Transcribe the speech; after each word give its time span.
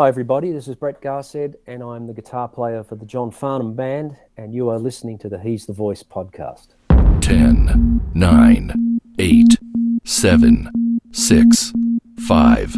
Hi, 0.00 0.08
everybody. 0.08 0.50
This 0.50 0.66
is 0.66 0.76
Brett 0.76 1.02
Garsed, 1.02 1.56
and 1.66 1.82
I'm 1.82 2.06
the 2.06 2.14
guitar 2.14 2.48
player 2.48 2.82
for 2.82 2.94
the 2.94 3.04
John 3.04 3.30
Farnham 3.30 3.74
Band, 3.74 4.16
and 4.34 4.54
you 4.54 4.70
are 4.70 4.78
listening 4.78 5.18
to 5.18 5.28
the 5.28 5.38
He's 5.38 5.66
the 5.66 5.74
Voice 5.74 6.02
podcast. 6.02 6.68
10, 7.20 8.10
9, 8.14 9.00
8, 9.18 9.58
7, 10.02 11.00
6, 11.12 11.72
5, 12.18 12.76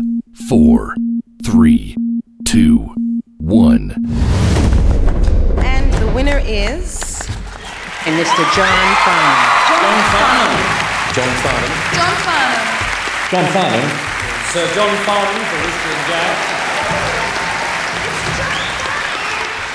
4, 0.49 0.97
3, 1.45 1.97
2, 2.45 2.95
1. 3.37 3.91
And 5.59 5.93
the 5.93 6.13
winner 6.17 6.43
is 6.45 7.23
and 8.05 8.19
Mr. 8.19 8.43
John 8.51 8.97
Farnham. 9.07 9.47
John 9.71 10.03
Farnham. 10.11 10.67
John 11.15 11.31
Farnham. 11.39 11.71
John 11.95 12.17
Farnham. 12.17 12.67
John 13.31 13.47
Farnham. 13.53 13.91
Sir 14.51 14.75
John 14.75 14.97
Farnham 15.07 15.45
for 15.45 15.57
Whispering 15.65 16.09
Jack. 16.09 16.62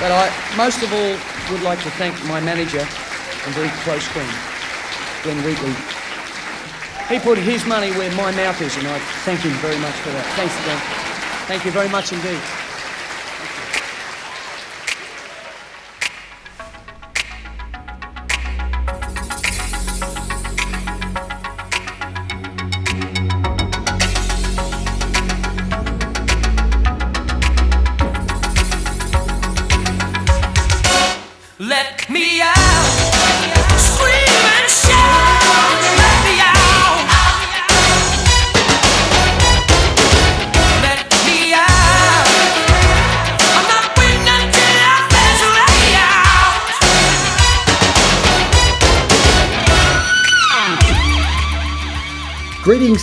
But 0.00 0.12
I, 0.12 0.30
most 0.56 0.82
of 0.82 0.92
all, 0.92 1.16
would 1.50 1.62
like 1.62 1.82
to 1.82 1.90
thank 1.98 2.14
my 2.26 2.40
manager 2.40 2.78
and 2.78 3.54
very 3.54 3.68
close 3.82 4.06
friend, 4.06 4.30
Glenn 5.22 5.42
Wheatley. 5.44 5.74
He 7.08 7.18
put 7.18 7.38
his 7.38 7.64
money 7.66 7.90
where 7.92 8.14
my 8.14 8.30
mouth 8.30 8.60
is, 8.62 8.76
and 8.76 8.86
I 8.86 8.98
thank 9.24 9.40
him 9.40 9.52
very 9.58 9.78
much 9.78 9.94
for 9.94 10.10
that. 10.10 10.24
Thanks, 10.36 10.54
Glenn. 10.62 10.78
Thank 11.48 11.64
you 11.64 11.72
very 11.72 11.88
much 11.88 12.12
indeed. 12.12 12.57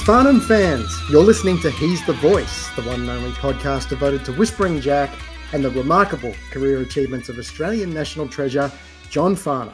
Farnham 0.06 0.40
fans. 0.40 1.02
You're 1.10 1.24
listening 1.24 1.60
to 1.62 1.72
He's 1.72 2.06
the 2.06 2.14
Voice, 2.14 2.70
the 2.76 2.84
one 2.84 3.02
and 3.02 3.10
only 3.10 3.32
podcast 3.32 3.90
devoted 3.90 4.24
to 4.26 4.34
Whispering 4.34 4.80
Jack 4.80 5.10
and 5.52 5.66
the 5.66 5.72
remarkable 5.72 6.32
career 6.52 6.82
achievements 6.82 7.28
of 7.28 7.40
Australian 7.40 7.92
national 7.92 8.28
treasure, 8.28 8.72
John 9.10 9.36
Farnham. 9.36 9.74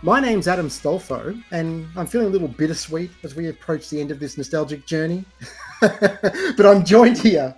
My 0.00 0.20
name's 0.20 0.48
Adam 0.48 0.68
Stolfo, 0.68 1.38
and 1.50 1.86
I'm 1.96 2.06
feeling 2.06 2.28
a 2.28 2.30
little 2.30 2.48
bittersweet 2.48 3.10
as 3.24 3.34
we 3.34 3.50
approach 3.50 3.90
the 3.90 4.00
end 4.00 4.10
of 4.10 4.18
this 4.18 4.38
nostalgic 4.38 4.86
journey. 4.86 5.22
but 5.82 6.64
I'm 6.64 6.82
joined 6.82 7.18
here 7.18 7.54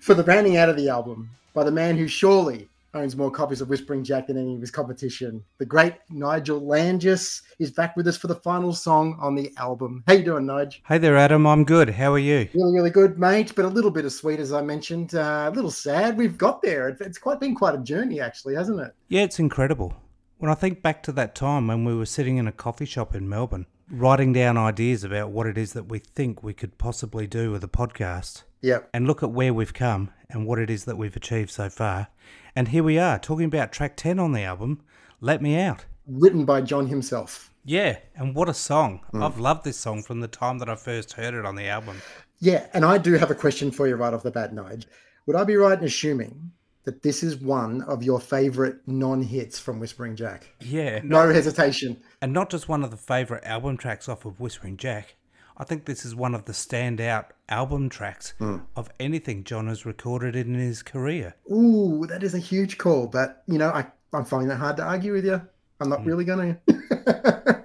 for 0.00 0.14
the 0.14 0.22
rounding 0.22 0.56
out 0.56 0.68
of 0.68 0.76
the 0.76 0.88
album 0.88 1.30
by 1.52 1.64
the 1.64 1.72
man 1.72 1.96
who 1.96 2.06
surely 2.06 2.69
owns 2.94 3.16
more 3.16 3.30
copies 3.30 3.60
of 3.60 3.68
Whispering 3.68 4.02
Jack 4.02 4.26
than 4.26 4.36
any 4.36 4.54
of 4.54 4.60
his 4.60 4.70
competition. 4.70 5.42
The 5.58 5.66
great 5.66 5.94
Nigel 6.10 6.60
Langis 6.60 7.42
is 7.58 7.70
back 7.70 7.96
with 7.96 8.08
us 8.08 8.16
for 8.16 8.26
the 8.26 8.34
final 8.34 8.72
song 8.72 9.16
on 9.20 9.34
the 9.34 9.52
album. 9.58 10.02
How 10.06 10.14
you 10.14 10.24
doing, 10.24 10.46
Nigel? 10.46 10.80
Hey 10.86 10.98
there, 10.98 11.16
Adam. 11.16 11.46
I'm 11.46 11.64
good. 11.64 11.90
How 11.90 12.12
are 12.12 12.18
you? 12.18 12.48
Really, 12.52 12.74
really 12.74 12.90
good, 12.90 13.18
mate. 13.18 13.52
But 13.54 13.64
a 13.64 13.68
little 13.68 13.90
bit 13.90 14.04
of 14.04 14.12
sweet, 14.12 14.40
as 14.40 14.52
I 14.52 14.62
mentioned. 14.62 15.14
Uh, 15.14 15.50
a 15.52 15.54
little 15.54 15.70
sad. 15.70 16.16
We've 16.16 16.36
got 16.38 16.62
there. 16.62 16.88
It- 16.88 17.00
It's 17.00 17.18
quite 17.18 17.38
been 17.40 17.54
quite 17.54 17.74
a 17.74 17.78
journey, 17.78 18.20
actually, 18.20 18.54
hasn't 18.56 18.80
it? 18.80 18.92
Yeah, 19.08 19.22
it's 19.22 19.38
incredible. 19.38 19.94
When 20.38 20.50
I 20.50 20.54
think 20.54 20.82
back 20.82 21.02
to 21.04 21.12
that 21.12 21.34
time 21.34 21.66
when 21.68 21.84
we 21.84 21.94
were 21.94 22.06
sitting 22.06 22.38
in 22.38 22.48
a 22.48 22.52
coffee 22.52 22.86
shop 22.86 23.14
in 23.14 23.28
Melbourne, 23.28 23.66
writing 23.90 24.32
down 24.32 24.56
ideas 24.56 25.04
about 25.04 25.30
what 25.30 25.46
it 25.46 25.58
is 25.58 25.74
that 25.74 25.86
we 25.88 25.98
think 25.98 26.42
we 26.42 26.54
could 26.54 26.78
possibly 26.78 27.26
do 27.26 27.50
with 27.52 27.62
a 27.62 27.68
podcast, 27.68 28.44
Yep. 28.62 28.88
and 28.94 29.06
look 29.06 29.22
at 29.22 29.30
where 29.32 29.52
we've 29.54 29.74
come 29.74 30.10
and 30.30 30.46
what 30.46 30.58
it 30.58 30.70
is 30.70 30.84
that 30.86 30.96
we've 30.96 31.16
achieved 31.16 31.50
so 31.50 31.68
far. 31.68 32.08
And 32.54 32.68
here 32.68 32.82
we 32.82 32.98
are 32.98 33.18
talking 33.18 33.44
about 33.44 33.72
track 33.72 33.96
10 33.96 34.18
on 34.18 34.32
the 34.32 34.42
album, 34.42 34.80
Let 35.20 35.40
Me 35.40 35.58
Out. 35.58 35.84
Written 36.06 36.44
by 36.44 36.60
John 36.60 36.88
himself. 36.88 37.52
Yeah, 37.64 37.98
and 38.16 38.34
what 38.34 38.48
a 38.48 38.54
song. 38.54 39.00
Mm. 39.12 39.24
I've 39.24 39.38
loved 39.38 39.64
this 39.64 39.76
song 39.76 40.02
from 40.02 40.20
the 40.20 40.28
time 40.28 40.58
that 40.58 40.68
I 40.68 40.74
first 40.74 41.12
heard 41.12 41.34
it 41.34 41.44
on 41.44 41.54
the 41.54 41.68
album. 41.68 42.02
Yeah, 42.40 42.66
and 42.72 42.84
I 42.84 42.98
do 42.98 43.12
have 43.14 43.30
a 43.30 43.34
question 43.34 43.70
for 43.70 43.86
you 43.86 43.96
right 43.96 44.14
off 44.14 44.22
the 44.22 44.30
bat, 44.30 44.52
Nige. 44.52 44.86
Would 45.26 45.36
I 45.36 45.44
be 45.44 45.56
right 45.56 45.78
in 45.78 45.84
assuming 45.84 46.50
that 46.84 47.02
this 47.02 47.22
is 47.22 47.36
one 47.36 47.82
of 47.82 48.02
your 48.02 48.18
favourite 48.18 48.76
non-hits 48.86 49.58
from 49.58 49.78
Whispering 49.78 50.16
Jack? 50.16 50.48
Yeah. 50.60 51.00
No 51.04 51.32
hesitation. 51.32 52.00
And 52.22 52.32
not 52.32 52.50
just 52.50 52.68
one 52.68 52.82
of 52.82 52.90
the 52.90 52.96
favourite 52.96 53.44
album 53.44 53.76
tracks 53.76 54.08
off 54.08 54.24
of 54.24 54.40
Whispering 54.40 54.78
Jack. 54.78 55.14
I 55.60 55.64
think 55.64 55.84
this 55.84 56.06
is 56.06 56.14
one 56.14 56.34
of 56.34 56.46
the 56.46 56.52
standout 56.52 57.26
album 57.50 57.90
tracks 57.90 58.32
hmm. 58.38 58.60
of 58.74 58.88
anything 58.98 59.44
John 59.44 59.66
has 59.66 59.84
recorded 59.84 60.34
in 60.34 60.54
his 60.54 60.82
career. 60.82 61.34
Ooh, 61.52 62.06
that 62.06 62.22
is 62.22 62.34
a 62.34 62.38
huge 62.38 62.78
call. 62.78 63.06
But 63.06 63.42
you 63.46 63.58
know, 63.58 63.68
I, 63.68 63.86
I'm 64.14 64.24
finding 64.24 64.48
that 64.48 64.56
hard 64.56 64.78
to 64.78 64.84
argue 64.84 65.12
with 65.12 65.26
you. 65.26 65.38
I'm 65.78 65.90
not 65.90 66.00
hmm. 66.00 66.08
really 66.08 66.24
going 66.24 66.56
to. 66.66 67.64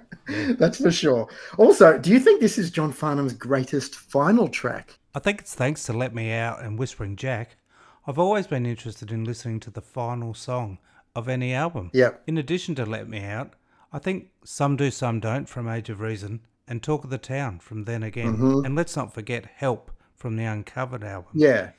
That's 0.58 0.76
for 0.78 0.92
sure. 0.92 1.26
Also, 1.56 1.96
do 1.96 2.10
you 2.10 2.20
think 2.20 2.42
this 2.42 2.58
is 2.58 2.70
John 2.70 2.92
Farnham's 2.92 3.32
greatest 3.32 3.94
final 3.94 4.48
track? 4.48 4.98
I 5.14 5.18
think 5.18 5.40
it's 5.40 5.54
thanks 5.54 5.84
to 5.84 5.94
Let 5.94 6.14
Me 6.14 6.32
Out 6.32 6.62
and 6.62 6.78
Whispering 6.78 7.16
Jack. 7.16 7.56
I've 8.06 8.18
always 8.18 8.46
been 8.46 8.66
interested 8.66 9.10
in 9.10 9.24
listening 9.24 9.58
to 9.60 9.70
the 9.70 9.80
final 9.80 10.34
song 10.34 10.76
of 11.14 11.30
any 11.30 11.54
album. 11.54 11.90
Yep. 11.94 12.24
In 12.26 12.36
addition 12.36 12.74
to 12.74 12.84
Let 12.84 13.08
Me 13.08 13.24
Out, 13.24 13.54
I 13.90 13.98
think 13.98 14.28
Some 14.44 14.76
Do, 14.76 14.90
Some 14.90 15.18
Don't 15.18 15.48
from 15.48 15.66
Age 15.66 15.88
of 15.88 16.00
Reason 16.00 16.40
and 16.68 16.82
Talk 16.82 17.04
of 17.04 17.10
the 17.10 17.18
Town 17.18 17.58
from 17.58 17.84
Then 17.84 18.02
Again. 18.02 18.62
And 18.64 18.74
let's 18.74 18.96
not 18.96 19.14
forget 19.14 19.46
Help 19.56 19.90
from 20.14 20.36
the 20.36 20.44
Uncovered 20.44 21.04
album. 21.04 21.30
Yeah. 21.34 21.70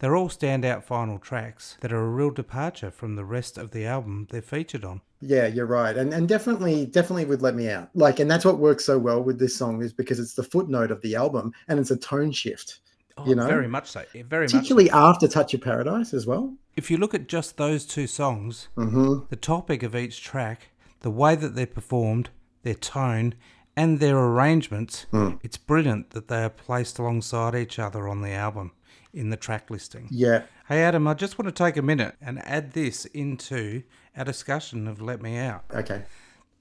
They're 0.00 0.16
all 0.16 0.28
standout 0.28 0.84
final 0.84 1.18
tracks 1.18 1.78
that 1.80 1.92
are 1.92 2.04
a 2.04 2.10
real 2.10 2.30
departure 2.30 2.90
from 2.90 3.16
the 3.16 3.24
rest 3.24 3.56
of 3.56 3.70
the 3.70 3.86
album 3.86 4.26
they're 4.30 4.42
featured 4.42 4.84
on. 4.84 5.00
Yeah, 5.20 5.46
you're 5.46 5.66
right. 5.66 5.96
And 5.96 6.12
and 6.12 6.28
definitely 6.28 6.84
definitely 6.86 7.24
would 7.24 7.40
let 7.40 7.54
me 7.54 7.70
out. 7.70 7.88
Like 7.94 8.20
and 8.20 8.30
that's 8.30 8.44
what 8.44 8.58
works 8.58 8.84
so 8.84 8.98
well 8.98 9.22
with 9.22 9.38
this 9.38 9.56
song 9.56 9.82
is 9.82 9.92
because 9.92 10.18
it's 10.18 10.34
the 10.34 10.42
footnote 10.42 10.90
of 10.90 11.00
the 11.00 11.14
album 11.14 11.52
and 11.68 11.78
it's 11.80 11.90
a 11.92 11.96
tone 11.96 12.32
shift. 12.32 12.80
Oh, 13.16 13.24
You 13.26 13.36
know? 13.36 13.46
very 13.46 13.68
much 13.68 13.88
so. 13.90 14.02
Very 14.12 14.44
much. 14.44 14.50
So. 14.50 14.58
Particularly 14.58 14.90
after 14.90 15.28
Touch 15.28 15.54
of 15.54 15.62
Paradise 15.62 16.12
as 16.12 16.26
well. 16.26 16.52
If 16.76 16.90
you 16.90 16.98
look 16.98 17.14
at 17.14 17.28
just 17.28 17.56
those 17.56 17.86
two 17.86 18.08
songs, 18.08 18.68
hmm 18.74 19.20
the 19.30 19.36
topic 19.36 19.82
of 19.82 19.94
each 19.96 20.22
track, 20.22 20.68
the 21.00 21.10
way 21.10 21.36
that 21.36 21.54
they're 21.54 21.66
performed, 21.66 22.28
their 22.64 22.74
tone, 22.74 23.34
and 23.76 24.00
their 24.00 24.18
arrangements, 24.18 25.06
hmm. 25.10 25.32
it's 25.42 25.56
brilliant 25.56 26.10
that 26.10 26.28
they 26.28 26.42
are 26.44 26.50
placed 26.50 26.98
alongside 26.98 27.54
each 27.54 27.78
other 27.78 28.08
on 28.08 28.22
the 28.22 28.32
album 28.32 28.72
in 29.12 29.30
the 29.30 29.36
track 29.36 29.70
listing. 29.70 30.08
Yeah. 30.10 30.42
Hey 30.68 30.82
Adam, 30.82 31.06
I 31.06 31.14
just 31.14 31.38
want 31.38 31.54
to 31.54 31.64
take 31.64 31.76
a 31.76 31.82
minute 31.82 32.16
and 32.20 32.44
add 32.46 32.72
this 32.72 33.04
into 33.06 33.82
our 34.16 34.24
discussion 34.24 34.88
of 34.88 35.00
Let 35.00 35.20
Me 35.20 35.36
Out. 35.36 35.64
Okay. 35.72 36.02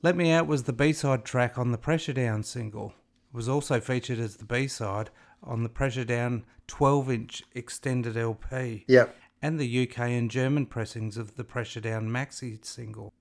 Let 0.01 0.15
Me 0.15 0.31
Out 0.31 0.47
was 0.47 0.63
the 0.63 0.73
B 0.73 0.93
side 0.93 1.25
track 1.25 1.57
on 1.57 1.71
the 1.71 1.77
Pressure 1.77 2.13
Down 2.13 2.43
single. 2.43 2.93
It 3.33 3.35
was 3.35 3.49
also 3.49 3.79
featured 3.79 4.19
as 4.19 4.37
the 4.37 4.45
B 4.45 4.67
side 4.67 5.09
on 5.41 5.63
the 5.63 5.69
Pressure 5.69 6.05
Down 6.05 6.45
12 6.67 7.11
inch 7.11 7.43
extended 7.53 8.17
LP 8.17 8.85
Yep. 8.87 9.15
and 9.41 9.59
the 9.59 9.87
UK 9.87 9.99
and 9.99 10.29
German 10.29 10.65
pressings 10.65 11.17
of 11.17 11.35
the 11.35 11.43
Pressure 11.43 11.81
Down 11.81 12.09
Maxi 12.09 12.63
single. 12.63 13.13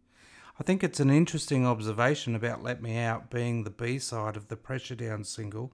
I 0.61 0.65
think 0.65 0.85
it's 0.85 1.01
an 1.01 1.11
interesting 1.11 1.67
observation 1.67 2.35
about 2.35 2.63
Let 2.63 2.83
Me 2.83 2.99
Out 2.99 3.31
being 3.31 3.65
the 3.65 3.71
B 3.71 3.99
side 3.99 4.37
of 4.37 4.49
the 4.49 4.57
Pressure 4.57 4.95
Down 4.95 5.25
single, 5.25 5.73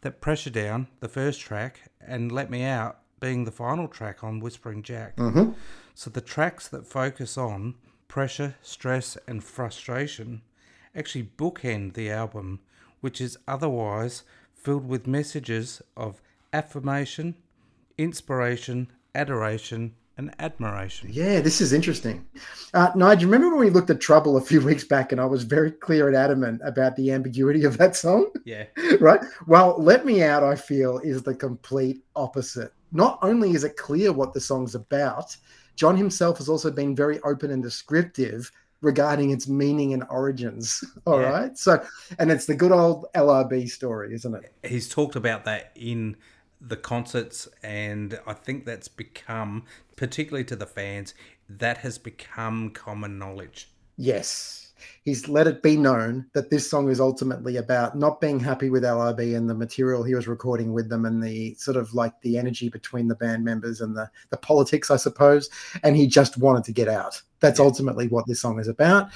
that 0.00 0.20
Pressure 0.20 0.50
Down, 0.50 0.88
the 1.00 1.08
first 1.08 1.40
track, 1.40 1.90
and 2.00 2.32
Let 2.32 2.50
Me 2.50 2.64
Out 2.64 3.00
being 3.20 3.44
the 3.44 3.50
final 3.50 3.86
track 3.86 4.24
on 4.24 4.40
Whispering 4.40 4.82
Jack. 4.82 5.16
Mhm. 5.16 5.54
So 5.94 6.08
the 6.08 6.20
tracks 6.20 6.68
that 6.68 6.86
focus 6.86 7.36
on 7.36 7.74
pressure, 8.06 8.56
stress, 8.62 9.18
and 9.26 9.44
frustration 9.44 10.42
actually 10.94 11.30
bookend 11.36 11.94
the 11.94 12.10
album, 12.10 12.60
which 13.00 13.20
is 13.20 13.36
otherwise 13.46 14.22
filled 14.54 14.88
with 14.88 15.06
messages 15.06 15.82
of 15.96 16.22
affirmation, 16.52 17.34
inspiration, 17.98 18.90
adoration, 19.14 19.94
and 20.18 20.34
admiration. 20.40 21.08
Yeah, 21.12 21.40
this 21.40 21.60
is 21.60 21.72
interesting. 21.72 22.26
Uh, 22.74 22.90
Nigel, 22.96 23.30
remember 23.30 23.56
when 23.56 23.66
we 23.66 23.70
looked 23.70 23.88
at 23.88 24.00
Trouble 24.00 24.36
a 24.36 24.40
few 24.40 24.60
weeks 24.64 24.84
back 24.84 25.12
and 25.12 25.20
I 25.20 25.24
was 25.24 25.44
very 25.44 25.70
clear 25.70 26.08
and 26.08 26.16
adamant 26.16 26.60
about 26.64 26.96
the 26.96 27.12
ambiguity 27.12 27.64
of 27.64 27.78
that 27.78 27.96
song? 27.96 28.30
Yeah. 28.44 28.64
right? 29.00 29.20
Well, 29.46 29.76
Let 29.80 30.04
Me 30.04 30.22
Out, 30.22 30.42
I 30.42 30.56
feel, 30.56 30.98
is 30.98 31.22
the 31.22 31.34
complete 31.34 32.02
opposite. 32.16 32.72
Not 32.92 33.18
only 33.22 33.52
is 33.52 33.64
it 33.64 33.76
clear 33.76 34.12
what 34.12 34.34
the 34.34 34.40
song's 34.40 34.74
about, 34.74 35.36
John 35.76 35.96
himself 35.96 36.38
has 36.38 36.48
also 36.48 36.70
been 36.70 36.96
very 36.96 37.20
open 37.20 37.52
and 37.52 37.62
descriptive 37.62 38.50
regarding 38.80 39.30
its 39.30 39.48
meaning 39.48 39.92
and 39.92 40.04
origins. 40.10 40.82
All 41.06 41.20
right, 41.20 41.50
Yeah. 41.50 41.54
So, 41.54 41.84
and 42.18 42.30
it's 42.30 42.46
the 42.46 42.54
good 42.54 42.72
old 42.72 43.06
LRB 43.14 43.68
story, 43.68 44.14
isn't 44.14 44.34
it? 44.34 44.52
He's 44.64 44.88
talked 44.88 45.16
about 45.16 45.44
that 45.44 45.72
in 45.76 46.16
the 46.60 46.76
concerts, 46.76 47.48
and 47.62 48.18
I 48.26 48.32
think 48.32 48.64
that's 48.64 48.88
become, 48.88 49.64
particularly 49.96 50.44
to 50.44 50.56
the 50.56 50.66
fans, 50.66 51.14
that 51.48 51.78
has 51.78 51.98
become 51.98 52.70
common 52.70 53.18
knowledge. 53.18 53.70
Yes. 53.96 54.72
He's 55.04 55.28
let 55.28 55.48
it 55.48 55.62
be 55.62 55.76
known 55.76 56.26
that 56.34 56.50
this 56.50 56.70
song 56.70 56.88
is 56.88 57.00
ultimately 57.00 57.56
about 57.56 57.98
not 57.98 58.20
being 58.20 58.38
happy 58.38 58.70
with 58.70 58.84
LRB 58.84 59.36
and 59.36 59.50
the 59.50 59.54
material 59.54 60.04
he 60.04 60.14
was 60.14 60.28
recording 60.28 60.72
with 60.72 60.88
them 60.88 61.04
and 61.04 61.22
the 61.22 61.54
sort 61.54 61.76
of 61.76 61.94
like 61.94 62.12
the 62.20 62.38
energy 62.38 62.68
between 62.68 63.08
the 63.08 63.16
band 63.16 63.44
members 63.44 63.80
and 63.80 63.96
the, 63.96 64.08
the 64.30 64.36
politics, 64.36 64.90
I 64.90 64.96
suppose. 64.96 65.50
And 65.82 65.96
he 65.96 66.06
just 66.06 66.38
wanted 66.38 66.62
to 66.64 66.72
get 66.72 66.86
out. 66.86 67.20
That's 67.40 67.58
ultimately 67.58 68.06
what 68.06 68.26
this 68.26 68.40
song 68.40 68.60
is 68.60 68.68
about. 68.68 69.08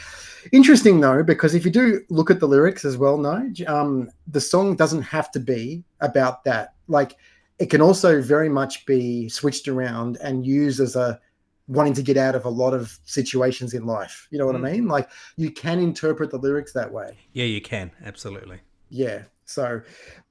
Interesting 0.50 1.00
though, 1.00 1.22
because 1.22 1.54
if 1.54 1.64
you 1.64 1.70
do 1.70 2.00
look 2.08 2.30
at 2.30 2.40
the 2.40 2.48
lyrics 2.48 2.84
as 2.84 2.96
well, 2.96 3.18
Nige, 3.18 3.68
um, 3.68 4.10
the 4.26 4.40
song 4.40 4.74
doesn't 4.74 5.02
have 5.02 5.30
to 5.32 5.40
be 5.40 5.84
about 6.00 6.42
that. 6.44 6.74
Like 6.88 7.16
it 7.62 7.70
can 7.70 7.80
also 7.80 8.20
very 8.20 8.48
much 8.48 8.84
be 8.86 9.28
switched 9.28 9.68
around 9.68 10.18
and 10.20 10.44
used 10.44 10.80
as 10.80 10.96
a 10.96 11.20
wanting 11.68 11.94
to 11.94 12.02
get 12.02 12.16
out 12.16 12.34
of 12.34 12.44
a 12.44 12.48
lot 12.48 12.74
of 12.74 12.98
situations 13.04 13.72
in 13.72 13.86
life. 13.86 14.26
You 14.32 14.38
know 14.38 14.46
what 14.46 14.56
Mm. 14.56 14.68
I 14.68 14.72
mean? 14.72 14.88
Like 14.88 15.08
you 15.36 15.48
can 15.52 15.78
interpret 15.78 16.30
the 16.32 16.38
lyrics 16.38 16.72
that 16.72 16.92
way. 16.92 17.16
Yeah, 17.32 17.44
you 17.44 17.60
can 17.60 17.92
absolutely. 18.04 18.58
Yeah. 18.90 19.22
So, 19.44 19.80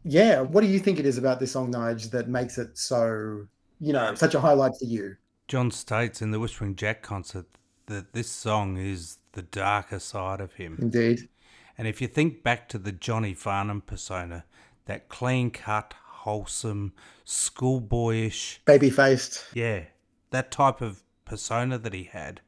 yeah. 0.04 0.42
What 0.42 0.60
do 0.62 0.68
you 0.68 0.78
think 0.78 1.00
it 1.00 1.06
is 1.06 1.18
about 1.18 1.40
this 1.40 1.54
song, 1.54 1.72
Nige, 1.72 2.12
that 2.12 2.28
makes 2.28 2.58
it 2.58 2.78
so, 2.78 3.48
you 3.80 3.94
know, 3.94 4.14
such 4.16 4.36
a 4.36 4.42
highlight 4.42 4.74
for 4.78 4.86
you? 4.86 5.16
John 5.48 5.72
states 5.72 6.22
in 6.22 6.32
the 6.32 6.40
Whispering 6.40 6.76
Jack 6.76 7.02
concert 7.02 7.46
that 7.86 8.12
this 8.12 8.30
song 8.30 8.76
is 8.76 9.20
the 9.32 9.42
darker 9.42 10.00
side 10.00 10.42
of 10.42 10.54
him. 10.54 10.78
Indeed. 10.82 11.30
And 11.78 11.88
if 11.88 12.02
you 12.02 12.08
think 12.08 12.44
back 12.44 12.68
to 12.70 12.78
the 12.78 12.92
Johnny 12.92 13.34
Farnham 13.34 13.80
persona, 13.82 14.44
that 14.86 15.08
clean 15.08 15.52
cut, 15.52 15.94
wholesome, 16.22 16.94
schoolboyish, 17.26 18.60
Baby 18.66 18.90
faced. 18.90 19.46
yeah, 19.54 19.86
that 20.32 20.52
type 20.52 20.82
of 20.82 21.04
persona 21.26 21.78
that 21.78 21.94
he 21.94 22.04
had, 22.06 22.42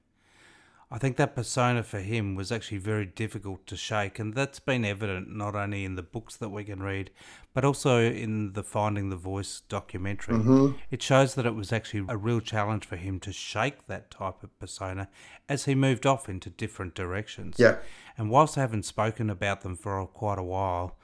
I 0.92 1.00
think 1.00 1.18
that 1.18 1.36
persona 1.36 1.82
for 1.82 2.02
him 2.02 2.36
was 2.36 2.52
actually 2.52 2.78
very 2.78 3.08
difficult 3.08 3.66
to 3.66 3.76
shake. 3.76 4.20
And 4.20 4.36
that's 4.36 4.60
been 4.60 4.86
evident 4.86 5.36
not 5.36 5.56
only 5.56 5.86
in 5.86 5.96
the 5.96 6.04
books 6.04 6.36
that 6.36 6.50
we 6.50 6.64
can 6.66 6.84
read, 6.84 7.10
but 7.56 7.66
also 7.66 8.00
in 8.00 8.54
the 8.54 8.62
Finding 8.64 9.10
the 9.10 9.16
Voice 9.16 9.62
documentary. 9.70 10.36
Mhm. 10.36 10.78
It 10.92 11.02
shows 11.02 11.34
that 11.34 11.48
it 11.48 11.56
was 11.56 11.74
actually 11.74 12.06
a 12.08 12.16
real 12.18 12.42
challenge 12.42 12.86
for 12.86 12.96
him 12.96 13.20
to 13.22 13.34
shake 13.34 13.88
that 13.88 14.12
type 14.12 14.44
of 14.44 14.60
persona 14.60 15.10
as 15.50 15.66
he 15.66 15.74
moved 15.74 16.06
off 16.06 16.30
into 16.30 16.52
different 16.52 16.94
directions. 16.94 17.56
Yeah. 17.58 17.78
And 18.16 18.30
whilst 18.30 18.56
I 18.56 18.62
haven't 18.62 18.86
spoken 18.86 19.32
about 19.32 19.62
them 19.62 19.76
for 19.76 20.06
quite 20.06 20.38
a 20.38 20.44
while, 20.44 20.96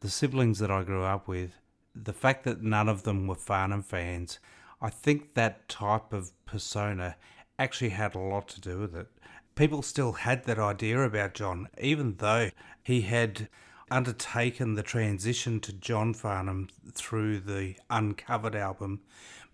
the 0.00 0.10
siblings 0.10 0.58
that 0.58 0.70
I 0.70 0.82
grew 0.82 1.02
up 1.04 1.26
with, 1.26 1.52
the 1.94 2.12
fact 2.12 2.44
that 2.44 2.62
none 2.62 2.88
of 2.88 3.02
them 3.02 3.26
were 3.26 3.34
Farnham 3.34 3.82
fans, 3.82 4.38
I 4.80 4.90
think 4.90 5.34
that 5.34 5.68
type 5.68 6.12
of 6.12 6.32
persona 6.46 7.16
actually 7.58 7.90
had 7.90 8.14
a 8.14 8.18
lot 8.18 8.48
to 8.48 8.60
do 8.60 8.78
with 8.78 8.94
it. 8.94 9.08
People 9.54 9.82
still 9.82 10.12
had 10.12 10.44
that 10.44 10.58
idea 10.58 11.00
about 11.02 11.34
John, 11.34 11.68
even 11.78 12.16
though 12.16 12.50
he 12.82 13.02
had 13.02 13.48
undertaken 13.90 14.74
the 14.74 14.82
transition 14.82 15.60
to 15.60 15.72
John 15.72 16.14
Farnham 16.14 16.68
through 16.92 17.40
the 17.40 17.74
Uncovered 17.90 18.54
album, 18.54 19.00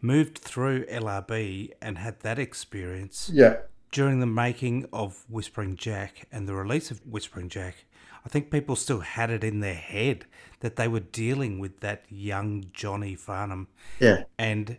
moved 0.00 0.38
through 0.38 0.84
LRB, 0.86 1.72
and 1.80 1.98
had 1.98 2.20
that 2.20 2.38
experience 2.38 3.30
Yeah. 3.32 3.56
During 3.96 4.20
the 4.20 4.26
making 4.26 4.86
of 4.92 5.24
Whispering 5.26 5.74
Jack 5.74 6.28
and 6.30 6.46
the 6.46 6.52
release 6.52 6.90
of 6.90 7.00
Whispering 7.06 7.48
Jack, 7.48 7.86
I 8.26 8.28
think 8.28 8.50
people 8.50 8.76
still 8.76 9.00
had 9.00 9.30
it 9.30 9.42
in 9.42 9.60
their 9.60 9.72
head 9.72 10.26
that 10.60 10.76
they 10.76 10.86
were 10.86 11.00
dealing 11.00 11.58
with 11.58 11.80
that 11.80 12.04
young 12.10 12.66
Johnny 12.74 13.14
Farnham. 13.14 13.68
Yeah. 13.98 14.24
And 14.38 14.76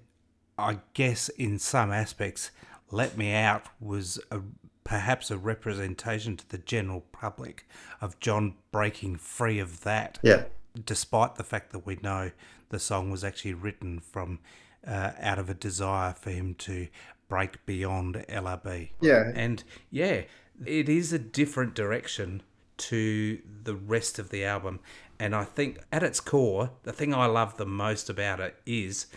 I 0.55 0.81
guess 0.93 1.29
in 1.29 1.57
some 1.57 1.91
aspects, 1.91 2.51
Let 2.91 3.17
Me 3.17 3.33
Out 3.33 3.63
was 3.79 4.19
a, 4.29 4.41
perhaps 4.83 5.31
a 5.31 5.37
representation 5.39 6.37
to 6.37 6.47
the 6.47 6.59
general 6.59 7.01
public 7.11 7.67
of 7.99 8.19
John 8.19 8.53
breaking 8.71 9.15
free 9.15 9.57
of 9.57 9.81
that. 9.81 10.19
Yeah. 10.21 10.43
Despite 10.85 11.37
the 11.37 11.43
fact 11.43 11.71
that 11.71 11.87
we 11.87 11.97
know 12.03 12.29
the 12.69 12.77
song 12.77 13.09
was 13.09 13.23
actually 13.23 13.55
written 13.55 13.99
from 13.99 14.37
uh, 14.85 15.13
out 15.19 15.39
of 15.39 15.49
a 15.49 15.55
desire 15.55 16.13
for 16.13 16.29
him 16.29 16.53
to 16.53 16.87
break 17.27 17.65
beyond 17.65 18.25
LRB. 18.29 18.89
Yeah. 19.01 19.31
And 19.35 19.63
yeah, 19.89 20.21
it 20.65 20.89
is 20.89 21.13
a 21.13 21.19
different 21.19 21.75
direction 21.75 22.41
to 22.77 23.39
the 23.63 23.75
rest 23.75 24.19
of 24.19 24.29
the 24.29 24.45
album. 24.45 24.79
And 25.19 25.35
I 25.35 25.43
think 25.43 25.79
at 25.91 26.03
its 26.03 26.19
core, 26.19 26.71
the 26.83 26.93
thing 26.93 27.13
I 27.13 27.25
love 27.25 27.57
the 27.57 27.65
most 27.65 28.09
about 28.09 28.39
it 28.39 28.55
is 28.65 29.07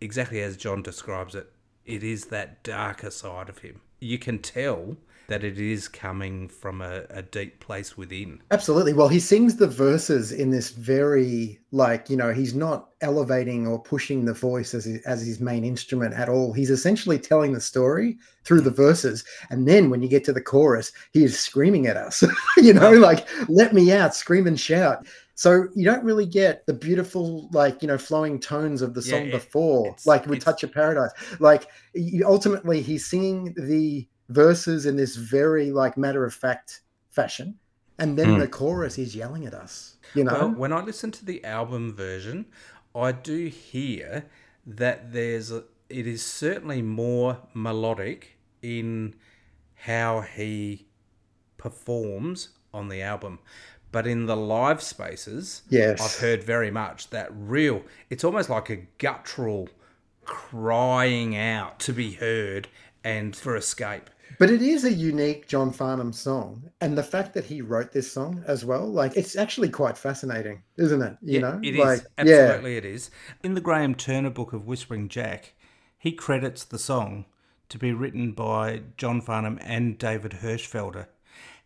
exactly 0.00 0.40
as 0.40 0.56
John 0.56 0.82
describes 0.82 1.34
it, 1.34 1.52
it 1.84 2.02
is 2.02 2.26
that 2.26 2.62
darker 2.62 3.10
side 3.10 3.48
of 3.48 3.58
him. 3.58 3.80
You 3.98 4.18
can 4.18 4.38
tell 4.38 4.96
that 5.30 5.44
it 5.44 5.60
is 5.60 5.86
coming 5.86 6.48
from 6.48 6.80
a, 6.82 7.04
a 7.08 7.22
deep 7.22 7.60
place 7.60 7.96
within. 7.96 8.42
Absolutely. 8.50 8.92
Well, 8.92 9.06
he 9.06 9.20
sings 9.20 9.54
the 9.54 9.68
verses 9.68 10.32
in 10.32 10.50
this 10.50 10.70
very 10.70 11.60
like, 11.70 12.10
you 12.10 12.16
know, 12.16 12.32
he's 12.32 12.52
not 12.52 12.88
elevating 13.00 13.64
or 13.64 13.80
pushing 13.80 14.24
the 14.24 14.34
voice 14.34 14.74
as 14.74 14.86
his, 14.86 15.00
as 15.02 15.24
his 15.24 15.38
main 15.38 15.64
instrument 15.64 16.14
at 16.14 16.28
all. 16.28 16.52
He's 16.52 16.68
essentially 16.68 17.16
telling 17.16 17.52
the 17.52 17.60
story 17.60 18.18
through 18.42 18.62
the 18.62 18.72
verses. 18.72 19.24
And 19.50 19.68
then 19.68 19.88
when 19.88 20.02
you 20.02 20.08
get 20.08 20.24
to 20.24 20.32
the 20.32 20.40
chorus, 20.42 20.90
he 21.12 21.22
is 21.22 21.38
screaming 21.38 21.86
at 21.86 21.96
us. 21.96 22.24
you 22.56 22.74
know, 22.74 22.90
like 22.90 23.28
let 23.48 23.72
me 23.72 23.92
out, 23.92 24.16
scream 24.16 24.48
and 24.48 24.58
shout. 24.58 25.06
So 25.36 25.68
you 25.76 25.84
don't 25.84 26.04
really 26.04 26.26
get 26.26 26.66
the 26.66 26.74
beautiful, 26.74 27.48
like, 27.52 27.82
you 27.82 27.88
know, 27.88 27.96
flowing 27.98 28.40
tones 28.40 28.82
of 28.82 28.94
the 28.94 29.00
Yeah, 29.00 29.10
song 29.10 29.26
it- 29.28 29.30
before, 29.30 29.94
like 30.04 30.26
with 30.26 30.40
Touch 30.42 30.64
of 30.64 30.72
Paradise. 30.72 31.12
Like 31.38 31.68
you, 31.94 32.26
ultimately 32.26 32.82
he's 32.82 33.06
singing 33.06 33.54
the 33.56 34.08
verses 34.30 34.86
in 34.86 34.96
this 34.96 35.16
very 35.16 35.70
like 35.70 35.96
matter 35.96 36.24
of 36.24 36.32
fact 36.34 36.80
fashion 37.10 37.58
and 37.98 38.18
then 38.18 38.28
Mm. 38.36 38.38
the 38.40 38.48
chorus 38.48 38.96
is 38.98 39.14
yelling 39.14 39.44
at 39.46 39.54
us 39.54 39.96
you 40.14 40.24
know 40.24 40.32
Well, 40.32 40.50
when 40.50 40.72
I 40.72 40.80
listen 40.82 41.10
to 41.12 41.24
the 41.24 41.44
album 41.44 41.94
version, 41.94 42.46
I 42.94 43.12
do 43.12 43.46
hear 43.46 44.24
that 44.66 45.12
there's 45.12 45.50
a, 45.52 45.64
it 45.88 46.06
is 46.06 46.24
certainly 46.24 46.82
more 46.82 47.38
melodic 47.54 48.38
in 48.62 49.14
how 49.74 50.20
he 50.22 50.86
performs 51.58 52.50
on 52.72 52.88
the 52.88 53.02
album. 53.02 53.38
But 53.92 54.06
in 54.06 54.26
the 54.26 54.36
live 54.36 54.82
spaces, 54.82 55.62
Yes. 55.68 56.00
I've 56.00 56.20
heard 56.20 56.44
very 56.44 56.70
much 56.70 57.10
that 57.10 57.28
real. 57.32 57.82
It's 58.08 58.24
almost 58.24 58.48
like 58.50 58.70
a 58.70 58.76
guttural 58.98 59.68
crying 60.24 61.36
out 61.36 61.78
to 61.80 61.92
be 61.92 62.12
heard 62.12 62.68
and 63.04 63.34
for 63.34 63.56
escape. 63.56 64.10
but 64.38 64.50
it 64.50 64.62
is 64.62 64.84
a 64.84 64.92
unique 64.92 65.46
john 65.48 65.70
farnham 65.72 66.12
song 66.12 66.62
and 66.80 66.96
the 66.96 67.02
fact 67.02 67.34
that 67.34 67.44
he 67.44 67.60
wrote 67.60 67.92
this 67.92 68.10
song 68.12 68.42
as 68.46 68.64
well 68.64 68.86
like 68.86 69.16
it's 69.16 69.36
actually 69.36 69.68
quite 69.68 69.96
fascinating 69.98 70.62
isn't 70.76 71.02
it 71.02 71.16
you 71.22 71.40
know 71.40 71.58
It 71.62 71.74
is 71.74 71.80
like 71.80 72.00
absolutely 72.18 72.76
it 72.76 72.84
is. 72.84 73.10
In 73.42 73.54
the 73.54 73.60
Graham 73.60 73.94
Turner 73.94 74.30
book 74.30 74.52
of 74.52 74.66
Whispering 74.66 75.08
Jack, 75.08 75.54
he 75.98 76.12
credits 76.12 76.64
the 76.64 76.78
song 76.78 77.26
to 77.68 77.78
be 77.78 77.92
written 77.92 78.32
by 78.32 78.82
John 78.96 79.20
Farnham 79.20 79.58
and 79.62 79.96
David 79.98 80.38
Hirschfelder. 80.42 81.06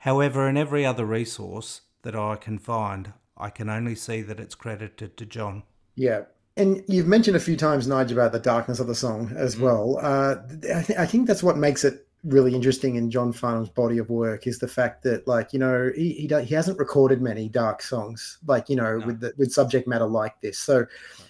However, 0.00 0.48
in 0.48 0.56
every 0.56 0.84
other 0.84 1.04
resource 1.06 1.80
that 2.02 2.14
I 2.14 2.36
can 2.36 2.58
find, 2.58 3.12
I 3.38 3.48
can 3.50 3.70
only 3.70 3.94
see 3.94 4.20
that 4.22 4.38
it's 4.40 4.54
credited 4.54 5.16
to 5.16 5.24
John. 5.26 5.62
Yeah. 5.94 6.22
And 6.56 6.84
you've 6.86 7.08
mentioned 7.08 7.36
a 7.36 7.40
few 7.40 7.56
times, 7.56 7.88
Nige, 7.88 8.12
about 8.12 8.32
the 8.32 8.38
darkness 8.38 8.78
of 8.78 8.86
the 8.86 8.94
song 8.94 9.32
as 9.36 9.58
well. 9.58 9.98
Uh, 10.00 10.36
I, 10.72 10.82
th- 10.82 10.98
I 10.98 11.06
think 11.06 11.26
that's 11.26 11.42
what 11.42 11.56
makes 11.56 11.82
it 11.84 12.06
really 12.22 12.54
interesting 12.54 12.94
in 12.94 13.10
John 13.10 13.32
Farnham's 13.32 13.68
body 13.68 13.98
of 13.98 14.08
work 14.08 14.46
is 14.46 14.58
the 14.60 14.68
fact 14.68 15.02
that, 15.02 15.26
like, 15.26 15.52
you 15.52 15.58
know, 15.58 15.90
he 15.94 16.12
he, 16.12 16.26
do- 16.28 16.38
he 16.38 16.54
hasn't 16.54 16.78
recorded 16.78 17.20
many 17.20 17.48
dark 17.48 17.82
songs, 17.82 18.38
like, 18.46 18.68
you 18.70 18.76
know, 18.76 19.02
with 19.04 19.20
the, 19.20 19.34
with 19.36 19.52
subject 19.52 19.88
matter 19.88 20.06
like 20.06 20.40
this. 20.40 20.58
So 20.58 20.86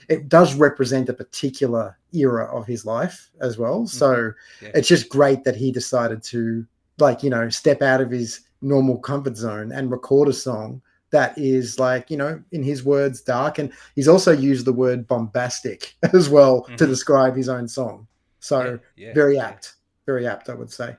it 0.09 0.29
does 0.29 0.55
represent 0.55 1.09
a 1.09 1.15
particular 1.15 1.97
era 2.13 2.45
of 2.55 2.67
his 2.67 2.85
life 2.85 3.31
as 3.41 3.57
well. 3.57 3.87
So 3.87 4.33
Yeah. 4.61 4.73
it's 4.75 4.89
just 4.89 5.09
great 5.09 5.43
that 5.45 5.57
he 5.57 5.73
decided 5.73 6.23
to, 6.25 6.67
like, 6.99 7.23
you 7.23 7.31
know, 7.31 7.49
step 7.49 7.81
out 7.81 8.03
of 8.03 8.11
his 8.11 8.41
normal 8.61 8.99
comfort 8.99 9.37
zone 9.37 9.73
and 9.73 9.91
record 9.91 10.29
a 10.29 10.33
song 10.35 10.83
that 11.17 11.33
is 11.39 11.79
like 11.79 12.11
you 12.13 12.17
know 12.23 12.33
in 12.53 12.63
his 12.63 12.85
words 12.85 13.21
dark. 13.23 13.59
And 13.61 13.73
he's 13.97 14.09
also 14.09 14.33
used 14.33 14.65
the 14.67 14.73
word 14.85 15.07
bombastic 15.07 15.95
as 16.13 16.29
well 16.29 16.63
to 16.79 16.85
Mhm. 16.85 16.89
describe 16.95 17.35
his 17.37 17.49
own 17.49 17.67
song. 17.69 18.07
So 18.41 18.57
Yeah, 18.61 18.77
yeah, 19.07 19.15
very 19.15 19.37
yeah. 19.37 19.49
apt 19.49 19.65
very 20.07 20.27
apt 20.27 20.51
i 20.51 20.55
would 20.61 20.71
say. 20.81 20.91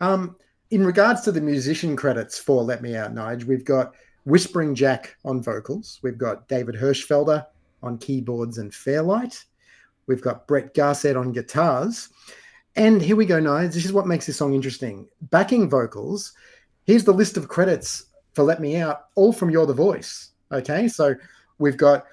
Um 0.00 0.36
in 0.70 0.84
regards 0.92 1.20
to 1.22 1.32
the 1.32 1.40
musician 1.52 1.96
credits 2.02 2.38
for 2.46 2.58
let 2.70 2.82
me 2.82 2.90
out 3.00 3.14
nige 3.14 3.44
we've 3.44 3.64
got 3.74 3.94
whispering 4.24 4.74
jack 4.74 5.16
on 5.24 5.36
vocals 5.42 5.98
we've 6.02 6.18
got 6.26 6.36
david 6.48 6.74
hirschfelder 6.82 7.40
on 7.82 7.98
keyboards 7.98 8.58
and 8.58 8.74
fairlight 8.74 9.34
we've 10.06 10.20
got 10.28 10.46
brett 10.48 10.74
garsed 10.74 11.14
on 11.22 11.32
guitars. 11.32 12.08
And 12.84 13.02
here 13.02 13.16
we 13.16 13.26
go 13.26 13.40
nige 13.40 13.72
this 13.72 13.84
is 13.88 13.92
what 13.92 14.06
makes 14.12 14.26
this 14.26 14.36
song 14.36 14.52
interesting. 14.54 14.96
Backing 15.36 15.64
vocals 15.78 16.32
here's 16.88 17.04
the 17.04 17.18
list 17.22 17.36
of 17.38 17.48
credits 17.56 17.90
for 18.34 18.44
Let 18.44 18.60
Me 18.60 18.76
Out, 18.76 19.06
all 19.14 19.32
from 19.32 19.50
You're 19.50 19.66
the 19.66 19.74
Voice. 19.74 20.30
Okay, 20.50 20.88
so 20.88 21.14
we've 21.58 21.76
got 21.76 22.04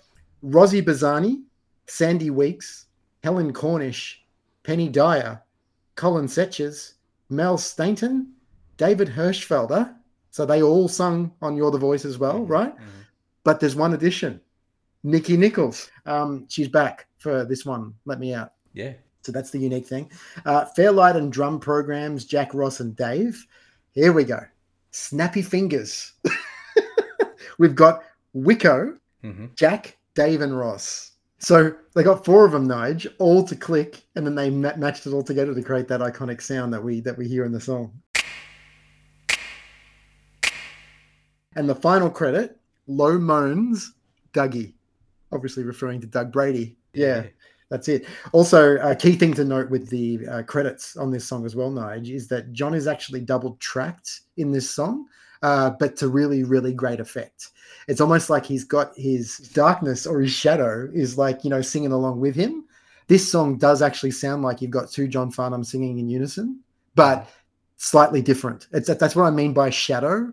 Rosie 0.42 0.82
Bazani, 0.82 1.44
Sandy 1.88 2.30
Weeks, 2.30 2.86
Helen 3.24 3.52
Cornish, 3.54 4.24
Penny 4.64 4.88
Dyer, 4.90 5.42
Colin 5.96 6.28
Setchers, 6.28 6.94
Mel 7.30 7.58
Stainton, 7.58 8.32
David 8.78 9.10
Hirschfelder. 9.10 9.94
So 10.32 10.46
they 10.46 10.62
all 10.62 10.88
sung 10.88 11.34
on 11.42 11.58
You're 11.58 11.72
the 11.72 11.78
Voice 11.78 12.06
as 12.06 12.18
well, 12.18 12.46
right? 12.46 12.74
But 13.44 13.60
there's 13.60 13.76
one 13.76 13.94
addition 13.94 14.40
Nikki 15.04 15.38
Nichols. 15.38 15.90
Um, 16.06 16.46
she's 16.50 16.68
back 16.68 17.08
for 17.18 17.46
this 17.46 17.66
one. 17.66 17.94
Let 18.06 18.20
me 18.20 18.34
out. 18.34 18.54
Yeah. 18.74 18.94
So 19.22 19.32
that's 19.32 19.52
the 19.52 19.60
unique 19.60 19.88
thing. 19.88 20.10
Uh, 20.46 20.66
Fairlight 20.66 21.16
and 21.16 21.32
drum 21.32 21.60
programs, 21.60 22.26
Jack 22.26 22.54
Ross 22.54 22.80
and 22.80 22.96
Dave. 22.96 23.46
Here 23.92 24.14
we 24.14 24.24
go. 24.24 24.40
Snappy 24.91 25.41
fingers. 25.41 26.13
We've 27.58 27.75
got 27.75 28.03
Wicco, 28.34 28.98
Mhm. 29.24 29.53
Jack, 29.55 29.98
Dave, 30.15 30.41
and 30.41 30.58
Ross. 30.58 31.12
So 31.39 31.74
they 31.96 32.03
got 32.03 32.25
four 32.25 32.46
of 32.46 32.51
them, 32.51 32.67
Nige, 32.67 33.08
all 33.17 33.43
to 33.46 33.55
click, 33.55 34.01
and 34.15 34.25
then 34.25 34.36
they 34.36 34.50
ma- 34.50 34.75
matched 34.77 35.05
it 35.08 35.13
all 35.13 35.24
together 35.24 35.53
to 35.53 35.62
create 35.63 35.88
that 35.89 36.01
iconic 36.01 36.41
sound 36.41 36.74
that 36.74 36.84
we 36.84 37.00
that 37.01 37.17
we 37.17 37.27
hear 37.27 37.46
in 37.46 37.51
the 37.51 37.60
song. 37.62 37.93
And 41.55 41.67
the 41.67 41.75
final 41.75 42.10
credit, 42.10 42.58
Low 42.88 43.17
Moans, 43.17 43.93
Dougie, 44.34 44.74
obviously 45.31 45.63
referring 45.63 46.01
to 46.01 46.08
Doug 46.08 46.31
Brady. 46.31 46.77
Yeah, 46.93 47.25
that's 47.70 47.88
it. 47.88 48.06
Also, 48.32 48.78
a 48.78 48.96
key 48.96 49.14
thing 49.14 49.34
to 49.36 49.46
note 49.46 49.70
with 49.70 49.90
the 49.90 50.28
uh, 50.28 50.44
credits 50.44 50.98
on 50.98 51.12
this 51.12 51.26
song 51.26 51.46
as 51.46 51.56
well, 51.56 51.72
Nige, 51.72 52.14
is 52.14 52.28
that 52.30 52.52
John 52.52 52.74
is 52.74 52.88
actually 52.88 53.22
double 53.22 53.58
tracked 53.60 54.22
in 54.38 54.52
this 54.52 54.70
song, 54.70 55.06
uh, 55.44 55.72
but 55.80 55.96
to 55.98 56.08
really, 56.08 56.44
really 56.44 56.74
great 56.74 57.00
effect. 57.00 57.50
It's 57.88 58.02
almost 58.02 58.30
like 58.30 58.46
he's 58.46 58.64
got 58.64 58.96
his 58.96 59.38
darkness 59.54 60.08
or 60.08 60.22
his 60.22 60.32
shadow 60.32 60.90
is 60.94 61.18
like, 61.18 61.44
you 61.44 61.50
know, 61.50 61.62
singing 61.62 61.92
along 61.92 62.20
with 62.20 62.36
him. 62.36 62.66
This 63.08 63.32
song 63.32 63.58
does 63.58 63.82
actually 63.82 64.12
sound 64.12 64.44
like 64.44 64.62
you've 64.62 64.72
got 64.72 64.92
two 64.92 65.08
John 65.08 65.32
Farnham 65.32 65.64
singing 65.64 65.98
in 65.98 66.10
unison, 66.10 66.60
but 66.96 67.28
slightly 67.78 68.22
different. 68.22 68.68
It's 68.72 68.88
that's 68.88 69.16
what 69.16 69.24
I 69.26 69.32
mean 69.32 69.54
by 69.54 69.70
shadow. 69.70 70.32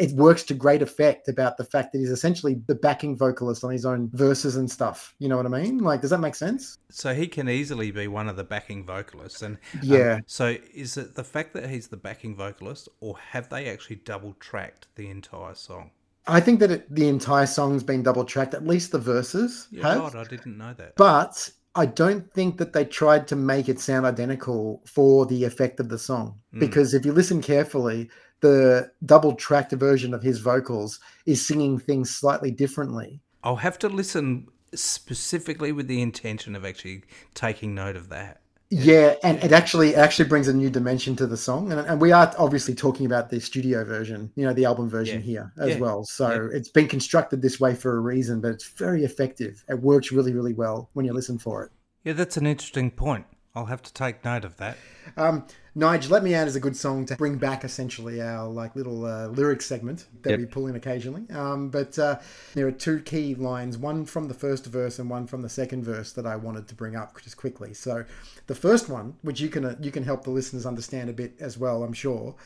It 0.00 0.12
works 0.12 0.42
to 0.44 0.54
great 0.54 0.82
effect 0.82 1.28
about 1.28 1.56
the 1.58 1.64
fact 1.64 1.92
that 1.92 1.98
he's 1.98 2.10
essentially 2.10 2.54
the 2.66 2.74
backing 2.74 3.16
vocalist 3.16 3.62
on 3.64 3.70
his 3.70 3.84
own 3.84 4.10
verses 4.14 4.56
and 4.56 4.70
stuff. 4.70 5.14
You 5.18 5.28
know 5.28 5.36
what 5.36 5.46
I 5.46 5.50
mean? 5.50 5.78
Like, 5.78 6.00
does 6.00 6.10
that 6.10 6.20
make 6.20 6.34
sense? 6.34 6.78
So 6.90 7.14
he 7.14 7.28
can 7.28 7.48
easily 7.48 7.90
be 7.90 8.08
one 8.08 8.28
of 8.28 8.36
the 8.36 8.44
backing 8.44 8.84
vocalists, 8.86 9.42
and 9.42 9.56
um, 9.74 9.80
Yeah. 9.82 10.20
so 10.26 10.56
is 10.74 10.96
it 10.96 11.14
the 11.14 11.24
fact 11.24 11.52
that 11.54 11.68
he's 11.68 11.88
the 11.88 11.96
backing 11.96 12.34
vocalist, 12.34 12.88
or 13.00 13.16
have 13.18 13.48
they 13.50 13.68
actually 13.68 13.96
double 13.96 14.34
tracked 14.40 14.88
the 14.96 15.10
entire 15.10 15.54
song? 15.54 15.90
I 16.26 16.40
think 16.40 16.60
that 16.60 16.70
it, 16.70 16.94
the 16.94 17.08
entire 17.08 17.46
song's 17.46 17.82
been 17.82 18.02
double 18.02 18.24
tracked, 18.24 18.54
at 18.54 18.66
least 18.66 18.92
the 18.92 18.98
verses 18.98 19.68
Yeah, 19.70 19.88
have. 19.88 20.12
God, 20.12 20.16
I 20.16 20.24
didn't 20.24 20.56
know 20.56 20.74
that. 20.74 20.96
But 20.96 21.50
I 21.74 21.86
don't 21.86 22.32
think 22.32 22.58
that 22.58 22.72
they 22.72 22.84
tried 22.84 23.28
to 23.28 23.36
make 23.36 23.68
it 23.68 23.80
sound 23.80 24.04
identical 24.06 24.82
for 24.86 25.26
the 25.26 25.44
effect 25.44 25.80
of 25.80 25.88
the 25.88 25.98
song. 25.98 26.38
Mm. 26.54 26.60
Because 26.60 26.94
if 26.94 27.04
you 27.04 27.12
listen 27.12 27.40
carefully, 27.40 28.10
the 28.40 28.90
double 29.04 29.34
tracked 29.34 29.72
version 29.72 30.14
of 30.14 30.22
his 30.22 30.38
vocals 30.40 31.00
is 31.26 31.46
singing 31.46 31.78
things 31.78 32.10
slightly 32.10 32.50
differently. 32.50 33.20
I'll 33.42 33.56
have 33.56 33.78
to 33.80 33.88
listen 33.88 34.48
specifically 34.74 35.72
with 35.72 35.88
the 35.88 36.00
intention 36.02 36.54
of 36.54 36.64
actually 36.64 37.02
taking 37.34 37.74
note 37.74 37.96
of 37.96 38.08
that. 38.10 38.40
Yeah, 38.72 39.16
and 39.24 39.42
it 39.42 39.50
actually 39.50 39.90
it 39.90 39.96
actually 39.96 40.28
brings 40.28 40.46
a 40.46 40.52
new 40.54 40.70
dimension 40.70 41.16
to 41.16 41.26
the 41.26 41.36
song, 41.36 41.72
and, 41.72 41.80
and 41.80 42.00
we 42.00 42.12
are 42.12 42.32
obviously 42.38 42.72
talking 42.72 43.04
about 43.04 43.28
the 43.28 43.40
studio 43.40 43.84
version, 43.84 44.30
you 44.36 44.46
know, 44.46 44.52
the 44.52 44.64
album 44.64 44.88
version 44.88 45.18
Yeah. 45.18 45.24
here 45.26 45.52
as 45.58 45.70
Yeah. 45.70 45.80
well. 45.80 46.04
So 46.04 46.48
it's 46.52 46.68
been 46.68 46.86
constructed 46.86 47.42
this 47.42 47.58
way 47.58 47.74
for 47.74 47.96
a 47.96 48.00
reason, 48.00 48.40
but 48.40 48.52
it's 48.52 48.68
very 48.68 49.02
effective. 49.04 49.64
It 49.68 49.80
works 49.80 50.12
really, 50.12 50.32
really 50.32 50.54
well 50.54 50.88
when 50.92 51.04
you 51.04 51.12
listen 51.12 51.36
for 51.38 51.64
it. 51.64 51.72
Yeah, 52.04 52.12
that's 52.12 52.36
an 52.36 52.46
interesting 52.46 52.92
point. 52.92 53.26
I'll 53.54 53.66
have 53.66 53.82
to 53.82 53.92
take 53.92 54.24
note 54.24 54.44
of 54.44 54.56
that. 54.58 54.76
Um, 55.16 55.44
Nige, 55.76 56.08
Let 56.08 56.22
Me 56.22 56.34
Out 56.36 56.46
is 56.46 56.54
a 56.54 56.60
good 56.60 56.76
song 56.76 57.04
to 57.06 57.16
bring 57.16 57.36
back 57.36 57.64
essentially 57.64 58.20
our 58.22 58.46
like 58.48 58.76
little 58.76 59.04
uh, 59.04 59.26
lyric 59.26 59.60
segment 59.60 60.06
that 60.22 60.30
Yep. 60.30 60.38
we 60.38 60.46
pull 60.46 60.66
in 60.68 60.76
occasionally. 60.76 61.28
Um, 61.30 61.68
but 61.68 61.98
uh, 61.98 62.20
there 62.54 62.66
are 62.68 62.72
two 62.72 63.00
key 63.00 63.34
lines, 63.34 63.76
one 63.76 64.04
from 64.04 64.28
the 64.28 64.34
first 64.34 64.66
verse 64.66 65.00
and 65.00 65.10
one 65.10 65.26
from 65.26 65.42
the 65.42 65.48
second 65.48 65.82
verse 65.84 66.12
that 66.12 66.26
I 66.26 66.36
wanted 66.36 66.68
to 66.68 66.74
bring 66.76 66.94
up 66.94 67.20
just 67.22 67.36
quickly. 67.36 67.74
So 67.74 68.04
the 68.46 68.54
first 68.54 68.88
one, 68.88 69.14
which 69.22 69.40
you 69.40 69.48
can 69.48 69.64
uh, 69.64 69.76
you 69.80 69.90
can 69.90 70.04
help 70.04 70.22
the 70.22 70.30
listeners 70.30 70.64
understand 70.64 71.10
a 71.10 71.12
bit 71.12 71.34
as 71.40 71.58
well, 71.58 71.82
I'm 71.82 71.92
sure. 71.92 72.36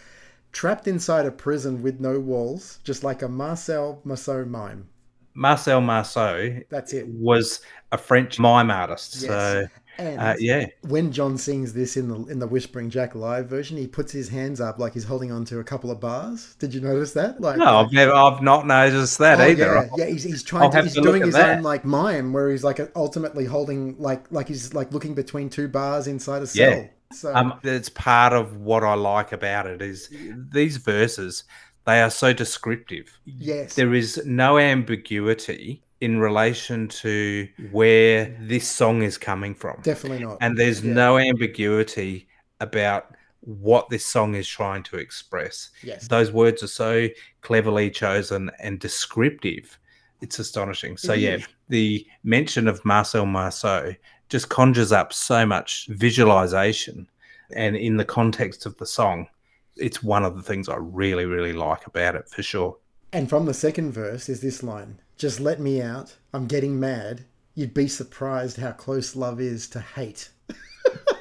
Trapped 0.52 0.86
inside 0.88 1.26
a 1.26 1.32
prison 1.32 1.82
with 1.82 2.00
no 2.00 2.18
walls, 2.20 2.78
just 2.84 3.04
like 3.04 3.20
a 3.22 3.28
Marcel 3.28 4.00
Marceau 4.04 4.44
mime. 4.46 4.88
Marcel 5.36 5.80
Marceau 5.80 6.60
That's 6.70 6.92
it. 6.92 7.08
was 7.08 7.60
a 7.90 7.98
French 7.98 8.38
mime 8.38 8.70
artist. 8.70 9.16
Yes. 9.16 9.22
So, 9.24 9.66
And 9.98 10.20
uh, 10.20 10.34
yeah. 10.38 10.66
when 10.82 11.12
John 11.12 11.38
sings 11.38 11.72
this 11.72 11.96
in 11.96 12.08
the 12.08 12.16
in 12.26 12.38
the 12.40 12.46
Whispering 12.46 12.90
Jack 12.90 13.14
live 13.14 13.48
version, 13.48 13.76
he 13.76 13.86
puts 13.86 14.12
his 14.12 14.28
hands 14.28 14.60
up 14.60 14.78
like 14.78 14.92
he's 14.94 15.04
holding 15.04 15.30
on 15.30 15.44
to 15.46 15.60
a 15.60 15.64
couple 15.64 15.90
of 15.90 16.00
bars. 16.00 16.56
Did 16.58 16.74
you 16.74 16.80
notice 16.80 17.12
that? 17.14 17.40
Like, 17.40 17.56
No, 17.58 17.76
I've 17.78 17.92
never, 17.92 18.12
I've 18.12 18.42
not 18.42 18.66
noticed 18.66 19.18
that 19.18 19.40
Oh, 19.40 19.44
either. 19.44 19.88
Yeah, 19.96 20.04
yeah, 20.04 20.06
he's, 20.06 20.24
he's 20.24 20.42
I'll 20.58 20.70
trying 20.70 20.70
to, 20.70 20.82
he's 20.82 20.94
to 20.94 21.00
doing 21.00 21.22
his 21.22 21.34
that. 21.34 21.58
own 21.58 21.62
like 21.62 21.84
mime 21.84 22.32
where 22.32 22.50
he's 22.50 22.64
like 22.64 22.80
ultimately 22.96 23.44
holding 23.44 23.96
like 23.98 24.30
like 24.32 24.48
he's 24.48 24.74
like 24.74 24.92
looking 24.92 25.14
between 25.14 25.48
two 25.50 25.68
bars 25.68 26.06
inside 26.06 26.42
a 26.42 26.46
cell. 26.46 26.70
Yeah. 26.70 26.86
So 27.12 27.32
Um, 27.34 27.60
it's 27.62 27.88
part 27.88 28.32
of 28.32 28.56
what 28.56 28.82
I 28.82 28.94
like 28.94 29.30
about 29.32 29.66
it 29.66 29.80
is 29.80 30.08
these 30.52 30.78
verses. 30.78 31.44
They 31.86 32.00
are 32.00 32.10
so 32.10 32.32
descriptive. 32.32 33.18
yes, 33.26 33.74
There 33.74 33.92
is 33.94 34.22
no 34.24 34.58
ambiguity 34.58 35.82
in 36.04 36.20
relation 36.20 36.86
to 36.88 37.48
where 37.72 38.36
this 38.40 38.68
song 38.68 39.02
is 39.02 39.16
coming 39.16 39.54
from, 39.54 39.80
definitely 39.82 40.22
not. 40.24 40.36
and 40.42 40.58
there's 40.58 40.84
Yeah. 40.84 40.92
no 40.92 41.18
ambiguity 41.18 42.28
about 42.60 43.02
what 43.40 43.88
this 43.88 44.04
song 44.04 44.34
is 44.34 44.46
trying 44.48 44.82
to 44.82 44.96
express. 44.96 45.70
Yes. 45.82 46.08
Those 46.08 46.30
words 46.30 46.62
are 46.62 46.74
so 46.84 47.08
cleverly 47.40 47.90
chosen 47.90 48.50
and 48.60 48.78
descriptive. 48.78 49.78
It's 50.20 50.38
astonishing. 50.38 50.96
So 50.98 51.12
yeah, 51.14 51.36
mm-hmm. 51.36 51.52
the 51.68 52.06
mention 52.22 52.68
of 52.68 52.84
Marcel 52.84 53.26
Marceau 53.26 53.94
just 54.28 54.48
conjures 54.48 54.92
up 54.92 55.12
so 55.12 55.46
much 55.46 55.86
visualization. 55.88 57.08
And 57.54 57.76
in 57.76 57.96
the 57.96 58.04
context 58.04 58.66
of 58.66 58.76
the 58.78 58.86
song, 58.86 59.28
it's 59.76 60.02
one 60.02 60.24
of 60.24 60.36
the 60.36 60.42
things 60.42 60.68
I 60.68 60.76
really, 60.78 61.26
really 61.26 61.52
like 61.52 61.86
about 61.86 62.14
it 62.14 62.28
for 62.28 62.42
sure. 62.42 62.76
And 63.12 63.28
from 63.28 63.46
the 63.46 63.54
second 63.54 63.92
verse 63.92 64.28
is 64.28 64.40
this 64.40 64.62
line: 64.62 65.00
"Just 65.16 65.40
let 65.40 65.60
me 65.60 65.80
out. 65.80 66.16
I'm 66.32 66.46
getting 66.46 66.78
mad. 66.78 67.24
You'd 67.54 67.74
be 67.74 67.88
surprised 67.88 68.56
how 68.56 68.72
close 68.72 69.16
love 69.16 69.40
is 69.40 69.68
to 69.68 69.80
hate." 69.80 70.30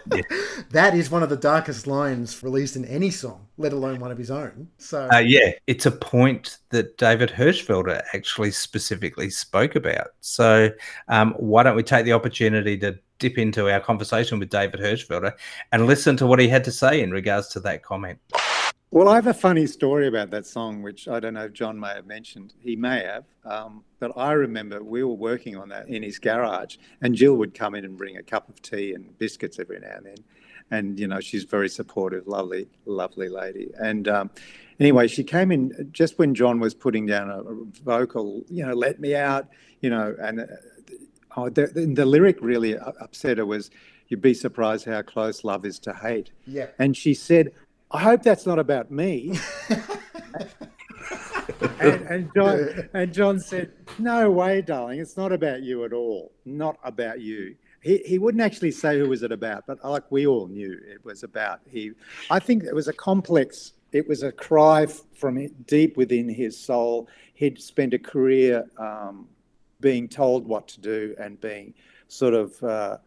that 0.71 0.93
is 0.93 1.09
one 1.09 1.23
of 1.23 1.29
the 1.29 1.38
darkest 1.38 1.88
lines 1.88 2.41
released 2.43 2.75
in 2.75 2.85
any 2.85 3.09
song, 3.09 3.47
let 3.57 3.73
alone 3.73 4.00
one 4.00 4.12
of 4.12 4.17
his 4.17 4.31
own. 4.31 4.67
So 4.77 5.07
Uh, 5.12 5.19
yeah, 5.19 5.51
it's 5.67 5.85
a 5.85 5.91
point 5.91 6.57
that 6.69 6.97
David 6.97 7.29
Hirschfelder 7.29 8.01
actually 8.13 8.51
specifically 8.51 9.29
spoke 9.29 9.75
about. 9.75 10.07
So, 10.21 10.69
um, 11.07 11.33
why 11.38 11.63
don't 11.63 11.75
we 11.75 11.83
take 11.83 12.05
the 12.05 12.13
opportunity 12.13 12.77
to 12.79 12.97
dip 13.19 13.38
into 13.38 13.69
our 13.69 13.79
conversation 13.79 14.39
with 14.39 14.50
David 14.50 14.79
Hirschfelder 14.79 15.33
and 15.71 15.88
listen 15.88 16.17
to 16.17 16.27
what 16.27 16.39
he 16.39 16.47
had 16.47 16.63
to 16.65 16.71
say 16.71 17.01
in 17.01 17.12
regards 17.12 17.47
to 17.50 17.59
that 17.62 17.83
comment? 17.83 18.19
Well, 18.93 19.09
I 19.09 19.15
have 19.15 19.25
a 19.25 19.33
funny 19.33 19.65
story 19.65 20.05
about 20.07 20.29
that 20.29 20.45
song, 20.45 20.83
which 20.83 21.07
I 21.07 21.19
don't 21.19 21.33
know 21.33 21.45
if 21.45 21.53
John 21.53 21.79
may 21.79 21.95
have 21.95 22.05
mentioned. 22.05 22.53
He 22.59 22.75
may 22.75 23.01
have, 23.03 23.25
um, 23.43 23.83
but 24.00 24.12
I 24.15 24.33
remember 24.33 24.83
we 24.83 25.03
were 25.03 25.15
working 25.15 25.57
on 25.57 25.69
that 25.69 25.88
in 25.88 26.03
his 26.03 26.19
garage, 26.19 26.77
and 27.01 27.15
Jill 27.15 27.33
would 27.38 27.55
come 27.55 27.73
in 27.73 27.85
and 27.85 27.97
bring 27.97 28.17
a 28.17 28.21
cup 28.21 28.47
of 28.50 28.62
tea 28.62 28.93
and 28.93 29.17
biscuits 29.17 29.57
every 29.57 29.79
now 29.79 29.95
and 29.97 30.05
then. 30.05 30.17
And 30.69 31.00
you 31.00 31.07
know, 31.07 31.19
she's 31.21 31.43
very 31.43 31.69
supportive, 31.69 32.27
lovely, 32.27 32.67
lovely 32.85 33.29
lady. 33.29 33.71
And 33.79 34.07
um, 34.07 34.29
anyway, 34.79 35.07
she 35.07 35.23
came 35.23 35.51
in 35.51 35.89
just 35.91 36.19
when 36.19 36.35
John 36.35 36.59
was 36.59 36.75
putting 36.75 37.07
down 37.07 37.31
a, 37.31 37.41
vocal, 37.83 38.43
you 38.47 38.63
know, 38.63 38.75
let 38.75 39.00
me 39.00 39.15
out, 39.15 39.47
you 39.81 39.89
know, 39.89 40.15
and 40.21 40.41
uh, 40.41 40.45
oh, 41.35 41.50
the, 41.50 41.65
the, 41.65 41.88
the 41.88 42.05
lyric 42.05 42.38
really 42.41 42.77
upset 42.77 43.39
her 43.39 43.45
was, 43.47 43.71
"You'd 44.09 44.21
be 44.21 44.35
surprised 44.35 44.85
how 44.85 45.01
close 45.01 45.43
love 45.43 45.65
is 45.65 45.79
to 45.79 45.95
hate." 45.95 46.29
yeah, 46.45 46.67
And 46.77 46.95
she 46.95 47.15
said, 47.15 47.53
I 47.93 48.00
hope 48.00 48.23
that's 48.23 48.47
not 48.47 48.57
about 48.57 48.89
me. 48.89 49.38
and, 51.79 52.01
and, 52.01 52.31
John, 52.35 52.89
and 52.93 53.13
John 53.13 53.39
said, 53.39 53.71
No 54.00 54.31
way, 54.31 54.63
darling. 54.63 55.00
It's 55.00 55.15
not 55.15 55.31
about 55.31 55.62
you 55.62 55.85
at 55.85 55.93
all. 55.93 56.31
Not 56.43 56.77
about 56.83 57.21
you. 57.21 57.55
He, 57.81 57.97
he 58.00 58.17
wouldn't 58.17 58.41
actually 58.41 58.71
say 58.71 58.97
who 58.97 59.09
was 59.09 59.21
it 59.21 59.31
about, 59.31 59.65
but 59.67 59.83
like 59.83 60.09
we 60.09 60.25
all 60.25 60.47
knew 60.47 60.79
it 60.88 61.05
was 61.05 61.21
about. 61.21 61.59
He, 61.69 61.91
I 62.31 62.39
think 62.39 62.63
it 62.63 62.73
was 62.73 62.88
a 62.88 62.93
complex. 62.93 63.73
It 63.91 64.07
was 64.07 64.23
a 64.23 64.31
cry 64.31 64.88
from 64.88 65.45
deep 65.67 65.95
within 65.95 66.27
his 66.27 66.57
soul. 66.57 67.07
He'd 67.35 67.62
spent 67.62 67.93
a 67.93 68.00
career 68.00 68.65
um, 68.79 69.27
being 69.81 70.07
told 70.07 70.47
what 70.47 70.67
to 70.69 70.81
do 70.81 71.13
and 71.19 71.39
being 71.41 71.75
sort 72.07 72.33
of 72.33 72.63
uh, 72.63 72.97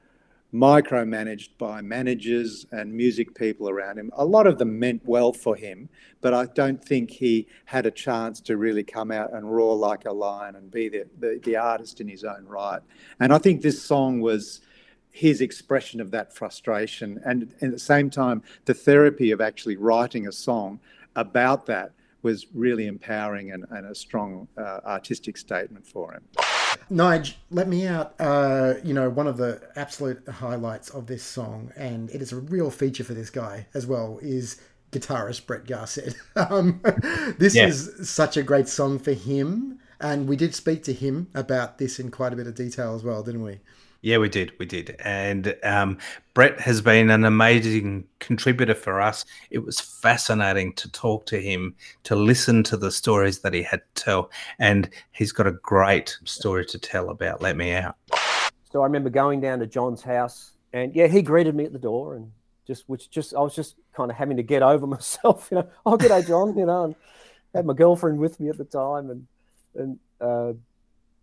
micromanaged 0.56 1.50
by 1.58 1.82
managers 1.82 2.64
and 2.72 2.92
music 2.92 3.34
people 3.34 3.68
around 3.68 3.98
him. 3.98 4.10
A 4.14 4.24
lot 4.24 4.46
of 4.46 4.56
them 4.58 4.78
meant 4.78 5.02
well 5.04 5.32
for 5.32 5.54
him, 5.54 5.88
but 6.22 6.32
I 6.32 6.46
don't 6.46 6.82
think 6.82 7.10
he 7.10 7.46
had 7.66 7.84
a 7.84 7.90
chance 7.90 8.40
to 8.42 8.56
really 8.56 8.82
come 8.82 9.12
out 9.12 9.32
and 9.34 9.54
roar 9.54 9.76
like 9.76 10.06
a 10.06 10.12
lion 10.12 10.56
and 10.56 10.70
be 10.70 10.88
the, 10.88 11.06
the, 11.18 11.40
the 11.44 11.56
artist 11.56 12.00
in 12.00 12.08
his 12.08 12.24
own 12.24 12.46
right. 12.46 12.80
And 13.20 13.32
I 13.34 13.38
think 13.38 13.60
this 13.60 13.82
song 13.82 14.20
was 14.20 14.62
his 15.10 15.40
expression 15.40 16.00
of 16.00 16.10
that 16.10 16.34
frustration 16.34 17.20
and, 17.24 17.54
and 17.60 17.68
at 17.68 17.72
the 17.72 17.78
same 17.78 18.10
time 18.10 18.42
the 18.66 18.74
therapy 18.74 19.30
of 19.30 19.40
actually 19.40 19.76
writing 19.76 20.26
a 20.26 20.32
song 20.32 20.78
about 21.14 21.66
that 21.66 21.92
was 22.22 22.46
really 22.54 22.86
empowering 22.86 23.50
and, 23.52 23.64
and 23.70 23.86
a 23.86 23.94
strong 23.94 24.48
uh, 24.58 24.80
artistic 24.84 25.36
statement 25.36 25.86
for 25.86 26.12
him. 26.12 26.22
Nige, 26.90 27.34
let 27.50 27.68
me 27.68 27.86
out. 27.86 28.14
Uh, 28.18 28.74
you 28.84 28.94
know, 28.94 29.08
one 29.10 29.26
of 29.26 29.36
the 29.36 29.60
absolute 29.76 30.26
highlights 30.28 30.90
of 30.90 31.06
this 31.06 31.22
song, 31.22 31.72
and 31.76 32.10
it 32.10 32.22
is 32.22 32.32
a 32.32 32.36
real 32.36 32.70
feature 32.70 33.04
for 33.04 33.14
this 33.14 33.30
guy 33.30 33.66
as 33.74 33.86
well, 33.86 34.18
is 34.22 34.60
guitarist 34.92 35.46
Brett 35.46 35.66
Garsed. 35.66 36.16
um, 36.36 36.80
this 37.38 37.54
Yeah. 37.54 37.66
is 37.66 38.08
such 38.08 38.36
a 38.36 38.42
great 38.42 38.68
song 38.68 38.98
for 38.98 39.12
him, 39.12 39.78
and 40.00 40.28
we 40.28 40.36
did 40.36 40.54
speak 40.54 40.84
to 40.84 40.92
him 40.92 41.28
about 41.34 41.78
this 41.78 41.98
in 41.98 42.10
quite 42.10 42.32
a 42.32 42.36
bit 42.36 42.46
of 42.46 42.54
detail 42.54 42.94
as 42.94 43.02
well, 43.02 43.22
didn't 43.22 43.42
we? 43.42 43.60
Yeah, 44.02 44.18
we 44.18 44.28
did. 44.28 44.52
We 44.58 44.66
did. 44.66 44.96
And 45.00 45.56
um, 45.64 45.98
Brett 46.34 46.60
has 46.60 46.80
been 46.80 47.10
an 47.10 47.24
amazing 47.24 48.06
contributor 48.18 48.74
for 48.74 49.00
us. 49.00 49.24
It 49.50 49.64
was 49.64 49.80
fascinating 49.80 50.74
to 50.74 50.90
talk 50.92 51.26
to 51.26 51.40
him, 51.40 51.74
to 52.04 52.14
listen 52.14 52.62
to 52.64 52.76
the 52.76 52.90
stories 52.90 53.40
that 53.40 53.54
he 53.54 53.62
had 53.62 53.82
to 53.94 54.04
tell. 54.04 54.30
And 54.58 54.88
he's 55.12 55.32
got 55.32 55.46
a 55.46 55.52
great 55.52 56.16
story 56.24 56.64
to 56.66 56.78
tell 56.78 57.10
about 57.10 57.42
Let 57.42 57.56
Me 57.56 57.74
Out. 57.74 57.96
So 58.70 58.82
I 58.82 58.84
remember 58.84 59.10
going 59.10 59.40
down 59.40 59.58
to 59.60 59.66
John's 59.66 60.02
house, 60.02 60.52
and 60.72 60.94
yeah, 60.94 61.06
he 61.06 61.22
greeted 61.22 61.54
me 61.54 61.64
at 61.64 61.72
the 61.72 61.78
door, 61.78 62.16
and 62.16 62.30
just 62.66 62.88
which 62.88 63.10
just 63.10 63.34
I 63.34 63.40
was 63.40 63.54
just 63.54 63.76
kind 63.94 64.10
of 64.10 64.16
having 64.16 64.36
to 64.36 64.42
get 64.42 64.62
over 64.62 64.86
myself, 64.96 65.48
you 65.50 65.56
know. 65.56 65.68
Oh, 65.86 65.96
g'day, 65.96 66.26
John, 66.26 66.56
you 66.58 66.66
know, 66.66 66.84
and 66.84 66.94
had 67.54 67.64
my 67.64 67.72
girlfriend 67.72 68.18
with 68.18 68.38
me 68.38 68.50
at 68.50 68.58
the 68.58 68.64
time, 68.64 69.10
and 69.10 69.26
and 69.74 69.98
uh, 70.20 70.52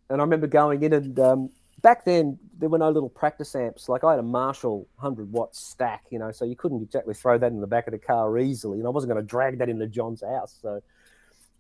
and 0.10 0.22
I 0.22 0.24
remember 0.24 0.48
going 0.48 0.82
in, 0.84 0.94
and 0.94 1.20
um, 1.20 1.50
back 1.84 2.04
then 2.06 2.40
there 2.58 2.70
were 2.70 2.80
no 2.80 2.90
little 2.90 3.10
practice 3.10 3.56
amps. 3.56 3.88
Like 3.88 4.04
I 4.04 4.12
had 4.12 4.20
a 4.20 4.24
Marshall 4.24 4.88
hundred 4.98 5.32
watt 5.32 5.56
stack, 5.56 6.06
you 6.10 6.18
know, 6.18 6.32
so 6.32 6.46
you 6.46 6.56
couldn't 6.56 6.82
exactly 6.82 7.14
throw 7.14 7.38
that 7.38 7.52
in 7.52 7.62
the 7.62 7.68
back 7.68 7.86
of 7.86 7.92
the 7.92 8.00
car 8.00 8.40
easily, 8.40 8.80
and 8.80 8.88
I 8.88 8.90
wasn't 8.90 9.14
going 9.14 9.24
to 9.24 9.28
drag 9.28 9.60
that 9.60 9.70
into 9.70 9.86
John's 9.88 10.24
house, 10.24 10.58
so. 10.62 10.82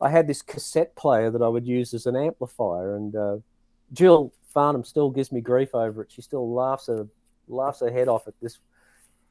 I 0.01 0.09
had 0.09 0.27
this 0.27 0.41
cassette 0.41 0.93
player 0.97 1.31
that 1.31 1.41
I 1.41 1.47
would 1.47 1.65
use 1.65 1.93
as 1.93 2.07
an 2.07 2.17
amplifier, 2.17 2.97
and 2.97 3.15
uh, 3.15 3.37
Jill 3.93 4.33
Farnham 4.53 4.83
still 4.83 5.09
gives 5.09 5.31
me 5.31 5.39
grief 5.39 5.73
over 5.73 6.03
it. 6.03 6.11
She 6.11 6.21
still 6.21 6.53
laughs 6.53 6.87
her 6.87 7.07
laughs 7.47 7.79
her 7.81 7.91
head 7.91 8.07
off 8.07 8.27
at 8.27 8.33
this. 8.41 8.59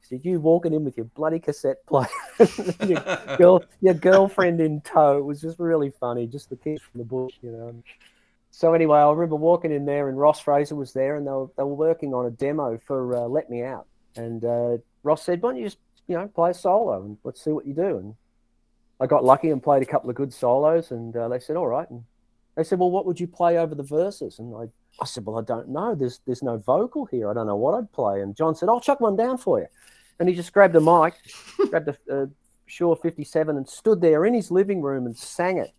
She 0.01 0.17
said, 0.17 0.25
"You 0.25 0.39
walking 0.39 0.73
in 0.73 0.83
with 0.83 0.97
your 0.97 1.05
bloody 1.05 1.39
cassette 1.39 1.85
player, 1.85 2.07
your 2.85 3.37
girl, 3.37 3.63
your 3.81 3.93
girlfriend 3.93 4.59
in 4.59 4.81
tow." 4.81 5.17
It 5.17 5.25
was 5.25 5.41
just 5.41 5.59
really 5.59 5.91
funny, 5.91 6.27
just 6.27 6.49
the 6.49 6.55
kids 6.55 6.81
from 6.81 6.99
the 6.99 7.05
bush, 7.05 7.33
you 7.41 7.51
know. 7.51 7.83
So 8.55 8.75
anyway, 8.75 8.99
I 8.99 9.09
remember 9.09 9.35
walking 9.35 9.71
in 9.71 9.85
there, 9.85 10.09
and 10.09 10.17
Ross 10.17 10.39
Fraser 10.39 10.75
was 10.75 10.93
there, 10.93 11.15
and 11.15 11.25
they 11.25 11.31
were 11.31 11.47
they 11.57 11.63
were 11.63 11.73
working 11.73 12.13
on 12.13 12.27
a 12.27 12.29
demo 12.29 12.77
for 12.85 13.15
uh, 13.15 13.21
"Let 13.21 13.49
Me 13.49 13.63
Out." 13.63 13.87
And 14.15 14.45
uh, 14.45 14.77
Ross 15.01 15.23
said, 15.23 15.41
"Why 15.41 15.49
don't 15.49 15.57
you 15.57 15.65
just 15.65 15.79
you 16.07 16.15
know 16.15 16.27
play 16.27 16.51
a 16.51 16.53
solo 16.53 17.03
and 17.03 17.17
let's 17.23 17.43
see 17.43 17.49
what 17.49 17.65
you 17.65 17.73
do?" 17.73 17.97
And 17.97 18.15
I 18.99 19.07
got 19.07 19.25
lucky 19.25 19.49
and 19.49 19.61
played 19.61 19.81
a 19.81 19.87
couple 19.87 20.11
of 20.11 20.15
good 20.15 20.31
solos, 20.31 20.91
and 20.91 21.17
uh, 21.17 21.29
they 21.29 21.39
said, 21.39 21.55
"All 21.55 21.65
right." 21.65 21.89
And 21.89 22.03
they 22.55 22.63
said, 22.63 22.77
"Well, 22.77 22.91
what 22.91 23.07
would 23.07 23.19
you 23.19 23.25
play 23.25 23.57
over 23.57 23.73
the 23.73 23.81
verses?" 23.81 24.37
And 24.37 24.55
I, 24.55 24.65
I 25.01 25.05
said, 25.05 25.25
"Well, 25.25 25.39
I 25.39 25.41
don't 25.41 25.69
know. 25.69 25.95
There's 25.95 26.19
there's 26.27 26.43
no 26.43 26.57
vocal 26.57 27.05
here. 27.05 27.31
I 27.31 27.33
don't 27.33 27.47
know 27.47 27.55
what 27.55 27.73
I'd 27.73 27.91
play." 27.91 28.21
And 28.21 28.35
John 28.35 28.53
said, 28.53 28.69
"I'll 28.69 28.79
chuck 28.79 28.99
one 28.99 29.15
down 29.15 29.39
for 29.39 29.61
you." 29.61 29.67
And 30.19 30.29
he 30.29 30.35
just 30.35 30.53
grabbed 30.53 30.75
a 30.75 30.79
mic, 30.79 31.15
grabbed 31.71 31.87
a, 31.87 31.97
a 32.07 32.29
Shure 32.67 32.95
57, 32.97 33.57
and 33.57 33.67
stood 33.67 33.99
there 33.99 34.27
in 34.27 34.35
his 34.35 34.51
living 34.51 34.83
room 34.83 35.07
and 35.07 35.17
sang 35.17 35.57
it. 35.57 35.73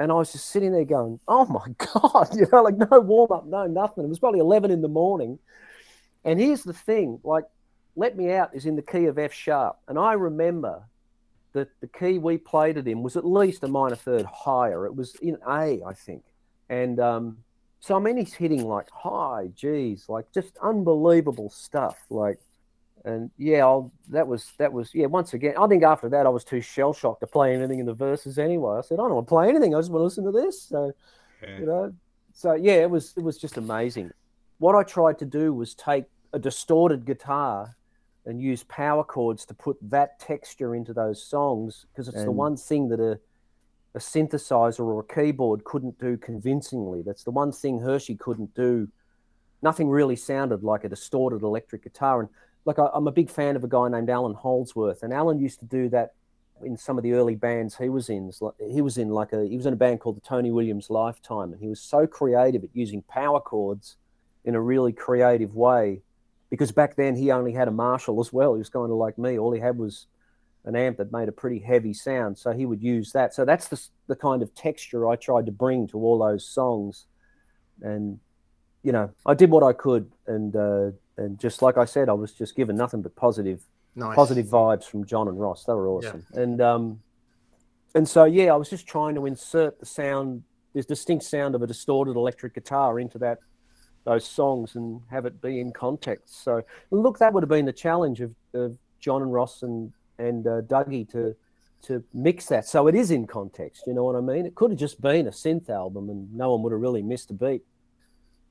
And 0.00 0.10
I 0.10 0.14
was 0.14 0.32
just 0.32 0.48
sitting 0.48 0.72
there 0.72 0.84
going, 0.86 1.20
"Oh 1.28 1.44
my 1.44 1.66
god!" 1.92 2.34
You 2.34 2.46
know, 2.50 2.62
like 2.62 2.78
no 2.78 3.00
warm 3.00 3.30
up, 3.30 3.46
no 3.46 3.66
nothing. 3.66 4.02
It 4.02 4.08
was 4.08 4.18
probably 4.18 4.40
11 4.40 4.70
in 4.70 4.80
the 4.80 4.88
morning. 4.88 5.38
And 6.24 6.40
here's 6.40 6.64
the 6.64 6.72
thing: 6.72 7.20
like, 7.22 7.44
"Let 7.94 8.16
Me 8.16 8.32
Out" 8.32 8.54
is 8.54 8.64
in 8.64 8.76
the 8.76 8.82
key 8.82 9.04
of 9.04 9.18
F 9.18 9.32
sharp, 9.32 9.76
and 9.86 9.98
I 9.98 10.14
remember 10.14 10.82
that 11.52 11.68
the 11.80 11.86
key 11.86 12.18
we 12.18 12.38
played 12.38 12.78
it 12.78 12.88
in 12.88 13.02
was 13.02 13.16
at 13.16 13.26
least 13.26 13.62
a 13.62 13.68
minor 13.68 13.96
third 13.96 14.24
higher. 14.24 14.86
It 14.86 14.94
was 14.94 15.16
in 15.16 15.36
A, 15.46 15.82
I 15.84 15.92
think. 15.94 16.22
And 16.70 16.98
um, 16.98 17.38
so 17.80 17.96
I 17.96 17.98
mean, 17.98 18.16
he's 18.16 18.34
hitting 18.34 18.66
like 18.66 18.88
high 18.90 19.50
G's, 19.54 20.08
like 20.08 20.32
just 20.32 20.56
unbelievable 20.62 21.50
stuff. 21.50 21.98
Like, 22.08 22.38
and 23.04 23.30
yeah, 23.38 23.58
I'll, 23.58 23.92
that 24.08 24.26
was 24.26 24.52
that 24.58 24.72
was 24.72 24.94
yeah. 24.94 25.06
Once 25.06 25.34
again, 25.34 25.54
I 25.58 25.66
think 25.66 25.82
after 25.82 26.08
that 26.08 26.26
I 26.26 26.28
was 26.28 26.44
too 26.44 26.60
shell 26.60 26.92
shocked 26.92 27.20
to 27.20 27.26
play 27.26 27.54
anything 27.54 27.78
in 27.78 27.86
the 27.86 27.94
verses 27.94 28.38
anyway. 28.38 28.78
I 28.78 28.80
said 28.82 28.98
I 28.98 29.02
don't 29.02 29.14
want 29.14 29.26
to 29.26 29.28
play 29.28 29.48
anything. 29.48 29.74
I 29.74 29.78
just 29.78 29.90
want 29.90 30.00
to 30.00 30.04
listen 30.04 30.24
to 30.24 30.32
this. 30.32 30.62
So 30.62 30.92
you 31.58 31.66
know, 31.66 31.92
so 32.32 32.54
yeah, 32.54 32.74
it 32.74 32.90
was 32.90 33.14
it 33.16 33.22
was 33.22 33.38
just 33.38 33.56
amazing. 33.56 34.10
What 34.58 34.74
I 34.74 34.82
tried 34.82 35.18
to 35.20 35.24
do 35.24 35.54
was 35.54 35.74
take 35.74 36.04
a 36.32 36.38
distorted 36.38 37.06
guitar 37.06 37.76
and 38.26 38.40
use 38.40 38.62
power 38.64 39.02
chords 39.02 39.46
to 39.46 39.54
put 39.54 39.78
that 39.82 40.20
texture 40.20 40.74
into 40.74 40.92
those 40.92 41.22
songs 41.22 41.86
because 41.90 42.08
it's 42.08 42.24
the 42.24 42.30
one 42.30 42.56
thing 42.56 42.88
that 42.88 43.00
a 43.00 43.18
a 43.94 43.98
synthesizer 43.98 44.80
or 44.80 45.00
a 45.00 45.14
keyboard 45.14 45.64
couldn't 45.64 45.98
do 45.98 46.16
convincingly. 46.16 47.02
That's 47.02 47.24
the 47.24 47.30
one 47.30 47.52
thing 47.52 47.80
Hershey 47.80 48.14
couldn't 48.14 48.54
do. 48.54 48.88
Nothing 49.62 49.88
really 49.88 50.16
sounded 50.16 50.62
like 50.62 50.84
a 50.84 50.88
distorted 50.88 51.42
electric 51.42 51.82
guitar. 51.82 52.20
And 52.20 52.28
like 52.64 52.78
I, 52.78 52.88
I'm 52.92 53.06
a 53.06 53.12
big 53.12 53.30
fan 53.30 53.56
of 53.56 53.64
a 53.64 53.68
guy 53.68 53.88
named 53.88 54.10
Allan 54.10 54.34
Holdsworth, 54.34 55.02
and 55.02 55.12
Allan 55.12 55.38
used 55.38 55.60
to 55.60 55.66
do 55.66 55.88
that 55.90 56.14
in 56.64 56.76
some 56.76 56.98
of 56.98 57.04
the 57.04 57.12
early 57.12 57.34
bands 57.34 57.76
he 57.76 57.88
was 57.88 58.08
in. 58.08 58.30
He 58.70 58.80
was 58.80 58.98
in 58.98 59.08
like 59.08 59.32
a 59.32 59.46
he 59.46 59.56
was 59.56 59.66
in 59.66 59.72
a 59.72 59.76
band 59.76 60.00
called 60.00 60.16
the 60.16 60.20
Tony 60.20 60.50
Williams 60.50 60.90
Lifetime, 60.90 61.52
and 61.52 61.60
he 61.60 61.68
was 61.68 61.80
so 61.80 62.06
creative 62.06 62.64
at 62.64 62.70
using 62.72 63.02
power 63.02 63.40
chords 63.40 63.96
in 64.44 64.54
a 64.54 64.60
really 64.60 64.92
creative 64.92 65.54
way. 65.54 66.02
Because 66.50 66.72
back 66.72 66.96
then 66.96 67.14
he 67.14 67.30
only 67.30 67.52
had 67.52 67.68
a 67.68 67.70
Marshall 67.70 68.20
as 68.20 68.32
well. 68.32 68.54
He 68.54 68.58
was 68.58 68.68
kind 68.68 68.90
of 68.90 68.96
like 68.96 69.16
me. 69.18 69.38
All 69.38 69.52
he 69.52 69.60
had 69.60 69.78
was 69.78 70.06
an 70.64 70.74
amp 70.74 70.96
that 70.98 71.12
made 71.12 71.28
a 71.28 71.32
pretty 71.32 71.60
heavy 71.60 71.94
sound, 71.94 72.36
so 72.36 72.52
he 72.52 72.66
would 72.66 72.82
use 72.82 73.12
that. 73.12 73.34
So 73.34 73.44
that's 73.44 73.68
the 73.68 73.80
the 74.08 74.16
kind 74.16 74.42
of 74.42 74.54
texture 74.54 75.08
I 75.08 75.16
tried 75.16 75.46
to 75.46 75.52
bring 75.52 75.86
to 75.88 75.98
all 75.98 76.18
those 76.18 76.46
songs, 76.46 77.06
and 77.80 78.18
you 78.82 78.92
know 78.92 79.10
I 79.24 79.34
did 79.34 79.50
what 79.50 79.62
I 79.62 79.72
could, 79.72 80.10
and 80.26 80.54
uh, 80.54 80.90
and 81.20 81.38
just 81.38 81.62
like 81.62 81.76
I 81.76 81.84
said, 81.84 82.08
I 82.08 82.12
was 82.14 82.32
just 82.32 82.56
given 82.56 82.76
nothing 82.76 83.02
but 83.02 83.14
positive, 83.14 83.62
Nice. 83.94 84.14
positive 84.16 84.46
vibes 84.46 84.84
from 84.84 85.04
John 85.04 85.28
and 85.28 85.38
Ross. 85.40 85.64
They 85.64 85.74
were 85.74 85.88
awesome, 85.88 86.24
and 86.32 86.60
um, 86.60 87.00
and 87.94 88.08
so 88.08 88.24
yeah, 88.24 88.52
I 88.52 88.56
was 88.56 88.70
just 88.70 88.86
trying 88.86 89.14
to 89.16 89.26
insert 89.26 89.78
the 89.78 89.86
sound, 89.86 90.42
this 90.74 90.86
distinct 90.86 91.24
sound 91.24 91.54
of 91.54 91.62
a 91.62 91.66
distorted 91.66 92.16
electric 92.16 92.54
guitar 92.54 92.98
into 92.98 93.18
that 93.18 93.38
those 94.04 94.24
songs 94.24 94.76
and 94.76 95.00
have 95.10 95.26
it 95.26 95.40
be 95.42 95.60
in 95.60 95.72
context. 95.72 96.42
So 96.42 96.62
look, 96.90 97.18
that 97.18 97.32
would 97.32 97.42
have 97.42 97.50
been 97.50 97.66
the 97.66 97.72
challenge 97.72 98.20
of, 98.20 98.34
of 98.54 98.76
John 98.98 99.22
and 99.22 99.32
Ross 99.32 99.62
and 99.62 99.92
and 100.18 100.46
uh, 100.46 100.62
Dougie 100.62 101.08
to 101.12 101.34
to 101.82 102.04
mix 102.12 102.44
that 102.46 102.66
so 102.66 102.88
it 102.88 102.94
is 102.94 103.10
in 103.10 103.26
context. 103.26 103.84
You 103.86 103.94
know 103.94 104.04
what 104.04 104.14
I 104.16 104.20
mean? 104.20 104.44
It 104.46 104.54
could 104.54 104.70
have 104.70 104.78
just 104.78 105.00
been 105.00 105.26
a 105.26 105.30
synth 105.30 105.70
album 105.70 106.10
and 106.10 106.32
no 106.34 106.52
one 106.52 106.62
would 106.62 106.72
have 106.72 106.80
really 106.80 107.02
missed 107.02 107.30
a 107.30 107.34
beat. 107.34 107.62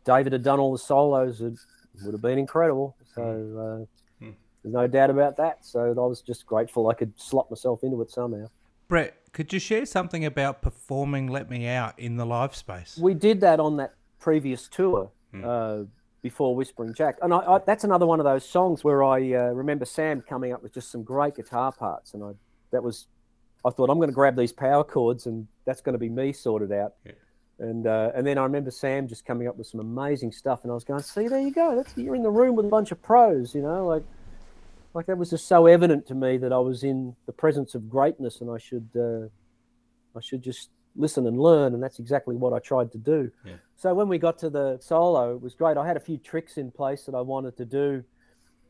David 0.03 0.33
had 0.33 0.43
done 0.43 0.59
all 0.59 0.71
the 0.71 0.79
solos; 0.79 1.41
it 1.41 1.59
would 2.03 2.13
have 2.13 2.21
been 2.21 2.39
incredible. 2.39 2.95
So 3.15 3.85
uh, 4.21 4.25
there's 4.63 4.73
no 4.73 4.87
doubt 4.87 5.09
about 5.09 5.37
that. 5.37 5.65
So 5.65 5.89
I 5.89 5.93
was 5.93 6.21
just 6.21 6.45
grateful 6.45 6.89
I 6.89 6.93
could 6.93 7.19
slot 7.19 7.49
myself 7.49 7.83
into 7.83 8.01
it 8.01 8.11
somehow. 8.11 8.47
Brett, 8.87 9.15
could 9.33 9.53
you 9.53 9.59
share 9.59 9.85
something 9.85 10.25
about 10.25 10.61
performing 10.61 11.27
Let 11.27 11.49
Me 11.49 11.67
Out 11.67 11.97
in 11.99 12.17
the 12.17 12.25
live 12.25 12.55
space? 12.55 12.97
We 12.97 13.13
did 13.13 13.41
that 13.41 13.59
on 13.59 13.77
that 13.77 13.93
previous 14.19 14.67
tour 14.67 15.11
uh, 15.43 15.83
before 16.21 16.55
Whispering 16.55 16.93
Jack, 16.93 17.17
and 17.21 17.33
I, 17.33 17.37
I, 17.37 17.59
that's 17.59 17.83
another 17.83 18.05
one 18.05 18.19
of 18.19 18.23
those 18.25 18.43
songs 18.43 18.83
where 18.83 19.03
I 19.03 19.17
uh, 19.33 19.51
remember 19.51 19.85
Sam 19.85 20.21
coming 20.21 20.51
up 20.53 20.63
with 20.63 20.73
just 20.73 20.91
some 20.91 21.03
great 21.03 21.35
guitar 21.35 21.71
parts, 21.71 22.13
and 22.13 22.23
I 22.23 22.31
that 22.71 22.83
was 22.83 23.07
I 23.63 23.69
thought 23.69 23.89
I'm 23.89 23.97
going 23.97 24.09
to 24.09 24.15
grab 24.15 24.35
these 24.35 24.51
power 24.51 24.83
chords, 24.83 25.27
and 25.27 25.47
that's 25.65 25.81
going 25.81 25.93
to 25.93 25.99
be 25.99 26.09
me 26.09 26.33
sorted 26.33 26.71
out. 26.71 26.93
And 27.59 27.87
uh, 27.87 28.11
and 28.15 28.25
then 28.25 28.37
I 28.37 28.43
remember 28.43 28.71
Sam 28.71 29.07
just 29.07 29.25
coming 29.25 29.47
up 29.47 29.57
with 29.57 29.67
some 29.67 29.81
amazing 29.81 30.31
stuff, 30.31 30.61
and 30.63 30.71
I 30.71 30.75
was 30.75 30.85
going, 30.85 31.01
"See, 31.01 31.27
there 31.27 31.41
you 31.41 31.51
go. 31.51 31.75
That's 31.75 31.95
you're 31.97 32.15
in 32.15 32.23
the 32.23 32.31
room 32.31 32.55
with 32.55 32.65
a 32.65 32.69
bunch 32.69 32.91
of 32.91 33.01
pros, 33.01 33.53
you 33.55 33.61
know, 33.61 33.85
like." 33.87 34.03
Like 34.95 35.05
that 35.05 35.19
was 35.19 35.29
just 35.29 35.47
so 35.47 35.67
evident 35.67 36.07
to 36.07 36.15
me 36.15 36.37
that 36.37 36.51
I 36.51 36.57
was 36.57 36.83
in 36.83 37.15
the 37.27 37.31
presence 37.31 37.75
of 37.75 37.87
greatness, 37.87 38.41
and 38.41 38.49
I 38.49 38.57
should, 38.57 38.89
uh, 38.95 39.27
I 40.17 40.19
should 40.19 40.41
just 40.41 40.71
listen 40.95 41.27
and 41.27 41.39
learn, 41.39 41.73
and 41.73 41.81
that's 41.81 41.99
exactly 41.99 42.35
what 42.35 42.53
I 42.53 42.59
tried 42.59 42.91
to 42.93 42.97
do. 42.97 43.31
Yeah. 43.45 43.53
So 43.75 43.93
when 43.93 44.07
we 44.07 44.17
got 44.17 44.37
to 44.39 44.49
the 44.49 44.79
solo, 44.81 45.35
it 45.35 45.41
was 45.41 45.55
great. 45.55 45.77
I 45.77 45.85
had 45.87 45.95
a 45.95 45.99
few 45.99 46.17
tricks 46.17 46.57
in 46.57 46.71
place 46.71 47.03
that 47.03 47.15
I 47.15 47.21
wanted 47.21 47.55
to 47.57 47.65
do. 47.65 48.03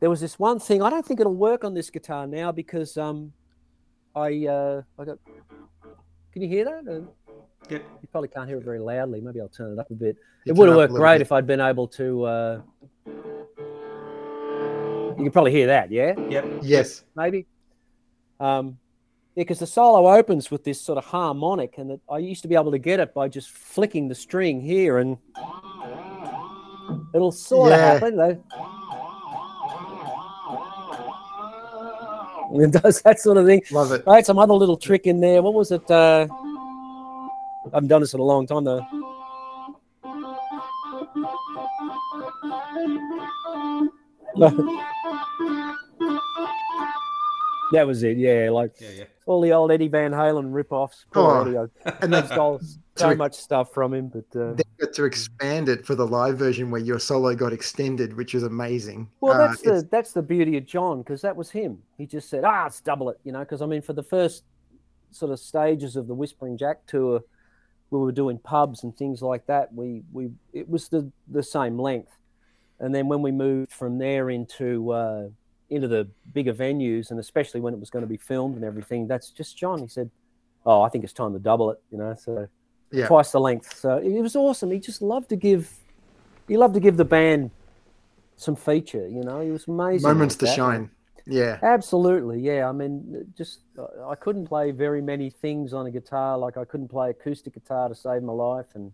There 0.00 0.10
was 0.10 0.20
this 0.20 0.38
one 0.38 0.60
thing 0.60 0.82
I 0.82 0.90
don't 0.90 1.04
think 1.04 1.20
it'll 1.20 1.34
work 1.34 1.64
on 1.64 1.74
this 1.74 1.90
guitar 1.90 2.26
now 2.26 2.52
because 2.52 2.96
um, 2.96 3.32
I 4.14 4.46
uh, 4.46 4.82
I 4.98 5.04
got. 5.04 5.18
Can 6.32 6.42
you 6.42 6.48
hear 6.48 6.64
that? 6.64 7.08
Yep. 7.68 7.82
You 8.02 8.08
probably 8.10 8.28
can't 8.28 8.48
hear 8.48 8.58
it 8.58 8.64
very 8.64 8.78
loudly. 8.80 9.20
Maybe 9.20 9.40
I'll 9.40 9.48
turn 9.48 9.72
it 9.72 9.78
up 9.78 9.90
a 9.90 9.94
bit. 9.94 10.16
You 10.44 10.52
it 10.52 10.56
would 10.56 10.68
have 10.68 10.76
worked 10.76 10.94
great 10.94 11.16
bit. 11.16 11.22
if 11.22 11.32
I'd 11.32 11.46
been 11.46 11.60
able 11.60 11.86
to. 11.88 12.24
Uh, 12.24 12.60
You 15.18 15.24
can 15.24 15.30
probably 15.32 15.52
hear 15.52 15.66
that, 15.66 15.90
yeah? 15.92 16.14
Yep. 16.18 16.44
Yes. 16.62 17.04
maybe. 17.14 17.46
Um, 18.40 18.78
yeah, 19.34 19.42
because 19.42 19.58
the 19.58 19.66
solo 19.66 20.10
opens 20.16 20.50
with 20.50 20.64
this 20.64 20.80
sort 20.80 20.96
of 20.98 21.04
harmonic, 21.04 21.76
and 21.78 21.90
it, 21.92 22.00
I 22.10 22.18
used 22.18 22.42
to 22.42 22.48
be 22.48 22.54
able 22.54 22.70
to 22.72 22.78
get 22.78 23.00
it 23.00 23.12
by 23.12 23.28
just 23.28 23.50
flicking 23.50 24.08
the 24.08 24.14
string 24.14 24.60
here, 24.62 24.98
and 24.98 25.18
it'll 27.14 27.30
sort 27.32 27.72
of 27.72 27.78
happen. 27.78 28.16
Though. 28.16 28.42
It 32.52 32.72
does 32.72 33.00
that 33.02 33.20
sort 33.20 33.36
of 33.36 33.46
thing. 33.46 33.62
Love 33.70 33.92
it. 33.92 34.02
I 34.08 34.16
had 34.16 34.26
some 34.26 34.36
other 34.40 34.54
little 34.54 34.76
trick 34.76 35.06
in 35.06 35.20
there. 35.20 35.40
What 35.40 35.54
was 35.54 35.70
it? 35.70 35.88
Uh, 35.88 36.26
I 37.66 37.76
haven't 37.76 37.88
done 37.88 38.00
this 38.00 38.14
in 38.14 38.20
a 38.20 38.24
long 38.24 38.46
time 38.46 38.64
though. 38.64 38.86
that 47.72 47.86
was 47.86 48.02
it. 48.02 48.16
Yeah, 48.18 48.50
like 48.50 48.72
Yeah, 48.80 48.88
yeah. 48.98 49.04
all 49.26 49.40
the 49.40 49.52
old 49.52 49.70
Eddie 49.70 49.88
Van 49.88 50.12
Halen 50.12 50.52
rip-offs. 50.52 51.04
Oh, 51.14 51.16
Poor 51.44 51.48
Eddie, 51.48 51.58
I 51.86 51.92
And 52.02 52.12
then 52.12 52.26
stole 52.26 52.58
so 52.60 52.66
Sorry. 52.96 53.16
much 53.16 53.34
stuff 53.34 53.72
from 53.72 53.94
him, 53.94 54.08
but 54.08 54.38
uh, 54.40 54.54
they 54.54 54.62
got 54.80 54.92
to 54.94 55.04
expand 55.04 55.68
it 55.68 55.86
for 55.86 55.94
the 55.94 56.06
live 56.06 56.36
version 56.36 56.70
where 56.70 56.80
your 56.80 56.98
solo 56.98 57.34
got 57.34 57.52
extended, 57.52 58.16
which 58.16 58.34
is 58.34 58.42
amazing. 58.42 59.08
Well, 59.20 59.34
Uh, 59.40 59.48
that's 59.48 59.62
the 59.62 59.88
that's 59.90 60.12
the 60.12 60.22
beauty 60.22 60.56
of 60.56 60.66
John 60.66 60.98
because 60.98 61.22
that 61.22 61.34
was 61.36 61.50
him. 61.50 61.78
He 61.96 62.06
just 62.06 62.28
said, 62.28 62.44
"Ah, 62.44 62.64
let's 62.64 62.80
double 62.80 63.08
it," 63.10 63.18
you 63.24 63.32
know. 63.32 63.40
Because 63.40 63.62
I 63.62 63.66
mean, 63.66 63.80
for 63.82 63.92
the 63.94 64.02
first 64.02 64.44
sort 65.12 65.32
of 65.32 65.38
stages 65.40 65.96
of 65.96 66.06
the 66.08 66.14
Whispering 66.14 66.56
Jack 66.58 66.84
tour, 66.86 67.20
we 67.90 67.98
were 67.98 68.12
doing 68.12 68.38
pubs 68.38 68.84
and 68.84 68.96
things 68.96 69.22
like 69.22 69.46
that. 69.46 69.72
We 69.74 70.02
we 70.12 70.30
it 70.52 70.68
was 70.68 70.88
the 70.88 71.10
the 71.28 71.42
same 71.42 71.78
length, 71.78 72.12
and 72.78 72.94
then 72.94 73.08
when 73.08 73.22
we 73.22 73.32
moved 73.32 73.72
from 73.72 73.98
there 73.98 74.30
into 74.30 74.90
uh, 74.92 75.28
into 75.68 75.88
the 75.88 76.08
bigger 76.32 76.54
venues, 76.54 77.10
and 77.10 77.18
especially 77.20 77.60
when 77.60 77.74
it 77.74 77.80
was 77.80 77.90
going 77.90 78.02
to 78.02 78.08
be 78.08 78.16
filmed 78.16 78.56
and 78.56 78.64
everything, 78.64 79.06
that's 79.08 79.30
just 79.30 79.56
John. 79.56 79.80
He 79.80 79.88
said, 79.88 80.10
"Oh, 80.64 80.82
I 80.82 80.88
think 80.88 81.04
it's 81.04 81.12
time 81.12 81.32
to 81.32 81.38
double 81.38 81.70
it," 81.70 81.78
you 81.90 81.98
know. 81.98 82.14
So 82.16 82.48
Yeah. 82.92 83.06
twice 83.06 83.30
the 83.32 83.40
length. 83.40 83.76
So 83.76 83.98
it 83.98 84.20
was 84.20 84.34
awesome. 84.36 84.70
He 84.70 84.80
just 84.80 85.02
loved 85.02 85.28
to 85.30 85.36
give. 85.36 85.72
He 86.48 86.56
loved 86.56 86.74
to 86.74 86.80
give 86.80 86.96
the 86.96 87.04
band 87.04 87.50
some 88.36 88.56
feature. 88.56 89.06
You 89.06 89.22
know, 89.22 89.40
he 89.40 89.50
was 89.50 89.68
amazing. 89.68 90.08
moments 90.08 90.34
like 90.34 90.38
to 90.40 90.44
that. 90.46 90.56
shine. 90.56 90.90
Yeah. 91.30 91.58
Absolutely, 91.62 92.40
yeah. 92.40 92.68
I 92.68 92.72
mean, 92.72 93.32
just 93.36 93.60
uh, 93.78 94.08
I 94.08 94.16
couldn't 94.16 94.46
play 94.46 94.72
very 94.72 95.00
many 95.00 95.30
things 95.30 95.72
on 95.72 95.86
a 95.86 95.90
guitar. 95.90 96.36
Like 96.36 96.56
I 96.56 96.64
couldn't 96.64 96.88
play 96.88 97.10
acoustic 97.10 97.54
guitar 97.54 97.88
to 97.88 97.94
save 97.94 98.22
my 98.22 98.32
life, 98.32 98.66
and 98.74 98.92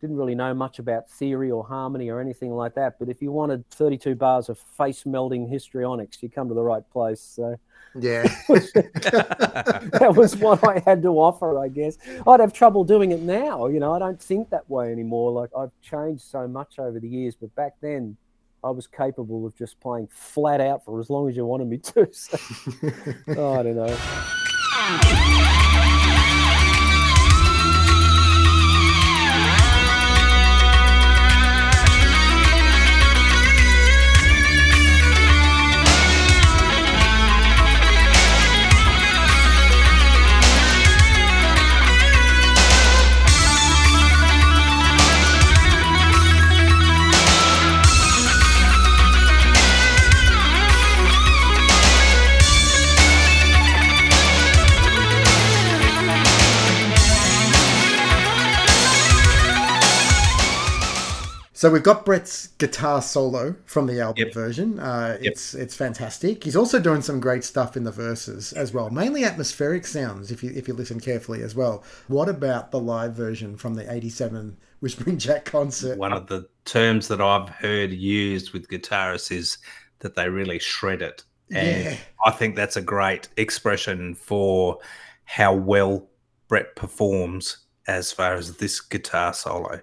didn't 0.00 0.16
really 0.16 0.34
know 0.34 0.52
much 0.52 0.78
about 0.78 1.08
theory 1.10 1.50
or 1.50 1.64
harmony 1.64 2.10
or 2.10 2.20
anything 2.20 2.50
like 2.50 2.74
that. 2.74 2.98
But 2.98 3.08
if 3.08 3.22
you 3.22 3.32
wanted 3.32 3.68
32 3.70 4.14
bars 4.16 4.48
of 4.50 4.58
face 4.58 5.06
melting 5.06 5.48
histrionics, 5.48 6.22
you 6.22 6.28
come 6.28 6.48
to 6.48 6.54
the 6.54 6.62
right 6.62 6.82
place. 6.90 7.20
So 7.22 7.56
Yeah. 7.94 8.24
that 8.48 10.14
was 10.16 10.36
what 10.36 10.62
I 10.68 10.80
had 10.84 11.02
to 11.02 11.08
offer, 11.18 11.58
I 11.58 11.68
guess. 11.68 11.96
I'd 12.26 12.40
have 12.40 12.52
trouble 12.52 12.84
doing 12.84 13.12
it 13.12 13.22
now. 13.22 13.66
You 13.66 13.80
know, 13.80 13.92
I 13.92 13.98
don't 13.98 14.20
think 14.20 14.50
that 14.50 14.68
way 14.68 14.92
anymore. 14.92 15.32
Like 15.32 15.50
I've 15.56 15.72
changed 15.80 16.24
so 16.24 16.46
much 16.48 16.78
over 16.78 17.00
the 17.00 17.08
years, 17.08 17.34
but 17.36 17.54
back 17.54 17.74
then 17.80 18.16
I 18.64 18.70
was 18.70 18.86
capable 18.86 19.46
of 19.46 19.54
just 19.54 19.78
playing 19.78 20.08
flat 20.10 20.60
out 20.60 20.84
for 20.84 20.98
as 20.98 21.10
long 21.10 21.28
as 21.28 21.36
you 21.36 21.44
wanted 21.44 21.68
me 21.68 21.78
to. 21.78 22.08
So, 22.14 22.38
oh, 23.36 23.52
I 23.60 23.62
don't 23.62 23.76
know. 23.76 25.50
So 61.64 61.70
we've 61.70 61.82
got 61.82 62.04
Brett's 62.04 62.48
guitar 62.58 63.00
solo 63.00 63.56
from 63.64 63.86
the 63.86 63.98
album 63.98 64.30
version. 64.32 64.78
Uh, 64.78 65.16
It's 65.22 65.54
it's 65.54 65.74
fantastic. 65.74 66.44
He's 66.44 66.56
also 66.56 66.78
doing 66.78 67.00
some 67.00 67.20
great 67.20 67.42
stuff 67.42 67.74
in 67.74 67.84
the 67.84 67.90
verses 67.90 68.52
as 68.52 68.74
well, 68.74 68.90
mainly 68.90 69.24
atmospheric 69.24 69.86
sounds. 69.86 70.30
If 70.30 70.42
you 70.44 70.52
if 70.54 70.68
you 70.68 70.74
listen 70.74 71.00
carefully 71.00 71.42
as 71.42 71.54
well. 71.54 71.82
What 72.08 72.28
about 72.28 72.70
the 72.70 72.78
live 72.78 73.14
version 73.14 73.56
from 73.56 73.76
the 73.76 73.90
'87 73.90 74.58
Whispering 74.80 75.16
Jack 75.16 75.46
concert? 75.46 75.96
One 75.96 76.12
of 76.12 76.26
the 76.26 76.46
terms 76.66 77.08
that 77.08 77.22
I've 77.22 77.48
heard 77.48 77.92
used 77.94 78.52
with 78.52 78.68
guitarists 78.68 79.32
is 79.32 79.56
that 80.00 80.14
they 80.14 80.28
really 80.28 80.58
shred 80.58 81.00
it. 81.00 81.24
And 81.50 81.84
Yeah. 81.84 81.96
I 82.26 82.30
think 82.32 82.56
that's 82.56 82.76
a 82.76 82.82
great 82.82 83.28
expression 83.38 84.14
for 84.14 84.80
how 85.24 85.54
well 85.54 86.10
Brett 86.46 86.76
performs 86.76 87.56
as 87.88 88.12
far 88.12 88.34
as 88.34 88.58
this 88.58 88.82
guitar 88.82 89.32
solo. 89.32 89.80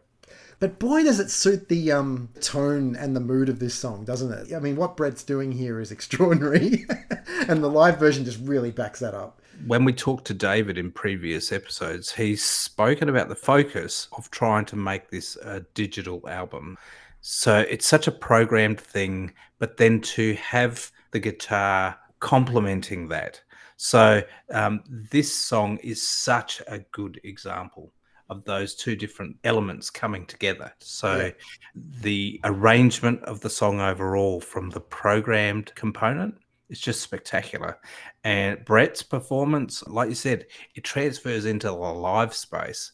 But 0.61 0.77
boy, 0.77 1.03
does 1.03 1.19
it 1.19 1.31
suit 1.31 1.69
the 1.69 1.91
um, 1.91 2.29
tone 2.39 2.95
and 2.95 3.15
the 3.15 3.19
mood 3.19 3.49
of 3.49 3.57
this 3.57 3.73
song, 3.73 4.05
doesn't 4.05 4.31
it? 4.31 4.55
I 4.55 4.59
mean, 4.59 4.75
what 4.75 4.95
Brett's 4.95 5.23
doing 5.23 5.51
here 5.51 5.81
is 5.81 5.91
extraordinary, 5.91 6.85
and 7.47 7.63
the 7.63 7.67
live 7.67 7.97
version 7.97 8.23
just 8.23 8.37
really 8.43 8.69
backs 8.69 8.99
that 8.99 9.15
up. 9.15 9.41
When 9.65 9.85
we 9.85 9.91
talked 9.91 10.25
to 10.25 10.35
David 10.35 10.77
in 10.77 10.91
previous 10.91 11.51
episodes, 11.51 12.11
he's 12.11 12.45
spoken 12.45 13.09
about 13.09 13.27
the 13.27 13.35
focus 13.35 14.07
of 14.15 14.29
trying 14.29 14.65
to 14.65 14.75
make 14.75 15.09
this 15.09 15.35
a 15.37 15.61
digital 15.73 16.21
album. 16.29 16.77
So 17.21 17.65
it's 17.67 17.87
such 17.87 18.05
a 18.05 18.11
programmed 18.11 18.79
thing, 18.79 19.33
but 19.57 19.77
then 19.77 19.99
to 20.01 20.35
have 20.35 20.91
the 21.09 21.19
guitar 21.19 21.97
complementing 22.19 23.07
that. 23.07 23.41
So 23.77 24.21
um, 24.51 24.83
this 24.87 25.35
song 25.35 25.77
is 25.77 26.07
such 26.07 26.61
a 26.67 26.77
good 26.91 27.19
example 27.23 27.93
of 28.31 28.45
those 28.45 28.73
two 28.73 28.95
different 28.95 29.35
elements 29.43 29.89
coming 29.89 30.25
together. 30.25 30.73
So 30.79 31.17
Yeah. 31.17 31.31
the 31.75 32.39
arrangement 32.45 33.21
of 33.25 33.41
the 33.41 33.49
song 33.49 33.81
overall 33.81 34.39
from 34.39 34.69
the 34.69 34.79
programmed 34.79 35.75
component 35.75 36.35
is 36.69 36.79
just 36.79 37.01
spectacular. 37.01 37.77
And 38.23 38.63
Brett's 38.63 39.03
performance, 39.03 39.83
like 39.85 40.07
you 40.07 40.15
said, 40.15 40.47
it 40.73 40.85
transfers 40.85 41.45
into 41.45 41.67
the 41.67 41.73
live 41.73 42.33
space 42.33 42.93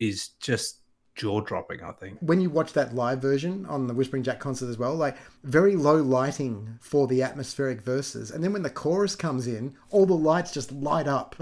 is 0.00 0.28
just 0.40 0.80
jaw 1.14 1.40
dropping, 1.42 1.82
I 1.82 1.92
think. 1.92 2.18
When 2.20 2.40
you 2.40 2.48
watch 2.48 2.72
that 2.72 2.94
live 2.94 3.20
version 3.20 3.66
on 3.66 3.88
the 3.88 3.94
Whispering 3.94 4.22
Jack 4.22 4.40
concert 4.40 4.70
as 4.70 4.78
well, 4.78 4.94
like 4.94 5.18
very 5.44 5.76
low 5.76 5.96
lighting 5.96 6.78
for 6.80 7.06
the 7.06 7.22
atmospheric 7.22 7.82
verses, 7.82 8.30
and 8.30 8.42
then 8.42 8.54
when 8.54 8.62
the 8.62 8.70
chorus 8.70 9.14
comes 9.14 9.46
in, 9.46 9.74
all 9.90 10.06
the 10.06 10.14
lights 10.14 10.52
just 10.52 10.72
light 10.72 11.08
up 11.08 11.34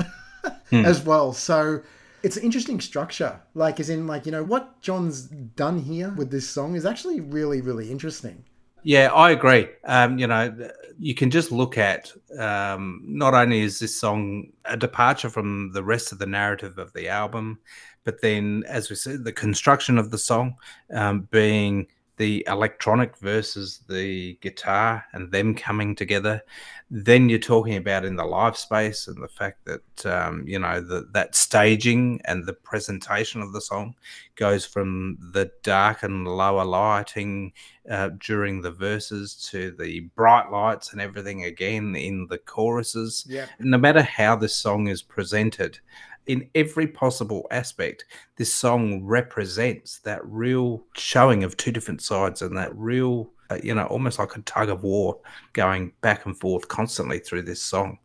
hmm. 0.70 0.74
as 0.84 1.02
well. 1.02 1.32
So 1.32 1.82
it's 2.26 2.36
an 2.36 2.42
interesting 2.42 2.80
structure. 2.80 3.40
Like, 3.54 3.78
as 3.78 3.88
in, 3.88 4.08
like 4.08 4.26
you 4.26 4.32
know, 4.32 4.42
what 4.42 4.80
John's 4.80 5.22
done 5.22 5.78
here 5.78 6.10
with 6.10 6.32
this 6.32 6.48
song 6.48 6.74
is 6.74 6.84
actually 6.84 7.20
really, 7.20 7.60
really 7.60 7.88
interesting. 7.88 8.44
Yeah, 8.82 9.12
I 9.12 9.30
agree. 9.30 9.68
Um, 9.84 10.18
you 10.18 10.26
know, 10.26 10.70
you 10.98 11.14
can 11.14 11.30
just 11.30 11.52
look 11.52 11.78
at 11.78 12.12
um, 12.36 13.00
not 13.04 13.34
only 13.34 13.60
is 13.60 13.78
this 13.78 13.94
song 13.94 14.52
a 14.64 14.76
departure 14.76 15.30
from 15.30 15.70
the 15.72 15.84
rest 15.84 16.10
of 16.10 16.18
the 16.18 16.26
narrative 16.26 16.78
of 16.78 16.92
the 16.94 17.08
album, 17.08 17.60
but 18.02 18.20
then, 18.22 18.64
as 18.66 18.90
we 18.90 18.96
said, 18.96 19.22
the 19.22 19.32
construction 19.32 19.96
of 19.96 20.10
the 20.10 20.18
song 20.18 20.56
um, 20.92 21.28
being 21.30 21.86
the 22.16 22.44
electronic 22.48 23.16
versus 23.18 23.80
the 23.88 24.38
guitar 24.40 25.04
and 25.12 25.30
them 25.30 25.54
coming 25.54 25.94
together. 25.94 26.42
Then 26.90 27.28
you're 27.28 27.38
talking 27.38 27.76
about 27.76 28.04
in 28.04 28.16
the 28.16 28.24
live 28.24 28.56
space 28.56 29.08
and 29.08 29.22
the 29.22 29.28
fact 29.28 29.64
that 29.66 30.06
um, 30.06 30.44
you 30.46 30.58
know 30.58 30.80
the, 30.80 31.08
that 31.12 31.34
staging 31.34 32.20
and 32.24 32.46
the 32.46 32.52
presentation 32.52 33.42
of 33.42 33.52
the 33.52 33.60
song 33.60 33.94
goes 34.36 34.64
from 34.64 35.18
the 35.32 35.50
dark 35.62 36.02
and 36.02 36.26
lower 36.28 36.64
lighting 36.64 37.52
uh, 37.90 38.10
during 38.18 38.62
the 38.62 38.70
verses 38.70 39.34
to 39.50 39.72
the 39.72 40.00
bright 40.14 40.50
lights 40.50 40.92
and 40.92 41.00
everything 41.00 41.44
again 41.44 41.96
in 41.96 42.26
the 42.28 42.38
choruses. 42.38 43.24
Yeah. 43.28 43.46
No 43.58 43.78
matter 43.78 44.02
how 44.02 44.36
this 44.36 44.54
song 44.54 44.88
is 44.88 45.02
presented, 45.02 45.78
in 46.26 46.48
every 46.54 46.86
possible 46.86 47.46
aspect, 47.50 48.04
this 48.36 48.52
song 48.52 49.04
represents 49.04 49.98
that 50.00 50.20
real 50.24 50.84
showing 50.96 51.44
of 51.44 51.56
two 51.56 51.72
different 51.72 52.02
sides 52.02 52.42
and 52.42 52.56
that 52.56 52.76
real, 52.76 53.30
uh, 53.50 53.58
you 53.62 53.74
know, 53.74 53.86
almost 53.86 54.18
like 54.18 54.36
a 54.36 54.42
tug 54.42 54.68
of 54.68 54.82
war 54.82 55.18
going 55.52 55.92
back 56.00 56.26
and 56.26 56.38
forth 56.38 56.68
constantly 56.68 57.18
through 57.18 57.42
this 57.42 57.62
song. 57.62 57.98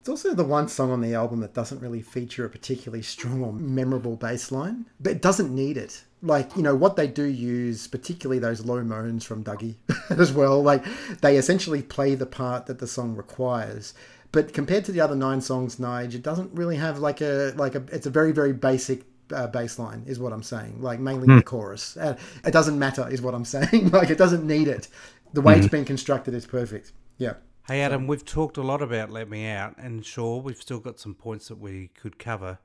It's 0.00 0.08
also 0.08 0.32
the 0.32 0.44
one 0.44 0.68
song 0.68 0.90
on 0.90 1.00
the 1.00 1.14
album 1.14 1.40
that 1.40 1.54
doesn't 1.54 1.80
really 1.80 2.02
feature 2.02 2.44
a 2.44 2.50
particularly 2.50 3.02
strong 3.02 3.42
or 3.42 3.52
memorable 3.52 4.16
bass 4.16 4.52
line, 4.52 4.86
but 5.00 5.12
it 5.12 5.22
doesn't 5.22 5.54
need 5.54 5.76
it. 5.76 6.04
Like, 6.22 6.56
you 6.56 6.62
know, 6.62 6.74
what 6.74 6.96
they 6.96 7.06
do 7.06 7.24
use, 7.24 7.86
particularly 7.86 8.38
those 8.38 8.64
low 8.64 8.82
moans 8.82 9.24
from 9.24 9.44
Dougie 9.44 9.76
as 10.10 10.32
well, 10.32 10.62
like 10.62 10.84
they 11.20 11.36
essentially 11.36 11.82
play 11.82 12.14
the 12.14 12.26
part 12.26 12.66
that 12.66 12.78
the 12.78 12.86
song 12.86 13.16
requires. 13.16 13.94
But 14.30 14.52
compared 14.52 14.84
to 14.86 14.92
the 14.92 15.00
other 15.00 15.16
nine 15.16 15.40
songs, 15.40 15.76
Nige, 15.76 16.14
it 16.14 16.22
doesn't 16.22 16.52
really 16.52 16.76
have 16.76 16.98
like 16.98 17.20
a, 17.20 17.52
like 17.56 17.74
a, 17.74 17.82
it's 17.90 18.06
a 18.06 18.10
very, 18.10 18.32
very 18.32 18.52
basic 18.52 19.04
uh, 19.32 19.46
bass 19.46 19.78
line, 19.78 20.04
is 20.06 20.18
what 20.18 20.32
I'm 20.32 20.42
saying. 20.42 20.80
Like 20.82 21.00
mainly 21.00 21.26
the 21.34 21.42
chorus. 21.42 21.96
Uh, 21.96 22.16
it 22.44 22.50
doesn't 22.52 22.78
matter, 22.78 23.08
is 23.08 23.22
what 23.22 23.34
I'm 23.34 23.44
saying. 23.56 23.90
like 23.90 24.10
it 24.10 24.18
doesn't 24.18 24.46
need 24.46 24.68
it. 24.68 24.88
The 25.32 25.40
way 25.40 25.58
it's 25.58 25.68
been 25.68 25.84
constructed 25.84 26.34
is 26.34 26.46
perfect. 26.46 26.92
Yeah. 27.18 27.34
Hey 27.66 27.82
Adam, 27.82 28.06
we've 28.06 28.24
talked 28.24 28.56
a 28.56 28.62
lot 28.62 28.80
about 28.80 29.10
Let 29.10 29.28
Me 29.28 29.46
Out, 29.46 29.76
and 29.76 30.04
sure, 30.04 30.40
we've 30.40 30.56
still 30.60 30.78
got 30.80 30.98
some 30.98 31.14
points 31.14 31.48
that 31.48 31.58
we 31.58 31.88
could 31.88 32.18
cover. 32.18 32.58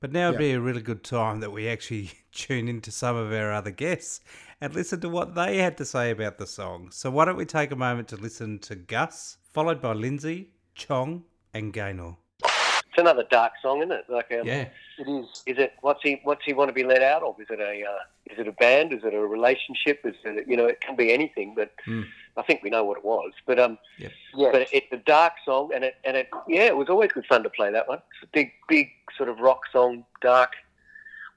But 0.00 0.12
now 0.12 0.28
would 0.28 0.34
Yeah. 0.34 0.38
be 0.38 0.52
a 0.52 0.60
really 0.60 0.82
good 0.82 1.02
time 1.02 1.40
that 1.40 1.50
we 1.50 1.68
actually 1.68 2.10
tune 2.32 2.68
into 2.68 2.90
some 2.92 3.16
of 3.16 3.32
our 3.32 3.52
other 3.52 3.70
guests 3.72 4.20
and 4.60 4.72
listen 4.74 5.00
to 5.00 5.08
what 5.08 5.34
they 5.34 5.58
had 5.58 5.76
to 5.78 5.84
say 5.84 6.10
about 6.10 6.38
the 6.38 6.46
song. 6.46 6.90
So 6.92 7.10
why 7.10 7.24
don't 7.24 7.36
we 7.36 7.46
take 7.46 7.72
a 7.72 7.76
moment 7.76 8.08
to 8.08 8.16
listen 8.16 8.58
to 8.60 8.76
Gus, 8.76 9.38
followed 9.52 9.80
by 9.80 9.92
Lindsay, 9.92 10.50
Chong, 10.74 11.24
and 11.52 11.72
Gaynor. 11.72 12.16
It's 12.42 12.98
another 13.00 13.24
dark 13.30 13.52
song, 13.60 13.78
isn't 13.78 13.92
it? 13.92 14.04
Like, 14.08 14.30
um, 14.32 14.46
Yeah. 14.46 14.68
it 14.98 15.08
is. 15.08 15.42
Is 15.46 15.58
it? 15.58 15.72
What's 15.80 16.00
he? 16.02 16.20
What's 16.22 16.44
he 16.44 16.52
want 16.52 16.68
to 16.68 16.72
be 16.72 16.84
let 16.84 17.02
out 17.02 17.22
of? 17.22 17.40
Is 17.40 17.48
it 17.50 17.58
a? 17.60 17.84
Uh, 17.84 17.98
is 18.26 18.38
it 18.38 18.46
a 18.46 18.52
band? 18.52 18.92
Is 18.92 19.02
it 19.04 19.12
a 19.14 19.18
relationship? 19.20 20.00
Is 20.04 20.14
it? 20.24 20.46
You 20.46 20.56
know, 20.56 20.66
it 20.66 20.80
can 20.80 20.94
be 20.96 21.12
anything. 21.12 21.54
But 21.56 21.72
Mm. 21.86 22.06
I 22.36 22.42
think 22.42 22.62
we 22.62 22.70
know 22.70 22.84
what 22.84 22.98
it 22.98 23.04
was. 23.04 23.32
But 23.46 23.58
um, 23.58 23.78
Yep. 23.98 24.12
yeah. 24.34 24.50
But 24.52 24.68
it's 24.72 24.92
a 24.92 24.96
dark 24.98 25.34
song, 25.44 25.70
and 25.74 25.82
it 25.84 25.96
and 26.04 26.16
it 26.16 26.28
yeah, 26.48 26.62
it 26.66 26.76
was 26.76 26.88
always 26.88 27.10
good 27.12 27.26
fun 27.26 27.42
to 27.42 27.50
play 27.50 27.70
that 27.72 27.88
one. 27.88 27.98
It's 28.12 28.22
a 28.22 28.26
big, 28.32 28.52
big 28.68 28.90
sort 29.16 29.28
of 29.28 29.38
rock 29.40 29.62
song, 29.72 30.04
dark. 30.20 30.52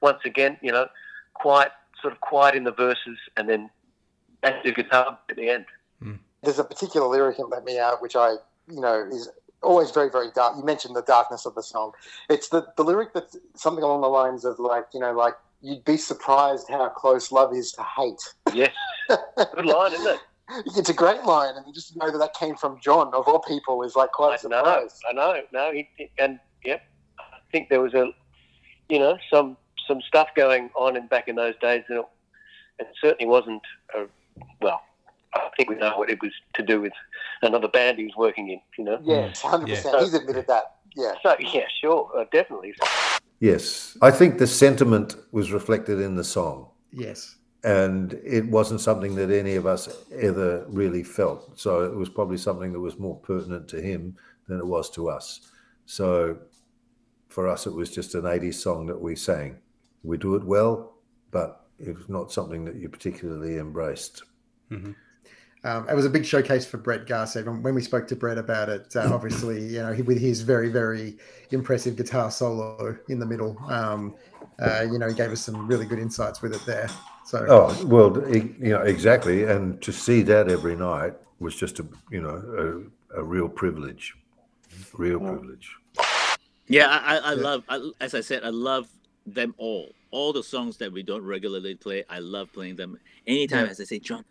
Once 0.02 0.20
again, 0.26 0.58
you 0.62 0.72
know, 0.72 0.88
quiet, 1.34 1.72
sort 2.02 2.14
of 2.14 2.22
quiet 2.22 2.54
in 2.54 2.64
the 2.66 2.72
verses, 2.72 3.18
and 3.36 3.50
then 3.50 3.70
active 4.44 4.76
guitar 4.76 5.18
at 5.30 5.36
the 5.36 5.50
end. 5.50 5.66
There's 6.44 6.60
a 6.60 6.64
particular 6.64 7.08
lyric 7.08 7.40
in 7.40 7.50
Let 7.50 7.66
Me 7.66 7.80
Out 7.80 8.00
which 8.00 8.16
I, 8.16 8.36
you 8.68 8.82
know, 8.82 9.08
is 9.12 9.30
always 9.64 9.92
very, 9.92 10.10
very 10.10 10.30
dark. 10.36 10.56
You 10.58 10.64
mentioned 10.64 10.96
the 10.96 11.02
darkness 11.02 11.46
of 11.46 11.56
the 11.56 11.64
song. 11.64 11.92
It's 12.30 12.50
the, 12.50 12.68
the 12.78 12.84
lyric 12.84 13.14
that's 13.14 13.38
something 13.56 13.84
along 13.84 14.02
the 14.02 14.08
lines 14.08 14.46
of 14.46 14.60
like, 14.60 14.86
you 14.94 15.00
know, 15.00 15.14
like 15.14 15.34
you'd 15.62 15.84
be 15.86 15.98
surprised 15.98 16.68
how 16.70 16.90
close 16.90 17.32
love 17.32 17.54
is 17.54 17.72
to 17.74 17.84
hate. 17.84 18.22
Yes, 18.54 18.74
good 19.10 19.66
line, 19.66 19.94
isn't 19.94 20.08
it? 20.08 20.20
It's 20.78 20.90
a 20.90 20.94
great 20.94 21.24
line, 21.24 21.56
and 21.58 21.74
just 21.74 21.92
to 21.92 22.00
know 22.00 22.10
that 22.10 22.20
that 22.20 22.34
came 22.34 22.56
from 22.56 22.80
John 22.82 23.14
of 23.14 23.28
all 23.28 23.40
people 23.40 23.84
is 23.84 23.96
like 23.98 24.12
quite 24.14 24.42
a 24.42 24.48
I 24.48 24.50
know, 24.50 24.64
surprise. 24.64 25.00
I 25.10 25.14
know. 25.14 25.42
No, 25.52 25.72
he- 25.74 25.90
and 26.18 26.40
yep, 26.64 26.84
I 27.20 27.40
think 27.52 27.68
there 27.68 27.82
was 27.82 27.94
a, 27.94 28.12
you 28.88 28.98
know, 29.00 29.18
some 29.30 29.58
some 29.90 30.02
stuff 30.08 30.30
going 30.38 30.70
on 30.76 30.96
in 30.96 31.08
back 31.08 31.28
in 31.28 31.36
those 31.36 31.56
days, 31.60 31.84
and 31.90 32.00
it, 32.00 32.06
it 32.80 32.88
certainly 33.02 33.30
wasn't. 33.30 33.62
A, 33.94 34.06
well, 34.62 34.82
I 35.34 35.50
think 35.56 35.70
we 35.70 35.76
know 35.76 35.98
what 35.98 36.10
it 36.10 36.22
was 36.22 36.32
to 36.56 36.64
do 36.64 36.82
with 36.82 36.94
another 37.42 37.68
band 37.68 37.98
he 37.98 38.06
was 38.06 38.16
working 38.18 38.50
in. 38.50 38.60
You 38.78 38.84
know. 38.86 39.00
Yes, 39.04 39.42
hundred 39.42 39.70
percent. 39.70 40.00
He's 40.00 40.14
admitted 40.14 40.48
that. 40.48 40.76
Yeah. 40.96 41.14
So 41.22 41.36
yeah, 41.40 41.66
sure, 41.82 42.12
uh, 42.18 42.26
definitely. 42.32 42.74
Yes, 43.40 43.96
I 44.02 44.10
think 44.10 44.40
the 44.40 44.48
sentiment 44.48 45.16
was 45.32 45.52
reflected 45.52 46.00
in 46.02 46.16
the 46.16 46.24
song, 46.24 46.72
Yes. 46.92 47.36
and 47.64 48.14
it 48.24 48.48
wasn't 48.48 48.82
something 48.82 49.14
that 49.16 49.30
any 49.30 49.56
of 49.56 49.68
us 49.68 49.90
ever 50.12 50.66
really 50.70 51.04
felt. 51.04 51.60
So 51.60 51.84
it 51.84 51.96
was 51.96 52.10
probably 52.10 52.38
something 52.38 52.74
that 52.74 52.80
was 52.80 52.98
more 52.98 53.16
pertinent 53.18 53.68
to 53.70 53.82
him 53.82 54.18
than 54.48 54.58
it 54.58 54.66
was 54.66 54.90
to 54.92 55.10
us. 55.10 55.52
So 55.86 56.40
for 57.30 57.48
us, 57.48 57.68
it 57.68 57.74
was 57.74 57.94
just 57.94 58.16
an 58.16 58.24
80s 58.24 58.56
song 58.56 58.88
that 58.88 59.00
we 59.00 59.16
sang. 59.16 59.60
We 60.04 60.18
do 60.18 60.34
it 60.34 60.44
well, 60.44 60.96
but 61.30 61.68
it 61.78 61.96
was 61.96 62.10
not 62.10 62.32
something 62.32 62.66
that 62.66 62.76
you 62.76 62.90
particularly 62.90 63.58
embraced. 63.60 64.24
Um, 65.68 65.88
it 65.90 65.96
was 65.96 66.06
a 66.06 66.10
big 66.10 66.26
showcase 66.26 66.66
for 66.66 66.78
Brett 66.78 67.06
Garsed. 67.06 67.46
When 67.46 67.62
when 67.62 67.76
we 67.76 67.82
spoke 67.82 68.08
to 68.08 68.16
Brett 68.16 68.38
about 68.38 68.70
it, 68.70 68.96
uh, 68.96 69.14
obviously, 69.14 69.62
you 69.74 69.80
know, 69.80 69.92
he, 69.92 70.02
with 70.02 70.20
his 70.20 70.42
very, 70.42 70.70
very 70.70 71.18
impressive 71.52 71.98
guitar 71.98 72.32
solo 72.32 72.98
in 73.10 73.20
the 73.20 73.26
middle, 73.26 73.58
um, 73.68 74.16
uh, 74.60 74.86
you 74.90 74.98
know, 74.98 75.10
he 75.10 75.14
gave 75.14 75.32
us 75.32 75.42
some 75.42 75.68
really 75.68 75.86
good 75.86 76.00
insights 76.00 76.42
with 76.42 76.54
it 76.54 76.66
there. 76.66 76.90
So, 77.26 77.46
Oh 77.50 77.86
well, 77.86 78.10
you 78.34 78.72
know 78.72 78.82
exactly, 78.84 79.44
and 79.44 79.82
to 79.82 79.92
see 79.92 80.22
that 80.24 80.50
every 80.50 80.78
night 80.78 81.16
was 81.40 81.54
just 81.56 81.80
a 81.80 81.86
you 82.10 82.22
know 82.22 82.90
a, 83.14 83.20
a 83.20 83.24
real 83.24 83.50
privilege, 83.50 84.16
real 84.94 85.20
privilege. 85.20 85.76
Yeah, 86.70 86.88
I, 86.88 87.16
I, 87.16 87.32
I 87.32 87.34
love, 87.34 87.64
I, 87.70 87.92
as 88.02 88.14
I 88.14 88.22
said, 88.22 88.44
I 88.44 88.50
love 88.50 88.88
them 89.26 89.54
all. 89.58 89.94
All 90.12 90.32
the 90.34 90.44
songs 90.44 90.78
that 90.78 90.92
we 90.92 91.04
don't 91.04 91.24
regularly 91.24 91.76
play, 91.76 92.04
I 92.10 92.20
love 92.20 92.52
playing 92.54 92.76
them. 92.78 92.98
Anytime, 93.26 93.66
Yeah. 93.66 93.72
as 93.72 93.80
I 93.82 93.84
say, 93.84 94.00
John, 94.00 94.24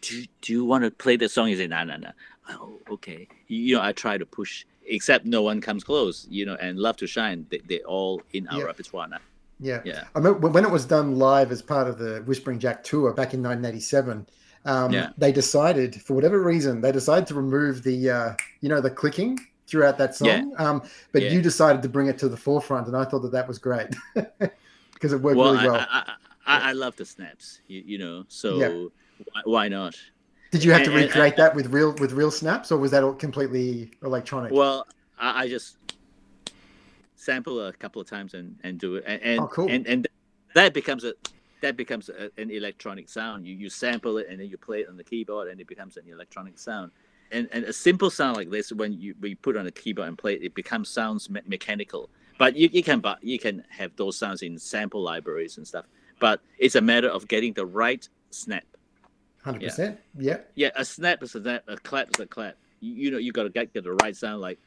do, 0.00 0.20
you- 0.20 0.26
do 0.42 0.52
you 0.52 0.64
want 0.64 0.84
to 0.84 0.90
play 0.90 1.16
the 1.16 1.28
song? 1.28 1.48
You 1.48 1.56
say, 1.56 1.66
no, 1.66 1.84
no, 1.84 1.96
no. 1.96 2.10
Oh, 2.50 2.78
okay. 2.90 3.28
You, 3.48 3.76
know, 3.76 3.82
I 3.82 3.92
try 3.92 4.18
to 4.18 4.26
push, 4.26 4.64
except 4.86 5.24
no 5.24 5.42
one 5.42 5.60
comes 5.60 5.84
close, 5.84 6.26
you 6.30 6.44
know, 6.46 6.56
and 6.60 6.78
Love 6.78 6.96
to 6.98 7.06
Shine, 7.06 7.46
they, 7.50 7.60
they're 7.68 7.80
all 7.86 8.22
in 8.32 8.48
our 8.48 8.58
Yeah. 8.58 8.64
repertoire 8.64 9.08
now. 9.08 9.18
Yeah. 9.60 9.80
Yeah. 9.84 10.04
I 10.14 10.18
remember 10.18 10.48
when 10.48 10.64
it 10.64 10.70
was 10.70 10.84
done 10.86 11.16
live 11.16 11.52
as 11.52 11.60
part 11.62 11.86
of 11.86 11.98
the 11.98 12.22
Whispering 12.26 12.58
Jack 12.58 12.82
tour 12.82 13.12
back 13.12 13.34
in 13.34 13.42
1987. 13.42 14.26
Um, 14.64 14.92
Yeah. 14.92 15.10
They 15.18 15.32
decided, 15.32 15.94
for 16.02 16.14
whatever 16.14 16.40
reason, 16.42 16.80
they 16.80 16.92
decided 16.92 17.26
to 17.28 17.34
remove 17.34 17.82
the, 17.82 18.10
uh, 18.10 18.32
you 18.60 18.68
know, 18.68 18.80
the 18.80 18.90
clicking 18.90 19.38
throughout 19.66 19.98
that 19.98 20.16
song. 20.16 20.26
Yeah. 20.28 20.44
Um, 20.58 20.82
but 21.12 21.22
you 21.30 21.40
decided 21.40 21.82
to 21.82 21.88
bring 21.88 22.08
it 22.08 22.18
to 22.18 22.28
the 22.28 22.36
forefront, 22.36 22.88
and 22.88 22.96
I 22.96 23.04
thought 23.04 23.20
that 23.20 23.32
that 23.32 23.46
was 23.46 23.58
great 23.58 23.94
because 24.94 25.12
it 25.12 25.20
worked 25.20 25.36
well, 25.36 25.52
really 25.54 25.68
well. 25.68 25.76
I, 25.88 26.04
I, 26.46 26.56
I, 26.58 26.68
I 26.70 26.72
love 26.72 26.96
the 26.96 27.04
snaps, 27.04 27.60
you, 27.68 27.82
you 27.86 27.98
know, 27.98 28.24
so 28.28 28.58
Yeah. 28.58 28.88
Why, 29.32 29.40
why 29.44 29.68
not? 29.68 29.94
Did 30.50 30.64
you 30.64 30.72
have 30.72 30.82
to 30.84 30.90
and- 30.90 30.98
and- 31.00 31.06
recreate 31.06 31.36
that 31.36 31.54
with 31.54 31.66
real 31.72 31.92
with 31.94 32.12
real 32.12 32.30
snaps, 32.30 32.72
or 32.72 32.78
was 32.78 32.90
that 32.90 33.02
all 33.04 33.14
completely 33.14 33.90
electronic? 34.02 34.52
Well, 34.52 34.86
I, 35.18 35.44
I 35.44 35.48
just 35.48 35.76
sample 37.16 37.66
a 37.66 37.72
couple 37.72 38.00
of 38.00 38.08
times 38.08 38.34
and, 38.34 38.56
and 38.64 38.78
do 38.78 38.96
it, 38.96 39.04
and 39.06 39.22
and, 39.22 39.40
Oh, 39.40 39.46
cool. 39.48 39.68
and 39.70 39.86
and 39.86 40.08
that 40.54 40.72
becomes 40.74 41.04
a 41.04 41.14
that 41.62 41.76
becomes 41.76 42.08
a, 42.08 42.30
an 42.40 42.50
electronic 42.50 43.08
sound. 43.08 43.46
You 43.46 43.54
you 43.54 43.68
sample 43.70 44.18
it 44.18 44.26
and 44.28 44.40
then 44.40 44.48
you 44.48 44.56
play 44.56 44.80
it 44.80 44.88
on 44.88 44.96
the 44.96 45.04
keyboard, 45.04 45.48
and 45.48 45.60
it 45.60 45.66
becomes 45.66 45.96
an 45.96 46.04
electronic 46.10 46.58
sound. 46.58 46.90
And 47.32 47.48
and 47.52 47.64
a 47.64 47.72
simple 47.72 48.10
sound 48.10 48.36
like 48.36 48.50
this, 48.50 48.72
when 48.72 48.92
you 48.92 49.14
we 49.20 49.34
put 49.36 49.56
on 49.56 49.66
a 49.66 49.70
keyboard 49.70 50.08
and 50.08 50.18
play 50.18 50.34
it, 50.34 50.42
it 50.42 50.54
becomes 50.54 50.88
sounds 50.88 51.30
me- 51.30 51.42
mechanical. 51.46 52.10
But 52.38 52.56
you, 52.56 52.70
you 52.72 52.82
can 52.82 53.00
but 53.00 53.22
you 53.22 53.38
can 53.38 53.62
have 53.68 53.94
those 53.96 54.18
sounds 54.18 54.42
in 54.42 54.58
sample 54.58 55.02
libraries 55.02 55.58
and 55.58 55.68
stuff. 55.68 55.84
But 56.18 56.40
it's 56.58 56.74
a 56.74 56.80
matter 56.80 57.08
of 57.08 57.28
getting 57.28 57.52
the 57.52 57.66
right 57.66 58.06
snap. 58.30 58.64
Hundred 59.42 59.62
percent. 59.62 59.98
Yeah. 60.18 60.38
Yeah, 60.54 60.70
a 60.76 60.84
snap 60.84 61.22
is 61.22 61.34
a 61.34 61.40
snap, 61.40 61.64
a 61.68 61.76
clap 61.76 62.08
is 62.14 62.20
a 62.20 62.26
clap. 62.26 62.56
You, 62.80 62.92
you 62.94 63.10
know, 63.10 63.18
you 63.18 63.32
got 63.32 63.44
to 63.44 63.50
get, 63.50 63.72
get 63.72 63.84
the 63.84 63.92
right 63.94 64.14
sound, 64.16 64.40
like, 64.40 64.58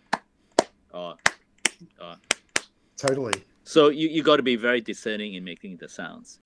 oh, 0.94 1.16
oh. 2.02 2.16
Totally. 2.98 3.34
So 3.64 3.90
you, 3.90 4.08
you 4.10 4.24
got 4.24 4.38
to 4.38 4.44
be 4.44 4.56
very 4.56 4.82
discerning 4.82 5.36
in 5.36 5.44
making 5.44 5.78
the 5.78 5.88
sounds. 5.90 6.40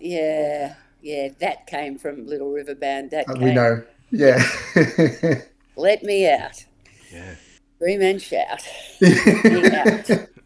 Yeah, 0.00 0.74
yeah, 1.02 1.28
that 1.40 1.66
came 1.66 1.98
from 1.98 2.26
Little 2.26 2.50
River 2.50 2.74
Band. 2.74 3.10
That 3.12 3.28
Uh, 3.28 3.34
came. 3.34 3.42
we 3.42 3.52
know. 3.54 3.82
Yeah. 4.10 4.42
Let 5.76 6.02
me 6.02 6.28
out. 6.28 6.64
Yeah. 7.12 7.34
Scream 7.76 8.02
and 8.02 8.20
shout. 8.20 8.62
Let 9.00 9.44
me 9.44 9.70
out. 9.76 10.28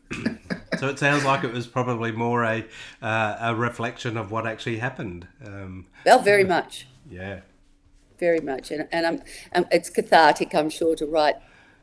So 0.78 0.88
it 0.88 0.98
sounds 0.98 1.24
like 1.24 1.44
it 1.44 1.52
was 1.52 1.66
probably 1.68 2.10
more 2.10 2.42
a 2.44 2.64
uh, 3.00 3.37
a 3.40 3.54
reflection 3.54 4.16
of 4.16 4.30
what 4.32 4.44
actually 4.46 4.78
happened. 4.78 5.26
Um, 5.46 5.87
Well, 6.04 6.18
very 6.20 6.42
much, 6.44 6.88
yeah. 7.14 7.40
very 8.18 8.40
much, 8.40 8.70
and 8.70 8.88
and 8.92 9.07
I'm, 9.07 9.22
um, 9.55 9.66
it's 9.70 9.90
cathartic. 9.90 10.55
I'm 10.55 10.70
sure 10.70 10.96
to 10.96 11.07
write 11.07 11.37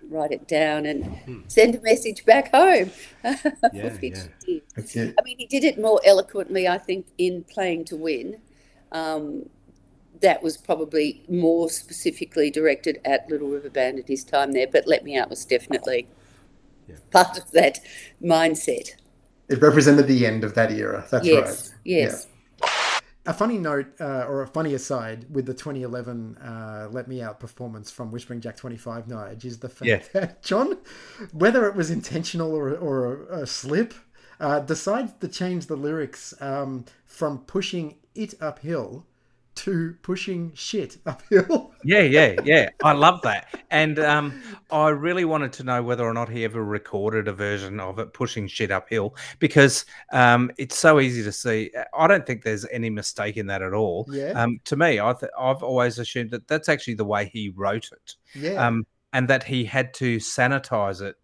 write 0.10 0.32
it 0.32 0.48
down 0.48 0.86
and 0.86 1.44
send 1.48 1.76
a 1.76 1.82
message 1.82 2.26
back 2.26 2.52
home. 2.52 2.92
Yeah, 3.74 3.94
Which 3.94 4.02
yeah. 4.02 4.24
he 4.42 4.54
did. 4.54 4.62
That's 4.76 4.96
it. 4.96 5.16
I 5.18 5.24
mean, 5.24 5.38
he 5.38 5.46
did 5.46 5.64
it 5.64 5.80
more 5.80 6.02
eloquently, 6.04 6.68
I 6.68 6.78
think, 6.78 7.06
in 7.18 7.44
playing 7.44 7.86
to 7.86 7.96
win. 7.96 8.42
Um, 8.92 9.50
that 10.22 10.42
was 10.42 10.58
probably 10.58 11.24
more 11.30 11.70
specifically 11.70 12.50
directed 12.50 13.00
at 13.06 13.30
Little 13.30 13.50
River 13.50 13.70
Band 13.70 14.00
at 14.00 14.08
his 14.08 14.24
time 14.24 14.52
there, 14.52 14.68
but 14.68 14.88
Let 14.88 15.04
Me 15.04 15.18
Out 15.18 15.30
was 15.30 15.46
definitely 15.46 16.08
part 17.12 17.38
of 17.38 17.52
that 17.52 17.80
mindset. 18.22 18.90
It 19.50 19.62
represented 19.62 20.08
the 20.08 20.26
end 20.26 20.44
of 20.44 20.54
that 20.56 20.72
era. 20.72 21.06
That's 21.12 21.26
yes, 21.26 21.70
right. 21.70 21.80
yes. 21.84 22.28
A 23.32 23.34
funny 23.34 23.58
note, 23.58 23.86
uh, 24.02 24.26
or 24.28 24.42
a 24.42 24.48
funny 24.48 24.74
aside, 24.74 25.26
with 25.30 25.46
the 25.46 25.54
2011 25.54 26.38
uh, 26.40 26.90
"Let 26.92 27.08
Me 27.08 27.22
Out" 27.22 27.40
performance 27.40 27.90
from 27.90 28.12
Whispering 28.12 28.42
Jack 28.42 28.58
25 28.58 29.06
Nige 29.06 29.46
is 29.46 29.60
the 29.60 29.70
fact 29.70 29.88
Yeah. 29.88 30.02
that 30.14 30.44
John, 30.44 30.78
whether 31.32 31.66
it 31.66 31.74
was 31.74 31.90
intentional 31.90 32.54
or, 32.54 32.76
or 32.76 33.24
a, 33.30 33.44
a 33.44 33.48
slip, 33.48 33.94
uh, 34.42 34.60
decides 34.60 35.14
to 35.22 35.30
change 35.30 35.68
the 35.68 35.78
lyrics 35.78 36.34
um, 36.42 36.84
from 37.06 37.38
"pushing 37.46 37.96
it 38.16 38.34
uphill" 38.42 39.06
to 39.56 39.96
pushing 40.02 40.52
shit 40.56 40.98
uphill. 41.06 41.70
Yeah, 41.84 42.02
yeah, 42.02 42.36
yeah. 42.44 42.70
I 42.84 42.92
love 42.92 43.24
that. 43.24 43.60
And 43.72 43.98
um, 43.98 44.40
I 44.70 44.90
really 44.90 45.26
wanted 45.26 45.52
to 45.54 45.64
know 45.64 45.82
whether 45.82 46.04
or 46.04 46.14
not 46.14 46.30
he 46.30 46.44
ever 46.44 46.64
recorded 46.64 47.28
a 47.28 47.34
version 47.34 47.80
of 47.80 47.98
it 47.98 48.14
pushing 48.14 48.48
shit 48.48 48.70
uphill 48.70 49.16
because 49.40 49.86
um, 50.14 50.52
it's 50.60 50.78
so 50.78 51.00
easy 51.00 51.24
to 51.24 51.32
see. 51.32 51.72
I 51.98 52.06
don't 52.06 52.24
think 52.24 52.44
there's 52.44 52.68
any 52.72 52.92
mistake 52.92 53.38
in 53.38 53.48
that 53.48 53.64
at 53.64 53.74
all. 53.74 54.06
Yeah. 54.12 54.34
Um, 54.34 54.60
to 54.66 54.76
me, 54.76 55.00
I 55.00 55.14
th- 55.14 55.32
I've 55.40 55.64
always 55.64 55.98
assumed 55.98 56.30
that 56.30 56.48
that's 56.48 56.70
actually 56.70 56.94
the 56.94 57.06
way 57.06 57.32
he 57.34 57.50
wrote 57.50 57.90
it. 57.92 58.16
Yeah. 58.36 58.64
Um, 58.64 58.86
and 59.12 59.28
that 59.28 59.44
he 59.44 59.66
had 59.66 59.92
to 59.96 60.18
sanitize 60.18 61.02
it 61.02 61.16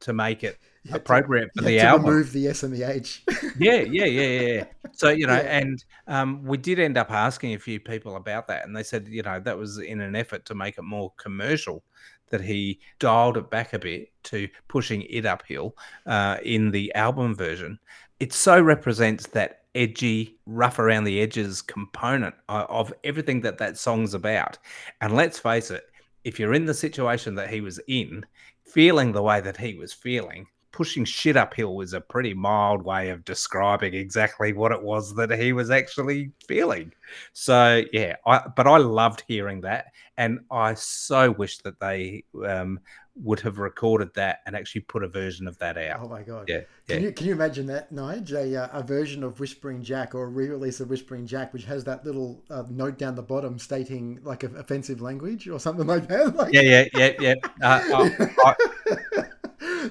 to 0.00 0.14
make 0.14 0.42
it 0.42 0.58
Had 0.84 0.90
to- 0.92 0.96
appropriate 0.96 1.50
for 1.56 1.62
the 1.64 1.80
album 1.80 2.06
remove 2.08 2.32
the 2.32 2.48
S 2.48 2.62
and 2.62 2.72
the 2.74 2.82
H. 2.84 3.24
yeah, 3.58 3.80
yeah, 3.80 4.04
yeah, 4.04 4.40
yeah. 4.40 4.64
So 4.92 5.10
you 5.10 5.26
know, 5.26 5.34
Yeah. 5.34 5.58
and 5.58 5.84
um, 6.06 6.44
we 6.44 6.56
did 6.56 6.78
end 6.78 6.96
up 6.96 7.10
asking 7.10 7.54
a 7.54 7.58
few 7.58 7.80
people 7.80 8.16
about 8.16 8.46
that, 8.48 8.66
and 8.66 8.76
they 8.76 8.82
said, 8.82 9.08
you 9.08 9.22
know, 9.22 9.40
that 9.40 9.56
was 9.58 9.78
in 9.78 10.00
an 10.00 10.16
effort 10.16 10.44
to 10.46 10.54
make 10.54 10.78
it 10.78 10.82
more 10.82 11.12
commercial, 11.16 11.82
that 12.30 12.40
he 12.40 12.80
dialed 12.98 13.36
it 13.36 13.50
back 13.50 13.72
a 13.72 13.78
bit 13.78 14.10
to 14.24 14.48
pushing 14.68 15.02
it 15.02 15.26
uphill 15.26 15.76
uh, 16.06 16.36
in 16.42 16.70
the 16.70 16.94
album 16.94 17.34
version. 17.34 17.78
It 18.20 18.32
so 18.32 18.60
represents 18.60 19.26
that 19.28 19.62
edgy, 19.74 20.36
rough 20.46 20.78
around 20.78 21.04
the 21.04 21.20
edges 21.20 21.62
component 21.62 22.34
of 22.48 22.92
everything 23.04 23.40
that 23.42 23.58
that 23.58 23.78
song's 23.78 24.12
about. 24.14 24.58
And 25.00 25.14
let's 25.14 25.38
face 25.38 25.70
it, 25.70 25.84
if 26.24 26.40
you're 26.40 26.54
in 26.54 26.64
the 26.66 26.74
situation 26.74 27.36
that 27.36 27.48
he 27.50 27.60
was 27.60 27.78
in, 27.86 28.26
feeling 28.64 29.12
the 29.12 29.22
way 29.22 29.40
that 29.40 29.56
he 29.56 29.74
was 29.74 29.92
feeling, 29.92 30.46
pushing 30.78 31.04
shit 31.04 31.36
uphill 31.36 31.74
was 31.74 31.92
a 31.92 32.00
pretty 32.00 32.32
mild 32.32 32.82
way 32.82 33.08
of 33.10 33.24
describing 33.24 33.94
exactly 33.94 34.52
what 34.52 34.70
it 34.70 34.80
was 34.80 35.12
that 35.16 35.28
he 35.36 35.52
was 35.52 35.72
actually 35.72 36.30
feeling. 36.46 36.92
So 37.32 37.82
yeah, 37.92 38.14
I 38.24 38.42
but 38.54 38.68
I 38.68 38.76
loved 38.76 39.24
hearing 39.26 39.62
that, 39.62 39.86
and 40.16 40.38
I 40.52 40.74
so 40.74 41.32
wish 41.32 41.58
that 41.58 41.80
they 41.80 42.22
um, 42.46 42.78
would 43.16 43.40
have 43.40 43.58
recorded 43.58 44.14
that 44.14 44.38
and 44.46 44.54
actually 44.54 44.82
put 44.82 45.02
a 45.02 45.08
version 45.08 45.48
of 45.48 45.58
that 45.58 45.76
out. 45.76 45.98
Oh 46.04 46.08
my 46.08 46.22
god! 46.22 46.44
Yeah, 46.48 46.60
Can 46.86 47.00
yeah. 47.02 47.08
you 47.08 47.12
can 47.12 47.26
you 47.26 47.32
imagine 47.32 47.66
that, 47.66 47.92
Nige? 47.92 48.32
A, 48.32 48.62
uh, 48.62 48.68
a 48.78 48.82
version 48.84 49.24
of 49.24 49.40
Whispering 49.40 49.82
Jack 49.82 50.14
or 50.14 50.26
a 50.26 50.28
re-release 50.28 50.78
of 50.78 50.90
Whispering 50.90 51.26
Jack, 51.26 51.52
which 51.52 51.64
has 51.64 51.82
that 51.84 52.04
little 52.06 52.44
uh, 52.50 52.62
note 52.70 52.98
down 52.98 53.16
the 53.16 53.22
bottom 53.22 53.58
stating 53.58 54.20
like 54.22 54.44
offensive 54.44 55.00
language 55.00 55.48
or 55.48 55.58
something 55.58 55.88
like 55.88 56.06
that. 56.06 56.28
Like, 56.38 56.54
yeah, 56.54 56.60
yeah, 56.60 56.84
yeah, 56.94 57.12
yeah. 57.18 57.34
Uh, 57.60 57.80
I- 57.82 58.30
I- 58.44 58.54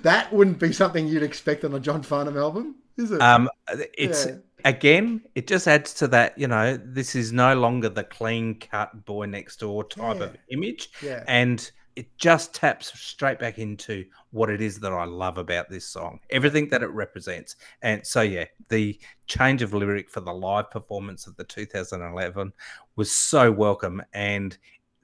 that 0.04 0.32
wouldn't 0.34 0.60
be 0.60 0.74
something 0.74 1.08
you'd 1.08 1.24
expect 1.24 1.64
on 1.64 1.74
a 1.74 1.80
John 1.80 2.04
Farnham 2.04 2.38
album, 2.38 2.76
is 2.98 3.12
it? 3.12 3.22
Um, 3.22 3.50
it's 3.98 4.26
Yeah. 4.26 4.36
again, 4.66 5.22
it 5.36 5.48
just 5.48 5.68
adds 5.68 5.94
to 5.96 6.08
that. 6.10 6.38
You 6.38 6.48
know, 6.48 6.78
this 6.78 7.16
is 7.16 7.32
no 7.32 7.56
longer 7.56 7.90
the 7.90 8.04
clean 8.04 8.60
cut 8.60 9.06
boy 9.06 9.26
next 9.26 9.60
door 9.60 9.84
type 9.84 10.22
of 10.22 10.36
image, 10.50 10.90
Yeah. 11.02 11.24
and 11.28 11.70
it 11.96 12.16
just 12.20 12.54
taps 12.54 12.94
straight 13.00 13.40
back 13.40 13.58
into 13.58 14.06
what 14.30 14.52
it 14.52 14.62
is 14.62 14.80
that 14.82 14.94
I 14.94 15.06
love 15.06 15.40
about 15.40 15.68
this 15.68 15.88
song, 15.88 16.20
everything 16.30 16.70
that 16.70 16.84
it 16.84 16.92
represents. 16.92 17.56
And 17.82 18.06
so, 18.06 18.22
yeah, 18.22 18.46
the 18.70 19.00
change 19.26 19.64
of 19.64 19.74
lyric 19.74 20.08
for 20.12 20.20
the 20.20 20.32
live 20.34 20.70
performance 20.70 21.26
of 21.26 21.36
the 21.38 21.44
2011 21.44 22.54
was 22.98 23.12
so 23.12 23.52
welcome. 23.52 24.04
And 24.14 24.56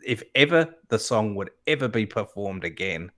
if 0.05 0.21
ever 0.35 0.75
the 0.89 0.99
song 0.99 1.33
would 1.33 1.49
ever 1.65 1.87
be 1.87 2.05
performed 2.05 2.63
again, 2.63 3.11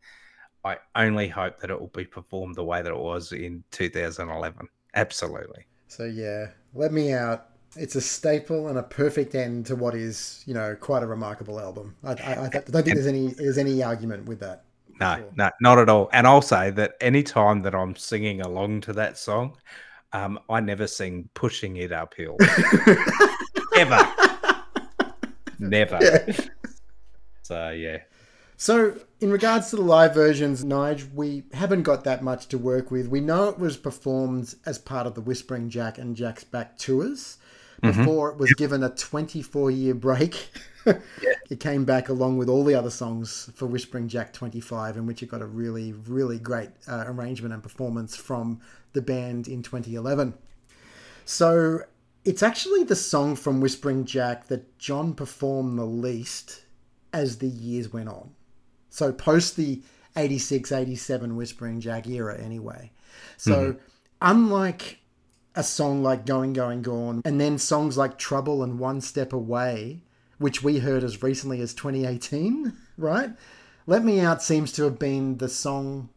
I 0.66 0.78
only 0.96 1.28
hope 1.28 1.60
that 1.60 1.70
it 1.70 1.80
will 1.80 1.92
be 1.96 2.06
performed 2.06 2.56
the 2.56 2.64
way 2.64 2.82
that 2.82 2.92
it 2.92 2.98
was 2.98 3.32
in 3.32 3.64
2011. 3.70 4.68
Absolutely. 4.96 5.66
So 5.88 6.06
yeah, 6.06 6.48
let 6.74 6.92
me 6.92 7.14
out. 7.14 7.50
It's 7.76 7.96
a 7.96 8.02
staple 8.02 8.70
and 8.70 8.80
a 8.80 8.84
perfect 8.84 9.36
end 9.36 9.68
to 9.68 9.76
what 9.76 9.94
is, 9.94 10.44
you 10.48 10.56
know, 10.56 10.76
quite 10.76 11.04
a 11.04 11.08
remarkable 11.08 11.60
album. 11.60 11.96
I, 12.04 12.14
I, 12.14 12.46
I 12.46 12.50
don't 12.50 12.72
think 12.72 12.86
there's 12.86 13.06
any 13.06 13.28
there's 13.34 13.58
any 13.58 13.84
argument 13.84 14.26
with 14.26 14.40
that. 14.40 14.64
No, 15.00 15.24
no, 15.36 15.52
not 15.62 15.78
at 15.78 15.90
all. 15.90 16.10
And 16.14 16.26
I'll 16.26 16.42
say 16.42 16.72
that 16.72 16.96
any 17.02 17.22
time 17.22 17.62
that 17.64 17.76
I'm 17.76 17.96
singing 17.96 18.42
along 18.42 18.82
to 18.82 18.94
that 18.94 19.18
song, 19.18 19.58
um, 20.14 20.40
I 20.50 20.62
never 20.62 20.88
sing 20.88 21.30
pushing 21.34 21.78
it 21.78 21.92
uphill. 21.92 22.38
Ever. 23.78 24.14
Never. 25.60 26.00
Yeah. 26.02 26.46
So 27.42 27.70
yeah. 27.72 28.00
So, 28.58 28.98
in 29.20 29.32
regards 29.32 29.70
to 29.70 29.76
the 29.76 29.82
live 29.82 30.14
versions, 30.14 30.64
Nige, 30.64 31.14
we 31.14 31.44
haven't 31.54 31.84
got 31.84 32.06
that 32.06 32.24
much 32.24 32.48
to 32.50 32.58
work 32.58 32.90
with. 32.90 33.08
We 33.08 33.20
know 33.20 33.50
it 33.50 33.60
was 33.60 33.76
performed 33.76 34.56
as 34.66 34.78
part 34.80 35.08
of 35.08 35.14
the 35.16 35.22
Whispering 35.22 35.70
Jack 35.70 35.98
and 35.98 36.16
Jack's 36.16 36.46
Back 36.46 36.78
tours 36.78 37.38
Mhm. 37.84 37.98
before 37.98 38.32
it 38.32 38.38
was 38.38 38.54
given 38.54 38.82
a 38.84 38.90
24 38.90 39.72
year 39.72 39.94
break. 39.94 40.50
It 41.50 41.60
came 41.60 41.84
back 41.84 42.10
along 42.10 42.38
with 42.38 42.48
all 42.48 42.64
the 42.64 42.76
other 42.76 42.92
songs 42.92 43.50
for 43.56 43.66
Whispering 43.66 44.08
Jack 44.08 44.34
25, 44.34 44.98
in 44.98 45.08
which 45.08 45.22
it 45.24 45.30
got 45.30 45.42
a 45.42 45.46
really, 45.48 45.94
really 45.94 46.38
great 46.40 46.70
uh, 46.88 47.06
arrangement 47.08 47.54
and 47.56 47.62
performance 47.64 48.16
from 48.16 48.60
the 48.94 49.02
band 49.02 49.48
in 49.48 49.64
2011. 49.64 50.36
So, 51.26 51.82
it's 52.24 52.44
actually 52.44 52.84
the 52.84 52.96
song 52.96 53.36
from 53.36 53.62
Whispering 53.62 54.06
Jack 54.06 54.48
that 54.48 54.78
John 54.78 55.14
performed 55.16 55.78
the 55.80 55.86
least 55.86 56.62
as 57.12 57.38
the 57.40 57.48
years 57.48 57.92
went 57.92 58.10
on. 58.10 58.30
So 58.96 59.12
post 59.12 59.58
the 59.58 59.82
86, 60.16 60.72
87 60.72 61.36
Whispering 61.36 61.82
Jack 61.82 62.08
era 62.08 62.38
anyway. 62.40 62.92
So 63.36 63.74
Mhm. 63.74 63.78
unlike 64.22 65.00
a 65.54 65.64
song 65.64 66.02
like 66.02 66.26
Going, 66.26 66.54
Going, 66.54 66.82
Gone, 66.82 67.22
and 67.26 67.40
then 67.42 67.58
songs 67.58 67.98
like 67.98 68.18
Trouble 68.18 68.64
and 68.64 68.80
One 68.80 69.02
Step 69.02 69.34
Away, 69.34 70.02
which 70.38 70.64
we 70.64 70.80
heard 70.80 71.04
as 71.04 71.22
recently 71.22 71.60
as 71.60 71.74
2018, 71.74 72.72
right? 72.98 73.32
Let 73.86 74.06
Me 74.06 74.22
Out 74.22 74.42
seems 74.42 74.72
to 74.74 74.84
have 74.84 74.98
been 74.98 75.40
the 75.40 75.50
song 75.50 76.08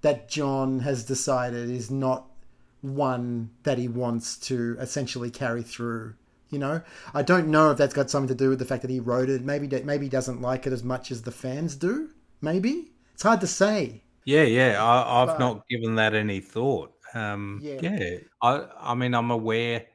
that 0.00 0.30
John 0.30 0.80
has 0.80 1.04
decided 1.04 1.68
is 1.68 1.90
not 1.90 2.30
one 2.80 3.50
that 3.64 3.76
he 3.76 3.88
wants 3.88 4.38
to 4.48 4.74
essentially 4.80 5.30
carry 5.30 5.62
through. 5.62 6.14
You 6.48 6.58
know, 6.58 6.80
I 7.12 7.20
don't 7.22 7.48
know 7.48 7.70
if 7.70 7.76
that's 7.78 7.94
got 7.94 8.08
something 8.10 8.34
to 8.34 8.44
do 8.44 8.48
with 8.48 8.58
the 8.58 8.64
fact 8.64 8.80
that 8.82 8.90
he 8.90 9.00
wrote 9.00 9.28
it. 9.28 9.44
Maybe 9.44 9.68
maybe 9.84 10.06
he 10.06 10.10
doesn't 10.10 10.40
like 10.40 10.66
it 10.66 10.72
as 10.72 10.82
much 10.82 11.10
as 11.10 11.22
the 11.22 11.30
fans 11.30 11.76
do. 11.76 12.08
Maybe 12.42 12.92
it's 13.14 13.22
hard 13.22 13.40
to 13.40 13.46
say. 13.46 14.02
Yeah, 14.24 14.42
yeah. 14.42 14.82
I, 14.84 15.22
I've 15.22 15.28
But- 15.28 15.38
not 15.40 15.68
given 15.68 15.94
that 15.96 16.14
any 16.14 16.40
thought. 16.40 16.92
Um, 17.14 17.60
Yeah. 17.62 17.78
yeah. 17.82 18.16
I, 18.42 18.66
I 18.78 18.94
mean, 18.94 19.14
I'm 19.14 19.30
aware 19.30 19.86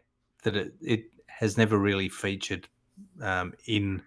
that 0.43 0.55
it, 0.55 0.73
it 0.81 1.05
has 1.27 1.57
never 1.57 1.77
really 1.77 2.10
featured 2.10 2.67
um, 3.21 3.53
in 3.65 4.01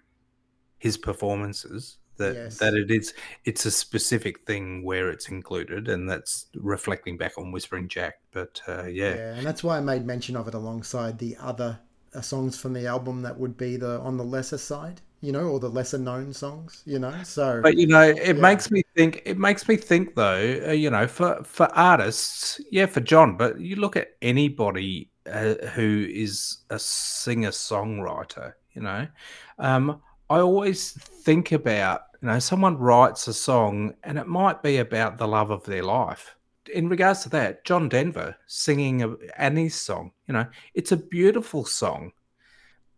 his 0.78 0.96
performances. 0.96 1.98
That 2.16 2.34
Yes. 2.34 2.58
that 2.58 2.74
it 2.74 2.90
is 2.90 3.14
it's 3.44 3.64
a 3.64 3.70
specific 3.70 4.44
thing 4.46 4.84
where 4.84 5.08
it's 5.10 5.28
included, 5.30 5.88
and 5.88 6.08
that's 6.08 6.46
reflecting 6.54 7.16
back 7.16 7.38
on 7.38 7.50
Whispering 7.50 7.88
Jack. 7.88 8.20
But 8.30 8.60
uh, 8.68 8.84
yeah. 8.84 9.14
Yeah, 9.14 9.34
and 9.36 9.46
that's 9.46 9.64
why 9.64 9.78
I 9.78 9.80
made 9.80 10.04
mention 10.04 10.36
of 10.36 10.46
it 10.46 10.52
alongside 10.54 11.18
the 11.18 11.36
other 11.40 11.80
uh, 12.14 12.20
songs 12.20 12.58
from 12.58 12.74
the 12.74 12.86
album 12.86 13.22
that 13.22 13.38
would 13.40 13.56
be 13.56 13.76
the 13.78 14.00
on 14.00 14.18
the 14.18 14.24
lesser 14.24 14.58
side, 14.58 15.00
you 15.20 15.32
know, 15.32 15.48
or 15.48 15.60
the 15.60 15.68
lesser 15.68 15.98
known 15.98 16.32
songs, 16.32 16.82
you 16.86 16.98
know. 16.98 17.14
So, 17.24 17.60
But 17.62 17.76
you 17.76 17.86
know, 17.86 18.02
it 18.02 18.36
yeah. 18.36 18.42
makes 18.42 18.70
me 18.70 18.82
think. 18.96 19.22
It 19.26 19.38
makes 19.38 19.68
me 19.68 19.76
think, 19.76 20.14
though. 20.14 20.62
Uh, 20.68 20.72
you 20.72 20.90
know, 20.90 21.06
for 21.06 21.42
for 21.44 21.66
artists, 21.76 22.60
yeah, 22.70 22.86
for 22.86 23.00
John. 23.00 23.36
But 23.36 23.60
you 23.60 23.76
look 23.76 23.96
at 23.96 24.16
anybody 24.22 25.10
uh, 25.30 25.54
who 25.74 26.06
is 26.10 26.58
a 26.70 26.78
singer 26.78 27.50
songwriter. 27.50 28.54
You 28.72 28.82
know, 28.82 29.06
um, 29.58 30.00
I 30.30 30.38
always 30.38 30.92
think 30.92 31.52
about 31.52 32.02
you 32.22 32.28
know 32.28 32.38
someone 32.38 32.78
writes 32.78 33.28
a 33.28 33.34
song 33.34 33.94
and 34.04 34.18
it 34.18 34.26
might 34.26 34.62
be 34.62 34.78
about 34.78 35.18
the 35.18 35.28
love 35.28 35.50
of 35.50 35.64
their 35.64 35.82
life. 35.82 36.36
In 36.72 36.88
regards 36.88 37.22
to 37.24 37.28
that, 37.30 37.64
John 37.64 37.88
Denver 37.88 38.36
singing 38.46 39.02
a, 39.02 39.16
Annie's 39.36 39.74
song. 39.74 40.12
You 40.28 40.34
know, 40.34 40.46
it's 40.74 40.92
a 40.92 40.96
beautiful 40.96 41.64
song, 41.64 42.12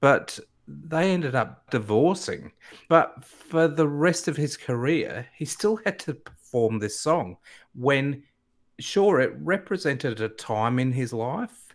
but 0.01 0.39
they 0.85 1.13
ended 1.13 1.35
up 1.35 1.71
divorcing. 1.71 2.53
But 2.89 3.25
for 3.25 3.69
the 3.69 3.89
rest 3.89 4.29
of 4.29 4.37
his 4.37 4.57
career, 4.57 5.27
he 5.37 5.45
still 5.45 5.77
had 5.85 5.99
to 6.01 6.15
perform 6.15 6.79
this 6.79 6.99
song 6.99 7.37
when, 7.75 8.23
sure, 8.79 9.21
it 9.21 9.33
represented 9.41 10.21
a 10.21 10.29
time 10.29 10.79
in 10.79 10.93
his 10.93 11.13
life, 11.13 11.75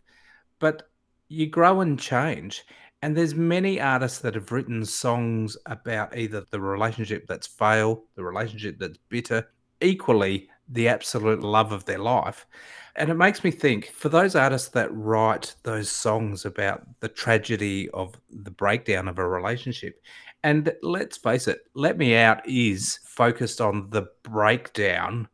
but 0.59 0.89
you 1.29 1.47
grow 1.47 1.81
and 1.81 1.99
change. 1.99 2.63
And 3.01 3.15
there's 3.15 3.35
many 3.35 3.79
artists 3.79 4.19
that 4.19 4.33
have 4.33 4.51
written 4.51 4.83
songs 4.83 5.55
about 5.67 6.17
either 6.17 6.45
the 6.49 6.59
relationship 6.59 7.27
that's 7.27 7.45
failed, 7.45 8.01
the 8.15 8.23
relationship 8.23 8.79
that's 8.79 8.97
bitter, 9.09 9.47
equally 9.81 10.49
the 10.69 10.87
absolute 10.87 11.41
love 11.41 11.71
of 11.71 11.85
their 11.85 11.99
life. 11.99 12.45
And 12.95 13.09
it 13.09 13.15
makes 13.15 13.43
me 13.43 13.51
think 13.51 13.87
for 13.91 14.09
those 14.09 14.35
artists 14.35 14.69
that 14.69 14.93
write 14.93 15.55
those 15.63 15.89
songs 15.89 16.45
about 16.45 16.85
the 16.99 17.07
tragedy 17.07 17.89
of 17.91 18.19
the 18.29 18.51
breakdown 18.51 19.07
of 19.07 19.19
a 19.19 19.27
relationship, 19.27 20.01
and 20.43 20.73
let's 20.81 21.17
face 21.17 21.47
it, 21.47 21.59
Let 21.73 21.97
Me 21.97 22.15
Out 22.15 22.47
is 22.47 22.99
focused 23.03 23.61
on 23.61 23.89
the 23.89 24.07
breakdown 24.23 25.27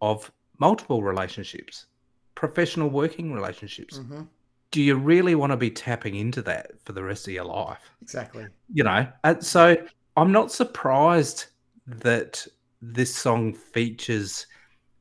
of 0.00 0.30
multiple 0.58 1.02
relationships, 1.02 1.86
professional 2.34 2.90
working 2.90 3.32
relationships. 3.32 3.98
Mhm. 3.98 4.28
do 4.72 4.82
you 4.82 4.96
really 4.96 5.34
want 5.34 5.52
to 5.52 5.56
be 5.56 5.70
tapping 5.70 6.16
into 6.16 6.42
that 6.42 6.72
for 6.84 6.92
the 6.92 7.02
rest 7.02 7.26
of 7.26 7.32
your 7.32 7.44
life? 7.44 7.90
Exactly. 8.02 8.46
You 8.72 8.84
know, 8.84 9.06
and 9.24 9.42
so 9.42 9.76
I'm 10.16 10.32
not 10.32 10.52
surprised 10.52 11.46
that 11.86 12.46
this 12.82 13.14
song 13.14 13.54
features 13.54 14.46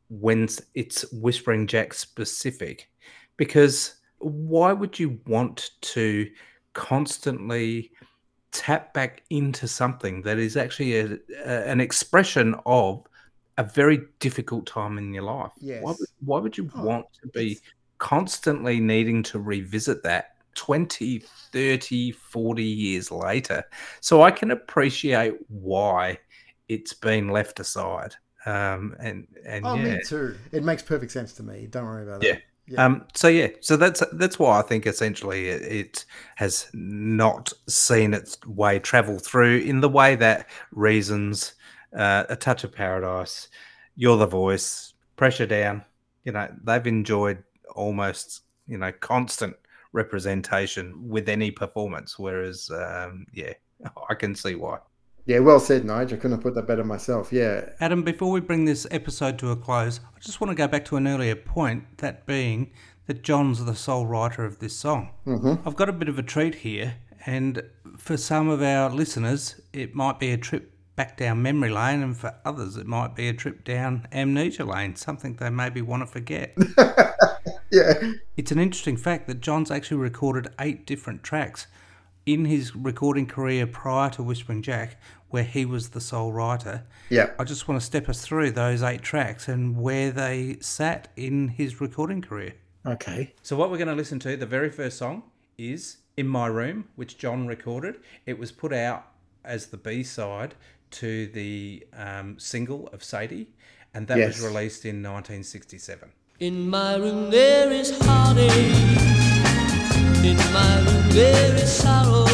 when 0.09 0.47
it's 0.73 1.11
Whispering 1.11 1.67
Jack 1.67 1.93
specific, 1.93 2.89
because 3.37 3.95
why 4.19 4.73
would 4.73 4.99
you 4.99 5.19
want 5.25 5.71
to 5.81 6.29
constantly 6.73 7.91
tap 8.51 8.93
back 8.93 9.23
into 9.29 9.67
something 9.67 10.21
that 10.21 10.37
is 10.39 10.57
actually 10.57 10.97
a, 10.99 11.17
a, 11.45 11.69
an 11.69 11.81
expression 11.81 12.55
of 12.65 13.05
a 13.57 13.63
very 13.63 14.01
difficult 14.19 14.65
time 14.65 14.97
in 14.97 15.13
your 15.13 15.23
life? 15.23 15.51
Why, 15.77 15.91
would, 15.91 16.09
why 16.19 16.39
would 16.39 16.57
you 16.57 16.71
Oh, 16.75 16.81
want 16.81 17.05
to 17.21 17.27
be 17.29 17.59
constantly 17.97 18.79
needing 18.79 19.23
to 19.23 19.39
revisit 19.39 20.03
that 20.03 20.35
20, 20.55 21.19
30, 21.51 22.11
40 22.11 22.63
years 22.63 23.11
later? 23.11 23.63
So 24.01 24.21
I 24.21 24.31
can 24.31 24.51
appreciate 24.51 25.35
why 25.49 26.19
it's 26.67 26.93
been 26.93 27.29
left 27.29 27.59
aside. 27.59 28.15
Um, 28.45 28.95
and 28.99 29.27
and 29.45 29.65
Oh, 29.65 29.75
yeah. 29.75 29.95
me 29.95 29.99
too. 29.99 30.35
It 30.51 30.63
makes 30.63 30.83
perfect 30.83 31.11
sense 31.11 31.33
to 31.33 31.43
me. 31.43 31.67
Don't 31.67 31.85
worry 31.85 32.03
about 32.03 32.21
Yeah. 32.21 32.33
that. 32.33 32.41
Yeah. 32.67 32.85
Um, 32.85 33.05
so 33.13 33.27
yeah, 33.27 33.49
so 33.61 33.77
that's 33.77 34.01
that's 34.13 34.39
why 34.39 34.59
I 34.59 34.61
think 34.63 34.87
essentially 34.87 35.49
it, 35.49 35.61
it 35.61 36.05
has 36.35 36.67
not 36.73 37.53
seen 37.67 38.13
its 38.13 38.37
way 38.47 38.79
travel 38.79 39.19
through 39.19 39.59
in 39.59 39.81
the 39.81 39.89
way 39.89 40.15
that 40.15 40.47
reasons, 40.71 41.53
uh, 41.95 42.23
a 42.27 42.35
touch 42.35 42.63
of 42.63 42.71
paradise, 42.71 43.49
you're 43.95 44.17
the 44.17 44.25
voice, 44.25 44.93
pressure 45.15 45.45
down. 45.45 45.85
You 46.23 46.31
know 46.31 46.47
they've 46.63 46.87
enjoyed 46.87 47.43
almost 47.75 48.41
you 48.67 48.77
know 48.79 48.91
constant 48.91 49.55
representation 49.93 51.07
with 51.07 51.29
any 51.29 51.51
performance, 51.51 52.17
whereas 52.17 52.69
um, 52.71 53.27
yeah, 53.31 53.53
I 54.09 54.15
can 54.15 54.33
see 54.35 54.55
why. 54.55 54.79
Yeah, 55.25 55.39
well 55.39 55.59
said, 55.59 55.83
Nige. 55.83 56.13
I 56.13 56.17
couldn't 56.17 56.33
have 56.33 56.41
put 56.41 56.53
that 56.55 56.67
better 56.67 56.83
myself. 56.83 57.33
Yeah. 57.33 57.69
Adam, 57.79 58.03
before 58.03 58.31
we 58.31 58.39
bring 58.41 58.65
this 58.65 58.85
episode 58.91 59.39
to 59.39 59.49
a 59.49 59.55
close, 59.55 59.99
I 60.15 60.19
just 60.19 60.39
want 60.39 60.51
to 60.51 60.55
go 60.55 60.67
back 60.67 60.85
to 60.85 60.97
an 60.97 61.07
earlier 61.07 61.35
point, 61.35 61.97
that 61.97 62.25
being 62.27 62.71
that 63.07 63.23
John's 63.23 63.63
the 63.65 63.75
sole 63.75 64.05
writer 64.05 64.45
of 64.45 64.59
this 64.59 64.75
song. 64.75 65.09
Mhm. 65.25 65.61
I've 65.65 65.75
got 65.75 65.89
a 65.89 65.93
bit 65.93 66.09
of 66.09 66.19
a 66.19 66.23
treat 66.23 66.55
here, 66.55 66.95
and 67.25 67.63
for 67.97 68.17
some 68.17 68.49
of 68.49 68.61
our 68.61 68.89
listeners, 68.89 69.59
it 69.73 69.95
might 69.95 70.19
be 70.19 70.31
a 70.31 70.37
trip 70.37 70.71
back 70.95 71.17
down 71.17 71.41
memory 71.41 71.69
lane, 71.69 72.01
and 72.01 72.15
for 72.15 72.35
others, 72.45 72.77
it 72.77 72.87
might 72.87 73.15
be 73.15 73.27
a 73.27 73.33
trip 73.33 73.63
down 73.63 74.07
amnesia 74.11 74.63
lane, 74.63 74.95
something 74.95 75.35
they 75.35 75.49
maybe 75.49 75.81
want 75.81 76.01
to 76.03 76.07
forget. 76.07 76.55
yeah. 77.71 78.13
It's 78.37 78.51
an 78.51 78.59
interesting 78.59 78.95
fact 78.97 79.27
that 79.27 79.41
John's 79.41 79.71
actually 79.71 79.97
recorded 79.97 80.47
eight 80.59 80.85
different 80.85 81.23
tracks 81.23 81.67
in 82.25 82.45
his 82.45 82.75
recording 82.75 83.27
career 83.27 83.67
prior 83.67 84.09
to 84.11 84.23
Whispering 84.23 84.61
Jack, 84.61 84.99
where 85.29 85.43
he 85.43 85.65
was 85.65 85.89
the 85.89 86.01
sole 86.01 86.31
writer. 86.33 86.83
Yeah. 87.09 87.31
I 87.37 87.43
just 87.43 87.67
want 87.67 87.79
to 87.79 87.85
step 87.85 88.09
us 88.09 88.21
through 88.21 88.51
those 88.51 88.81
eight 88.81 89.01
tracks 89.01 89.47
and 89.47 89.77
where 89.81 90.11
they 90.11 90.57
sat 90.61 91.09
in 91.15 91.49
his 91.49 91.79
recording 91.81 92.21
career. 92.21 92.53
Okay. 92.85 93.33
So, 93.43 93.55
what 93.55 93.69
we're 93.71 93.77
going 93.77 93.87
to 93.89 93.95
listen 93.95 94.19
to, 94.19 94.37
the 94.37 94.45
very 94.45 94.69
first 94.69 94.97
song, 94.97 95.23
is 95.57 95.97
In 96.17 96.27
My 96.27 96.47
Room, 96.47 96.87
which 96.95 97.17
John 97.17 97.47
recorded. 97.47 97.99
It 98.25 98.37
was 98.39 98.51
put 98.51 98.73
out 98.73 99.07
as 99.43 99.67
the 99.67 99.77
B 99.77 100.03
side 100.03 100.55
to 100.91 101.27
the 101.27 101.85
um, 101.93 102.37
single 102.39 102.87
of 102.87 103.03
Sadie, 103.03 103.47
and 103.93 104.07
that 104.07 104.17
Yes. 104.17 104.37
was 104.39 104.45
released 104.51 104.85
in 104.85 105.01
1967. 105.03 106.09
In 106.39 106.69
my 106.69 106.95
room 106.95 107.31
there 107.31 107.71
is 107.71 107.97
heartache. 108.01 109.14
In 110.25 110.37
my 110.53 110.79
room 110.79 111.09
there 111.09 111.55
is 111.55 111.71
sorrow. 111.71 112.25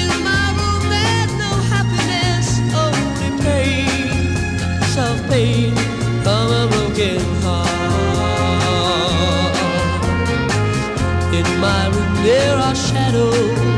In 0.00 0.10
my 0.28 0.46
room 0.58 0.82
there's 0.94 1.32
no 1.44 1.52
happiness, 1.72 2.60
only 2.84 3.30
pain, 3.42 4.36
self 4.96 5.18
pain 5.30 5.74
from 6.24 6.46
a 6.60 6.68
broken 6.72 7.20
heart. 7.42 7.70
In 11.32 11.48
my 11.58 11.88
room 11.88 12.14
there 12.24 12.56
are 12.56 12.74
shadows, 12.76 13.69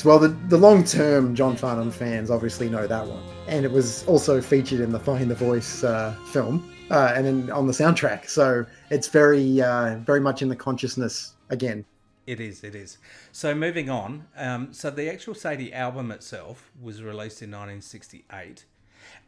Yes. 0.00 0.06
Well, 0.06 0.18
the, 0.18 0.28
the 0.28 0.56
long 0.56 0.82
term 0.82 1.34
John 1.34 1.56
Farnham 1.56 1.90
fans 1.90 2.30
obviously 2.30 2.70
know 2.70 2.86
that 2.86 3.06
one. 3.06 3.22
And 3.46 3.66
it 3.66 3.70
was 3.70 4.06
also 4.06 4.40
featured 4.40 4.80
in 4.80 4.92
the 4.92 4.98
Find 4.98 5.30
the 5.30 5.34
Voice 5.34 5.84
uh, 5.84 6.16
film 6.32 6.72
uh, 6.90 7.12
and 7.14 7.26
in, 7.26 7.50
on 7.50 7.66
the 7.66 7.72
soundtrack. 7.74 8.26
So 8.26 8.64
it's 8.88 9.08
very, 9.08 9.60
uh, 9.60 9.96
very 9.96 10.20
much 10.20 10.40
in 10.40 10.48
the 10.48 10.56
consciousness 10.56 11.34
again. 11.50 11.84
It 12.26 12.40
is, 12.40 12.64
it 12.64 12.74
is. 12.74 12.96
So 13.30 13.54
moving 13.54 13.90
on, 13.90 14.24
um, 14.36 14.72
so 14.72 14.88
the 14.88 15.12
actual 15.12 15.34
Sadie 15.34 15.70
album 15.74 16.10
itself 16.10 16.70
was 16.80 17.02
released 17.02 17.42
in 17.42 17.50
1968, 17.50 18.64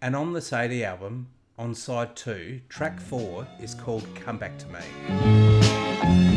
and 0.00 0.16
on 0.16 0.32
the 0.32 0.40
Sadie 0.40 0.84
album, 0.84 1.28
on 1.58 1.74
side 1.74 2.16
two, 2.16 2.60
track 2.68 3.00
four 3.00 3.46
is 3.60 3.74
called 3.74 4.06
"Come 4.14 4.38
Back 4.38 4.56
to 4.58 4.66
Me." 4.68 6.31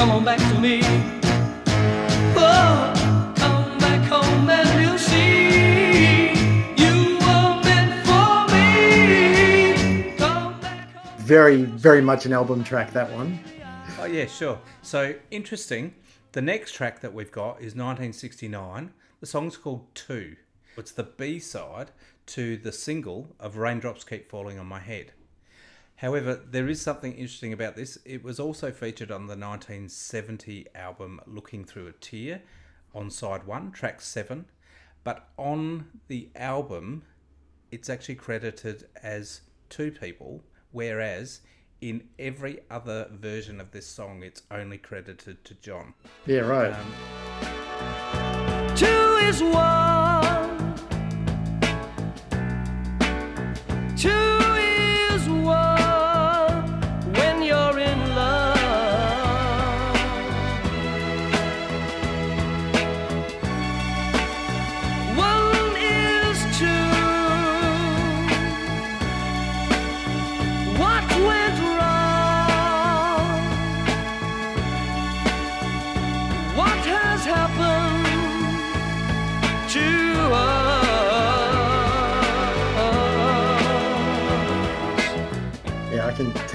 Come 0.00 0.12
on 0.12 0.24
back 0.24 0.38
to 0.38 0.58
me. 0.58 0.80
Oh, 2.34 3.34
come 3.36 3.76
back 3.76 4.08
home 4.08 4.48
and 4.48 4.80
you'll 4.80 4.96
see 4.96 6.30
you 6.82 7.18
were 7.18 7.60
meant 7.62 8.06
for 8.06 8.48
me. 8.54 10.16
Come 10.16 10.58
Very, 11.18 11.64
very 11.64 12.00
much 12.00 12.24
an 12.24 12.32
album 12.32 12.64
track, 12.64 12.94
that 12.94 13.12
one. 13.12 13.40
Oh 13.98 14.06
yeah, 14.06 14.24
sure. 14.24 14.58
So 14.80 15.16
interesting. 15.30 15.92
The 16.32 16.40
next 16.40 16.72
track 16.72 17.00
that 17.00 17.12
we've 17.12 17.30
got 17.30 17.56
is 17.56 17.74
1969. 17.74 18.94
The 19.20 19.26
song's 19.26 19.58
called 19.58 19.94
Two. 19.94 20.36
It's 20.78 20.92
the 20.92 21.02
B 21.02 21.38
side 21.38 21.90
to 22.28 22.56
the 22.56 22.72
single 22.72 23.36
of 23.38 23.58
Raindrops 23.58 24.04
Keep 24.04 24.30
Falling 24.30 24.58
on 24.58 24.64
My 24.64 24.78
Head. 24.78 25.12
However, 26.00 26.40
there 26.50 26.66
is 26.66 26.80
something 26.80 27.12
interesting 27.12 27.52
about 27.52 27.76
this. 27.76 27.98
It 28.06 28.24
was 28.24 28.40
also 28.40 28.72
featured 28.72 29.10
on 29.10 29.26
the 29.26 29.36
1970 29.36 30.68
album 30.74 31.20
Looking 31.26 31.62
Through 31.62 31.88
a 31.88 31.92
Tear 31.92 32.40
on 32.94 33.10
side 33.10 33.46
one, 33.46 33.70
track 33.70 34.00
seven. 34.00 34.46
But 35.04 35.28
on 35.36 35.88
the 36.08 36.30
album, 36.34 37.02
it's 37.70 37.90
actually 37.90 38.14
credited 38.14 38.88
as 39.02 39.42
two 39.68 39.90
people, 39.90 40.42
whereas 40.72 41.40
in 41.82 42.04
every 42.18 42.60
other 42.70 43.10
version 43.12 43.60
of 43.60 43.72
this 43.72 43.86
song, 43.86 44.22
it's 44.22 44.40
only 44.50 44.78
credited 44.78 45.44
to 45.44 45.54
John. 45.56 45.92
Yeah, 46.24 46.40
right. 46.40 46.72
Um, 46.72 48.74
Two 48.74 48.86
is 48.86 49.42
one. 49.42 50.19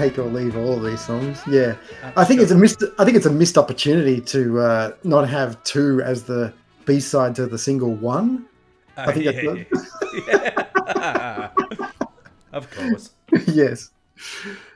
Take 0.08 0.18
or 0.18 0.24
leave 0.24 0.56
all 0.56 0.74
of 0.74 0.84
these 0.84 1.00
songs. 1.00 1.40
Yeah, 1.46 1.76
I 2.16 2.24
think 2.24 2.40
it's 2.40 2.50
a 2.50 2.56
missed. 2.56 2.82
I 2.98 3.04
think 3.04 3.16
it's 3.16 3.26
a 3.26 3.32
missed 3.32 3.58
opportunity 3.58 4.20
to 4.20 4.60
uh, 4.60 4.92
not 5.04 5.28
have 5.28 5.62
two 5.64 6.00
as 6.02 6.24
the 6.24 6.52
B 6.84 7.00
side 7.00 7.34
to 7.36 7.46
the 7.46 7.58
single 7.58 7.94
one. 7.94 8.46
I 8.96 9.12
think 9.12 9.26
that's 9.26 9.86
yeah, 10.26 10.64
yeah. 10.88 11.50
of 12.52 12.70
course. 12.70 13.10
yes. 13.46 13.90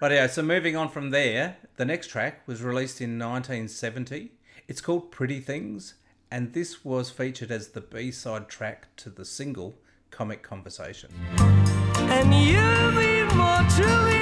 But 0.00 0.12
yeah, 0.12 0.26
so 0.26 0.42
moving 0.42 0.76
on 0.76 0.90
from 0.90 1.10
there, 1.10 1.56
the 1.76 1.86
next 1.86 2.08
track 2.08 2.46
was 2.46 2.62
released 2.62 3.00
in 3.00 3.18
1970. 3.18 4.32
It's 4.68 4.82
called 4.82 5.10
Pretty 5.10 5.40
Things, 5.40 5.94
and 6.30 6.52
this 6.52 6.84
was 6.84 7.08
featured 7.10 7.50
as 7.50 7.68
the 7.68 7.80
B 7.80 8.10
side 8.10 8.48
track 8.48 8.94
to 8.96 9.08
the 9.08 9.24
single 9.24 9.78
Comic 10.10 10.42
Conversation. 10.42 11.10
And 11.38 12.34
you 12.34 12.60
mean 13.00 13.28
more 13.34 13.64
to 13.78 14.19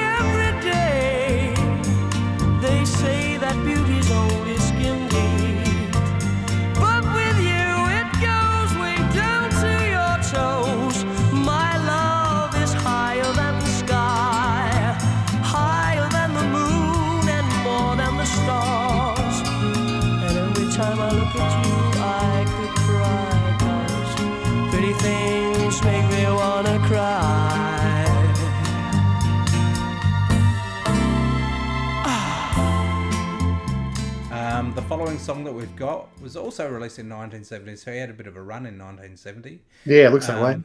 following 34.89 35.19
song 35.19 35.45
that 35.45 35.53
we've 35.53 35.77
got 35.77 36.09
was 36.23 36.35
also 36.35 36.65
released 36.67 36.99
in 36.99 37.11
1970, 37.11 37.77
so 37.77 37.93
he 37.93 37.99
had 37.99 38.09
a 38.09 38.15
bit 38.15 38.27
of 38.27 38.37
a 38.37 38.41
run 38.41 38.65
in 38.65 38.79
1970. 38.79 39.61
Yeah, 39.85 40.07
it 40.07 40.13
looks 40.13 40.29
that 40.29 40.43
way. 40.43 40.55
Um, 40.55 40.65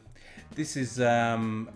This 0.54 0.78
is 0.78 0.98
um, 0.98 1.68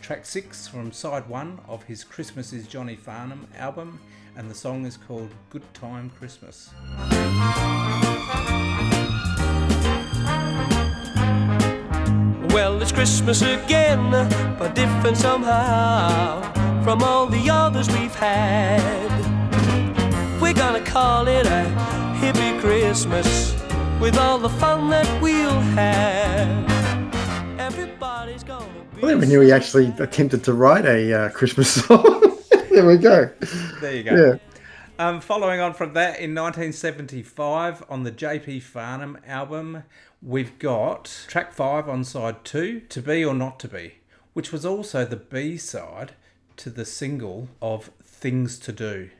track 0.00 0.24
six 0.24 0.66
from 0.66 0.90
side 0.90 1.28
one 1.28 1.60
of 1.68 1.82
his 1.82 2.02
Christmas 2.02 2.54
is 2.54 2.66
Johnny 2.66 2.96
Farnham 2.96 3.46
album, 3.58 4.00
and 4.36 4.50
the 4.50 4.54
song 4.54 4.86
is 4.86 4.96
called 4.96 5.28
Good 5.50 5.62
Time 5.74 6.08
Christmas. 6.18 6.70
Well, 12.54 12.80
it's 12.80 12.92
Christmas 12.92 13.42
again, 13.42 14.10
but 14.58 14.74
different 14.74 15.18
somehow 15.18 16.40
from 16.82 17.02
all 17.02 17.26
the 17.26 17.50
others 17.50 17.88
we've 17.88 18.14
had. 18.14 19.11
We're 20.62 20.78
gonna 20.78 20.84
call 20.84 21.26
it 21.26 21.44
a 21.44 21.64
hippie 22.20 22.60
Christmas 22.60 23.52
with 24.00 24.16
all 24.16 24.38
the 24.38 24.48
fun 24.48 24.90
that 24.90 25.20
we'll 25.20 25.50
have. 25.50 27.58
Everybody's 27.58 28.44
gonna 28.44 28.68
I 29.02 29.06
never 29.06 29.26
knew 29.26 29.40
he 29.40 29.50
actually 29.50 29.92
attempted 29.98 30.44
to 30.44 30.52
write 30.52 30.84
a 30.84 31.12
uh, 31.12 31.30
Christmas 31.30 31.68
song. 31.84 32.38
there 32.70 32.86
we 32.86 32.96
go. 32.96 33.28
There 33.80 33.96
you 33.96 34.04
go. 34.04 34.14
Yeah. 34.14 35.04
Um, 35.04 35.20
following 35.20 35.58
on 35.58 35.74
from 35.74 35.94
that, 35.94 36.20
in 36.20 36.32
1975, 36.32 37.82
on 37.88 38.04
the 38.04 38.12
J.P. 38.12 38.60
Farnham 38.60 39.18
album, 39.26 39.82
we've 40.22 40.60
got 40.60 41.24
track 41.26 41.52
five 41.52 41.88
on 41.88 42.04
side 42.04 42.44
two, 42.44 42.82
To 42.88 43.02
Be 43.02 43.24
or 43.24 43.34
Not 43.34 43.58
to 43.58 43.68
Be, 43.68 43.94
which 44.32 44.52
was 44.52 44.64
also 44.64 45.04
the 45.04 45.16
B 45.16 45.56
side 45.56 46.12
to 46.58 46.70
the 46.70 46.84
single 46.84 47.48
of 47.60 47.90
Things 48.04 48.60
to 48.60 48.70
Do. 48.70 49.10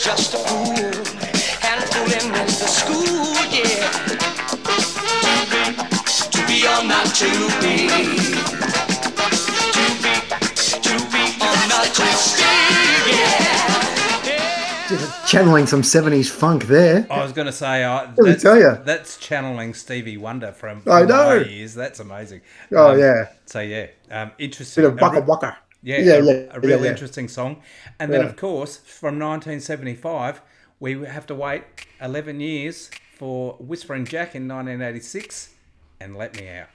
Was 0.00 0.04
just 0.04 0.34
a 0.34 0.38
fool. 0.38 0.76
And 1.62 1.84
fooling 1.92 2.34
in 2.34 2.46
the 2.46 2.68
school, 2.68 3.34
yeah. 3.50 3.90
To 6.30 6.46
be 6.46 6.66
or 6.66 6.82
not 6.84 7.06
to 7.16 7.30
be. 7.60 7.88
To 9.76 9.84
be, 10.02 10.14
to 10.80 10.94
be 11.10 11.24
or 11.40 11.56
not 11.68 11.86
to 11.94 12.02
be, 12.36 12.42
yeah. 13.10 13.46
Channeling 15.26 15.66
some 15.66 15.82
70s 15.82 16.30
funk 16.30 16.64
there. 16.66 17.06
I 17.10 17.22
was 17.22 17.32
going 17.32 17.46
to 17.46 17.52
say, 17.52 17.84
uh, 17.84 18.02
Let 18.02 18.18
me 18.18 18.30
that's, 18.30 18.42
tell 18.42 18.56
you. 18.58 18.76
that's 18.84 19.16
channeling 19.18 19.74
Stevie 19.74 20.16
Wonder 20.16 20.50
from 20.52 20.82
I 20.90 21.02
know. 21.04 21.34
years. 21.34 21.74
That's 21.74 22.00
amazing. 22.00 22.40
Oh, 22.72 22.94
yeah. 22.96 23.28
So 23.46 23.60
yeah, 23.60 23.86
um, 24.10 24.32
interesting. 24.38 24.82
Bit 24.84 24.92
of 24.94 25.00
waka 25.00 25.20
waka. 25.20 25.56
Yeah, 25.82 25.98
Yeah, 25.98 26.12
a, 26.14 26.24
yeah, 26.24 26.32
a 26.32 26.60
yeah, 26.60 26.60
real 26.62 26.84
yeah. 26.84 26.90
interesting 26.90 27.28
song. 27.28 27.62
And 27.98 28.12
then, 28.12 28.24
of 28.24 28.36
course, 28.36 28.76
from 28.78 29.18
1975, 29.18 30.42
we 30.78 31.04
have 31.06 31.26
to 31.26 31.34
wait 31.34 31.62
11 32.00 32.40
years 32.40 32.90
for 33.16 33.54
Whispering 33.58 34.04
Jack 34.04 34.34
in 34.34 34.48
1986 34.48 35.50
and 36.00 36.16
Let 36.16 36.36
Me 36.36 36.48
Out. 36.48 36.68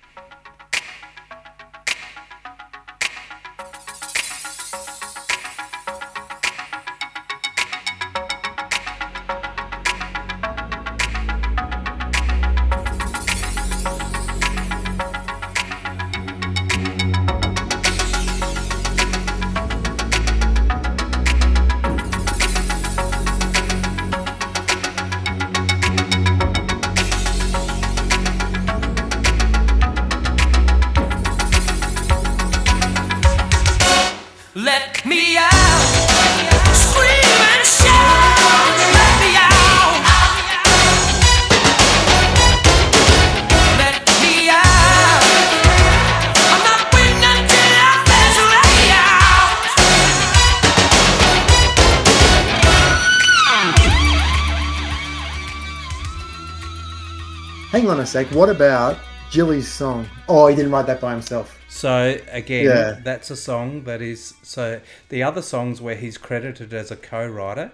Hang 58.15 58.23
on 58.23 58.27
a 58.27 58.29
sec. 58.29 58.37
What 58.37 58.49
about 58.49 58.97
Jilly's 59.29 59.67
song? 59.67 60.07
Oh, 60.29 60.47
he 60.47 60.55
didn't 60.55 60.71
write 60.71 60.87
that 60.87 61.01
by 61.01 61.11
himself. 61.11 61.59
So 61.67 62.17
again, 62.31 62.65
Yeah. 62.65 62.99
that's 63.03 63.29
a 63.29 63.35
song 63.35 63.83
that 63.83 64.01
is 64.01 64.33
so 64.41 64.79
the 65.09 65.21
other 65.21 65.41
songs 65.41 65.81
where 65.81 65.95
he's 65.95 66.17
credited 66.17 66.73
as 66.73 66.91
a 66.91 66.95
co-writer. 66.95 67.71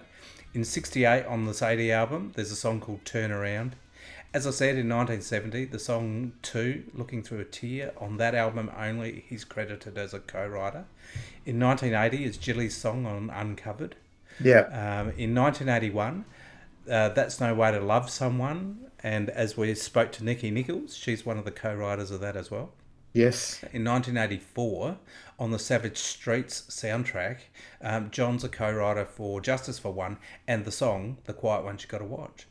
In 0.52 0.64
'68 0.64 1.24
on 1.26 1.46
the 1.46 1.54
Sadie 1.54 1.92
album, 1.92 2.32
there's 2.34 2.50
a 2.50 2.56
song 2.56 2.80
called 2.80 3.04
"Turn 3.04 3.30
Around." 3.30 3.76
As 4.34 4.44
I 4.46 4.50
said 4.50 4.76
in 4.76 4.88
1970, 4.88 5.66
the 5.66 5.78
song 5.78 6.32
Two, 6.42 6.82
"Looking 6.92 7.22
Through 7.22 7.40
a 7.40 7.44
Tear," 7.44 7.92
on 7.98 8.16
that 8.16 8.34
album 8.34 8.70
only, 8.76 9.24
he's 9.28 9.44
credited 9.44 9.96
as 9.96 10.12
a 10.12 10.18
co-writer. 10.18 10.86
In 11.46 11.58
1980, 11.60 12.24
is 12.24 12.36
Jilly's 12.36 12.76
song 12.76 13.06
on 13.06 13.30
"Uncovered." 13.30 13.94
Yeah. 14.40 14.62
Um, 14.72 15.12
in 15.16 15.34
1981, 15.34 16.24
uh, 16.90 17.10
"That's 17.10 17.38
No 17.40 17.54
Way 17.54 17.70
to 17.72 17.80
Love 17.80 18.10
Someone," 18.10 18.90
and 19.02 19.30
as 19.30 19.56
we 19.56 19.74
spoke 19.74 20.12
to 20.12 20.24
Nikki 20.24 20.50
Nichols, 20.50 20.96
she's 20.96 21.24
one 21.26 21.38
of 21.38 21.44
the 21.44 21.50
co-writers 21.50 22.10
of 22.10 22.20
that 22.20 22.36
as 22.36 22.50
well. 22.50 22.72
Yes. 23.14 23.60
In 23.72 23.84
1984, 23.84 24.96
on 25.38 25.50
the 25.50 25.58
Savage 25.58 25.98
Streets 25.98 26.62
soundtrack, 26.70 27.38
um, 27.82 28.10
John's 28.10 28.44
a 28.44 28.48
co-writer 28.48 29.04
for 29.04 29.40
Justice 29.40 29.78
for 29.78 29.92
One 29.92 30.16
and 30.48 30.64
the 30.64 30.72
song 30.72 31.18
"The 31.24 31.32
Quiet 31.34 31.64
Ones 31.64 31.82
You 31.82 31.88
Got 31.88 31.98
to 31.98 32.04
Watch." 32.04 32.46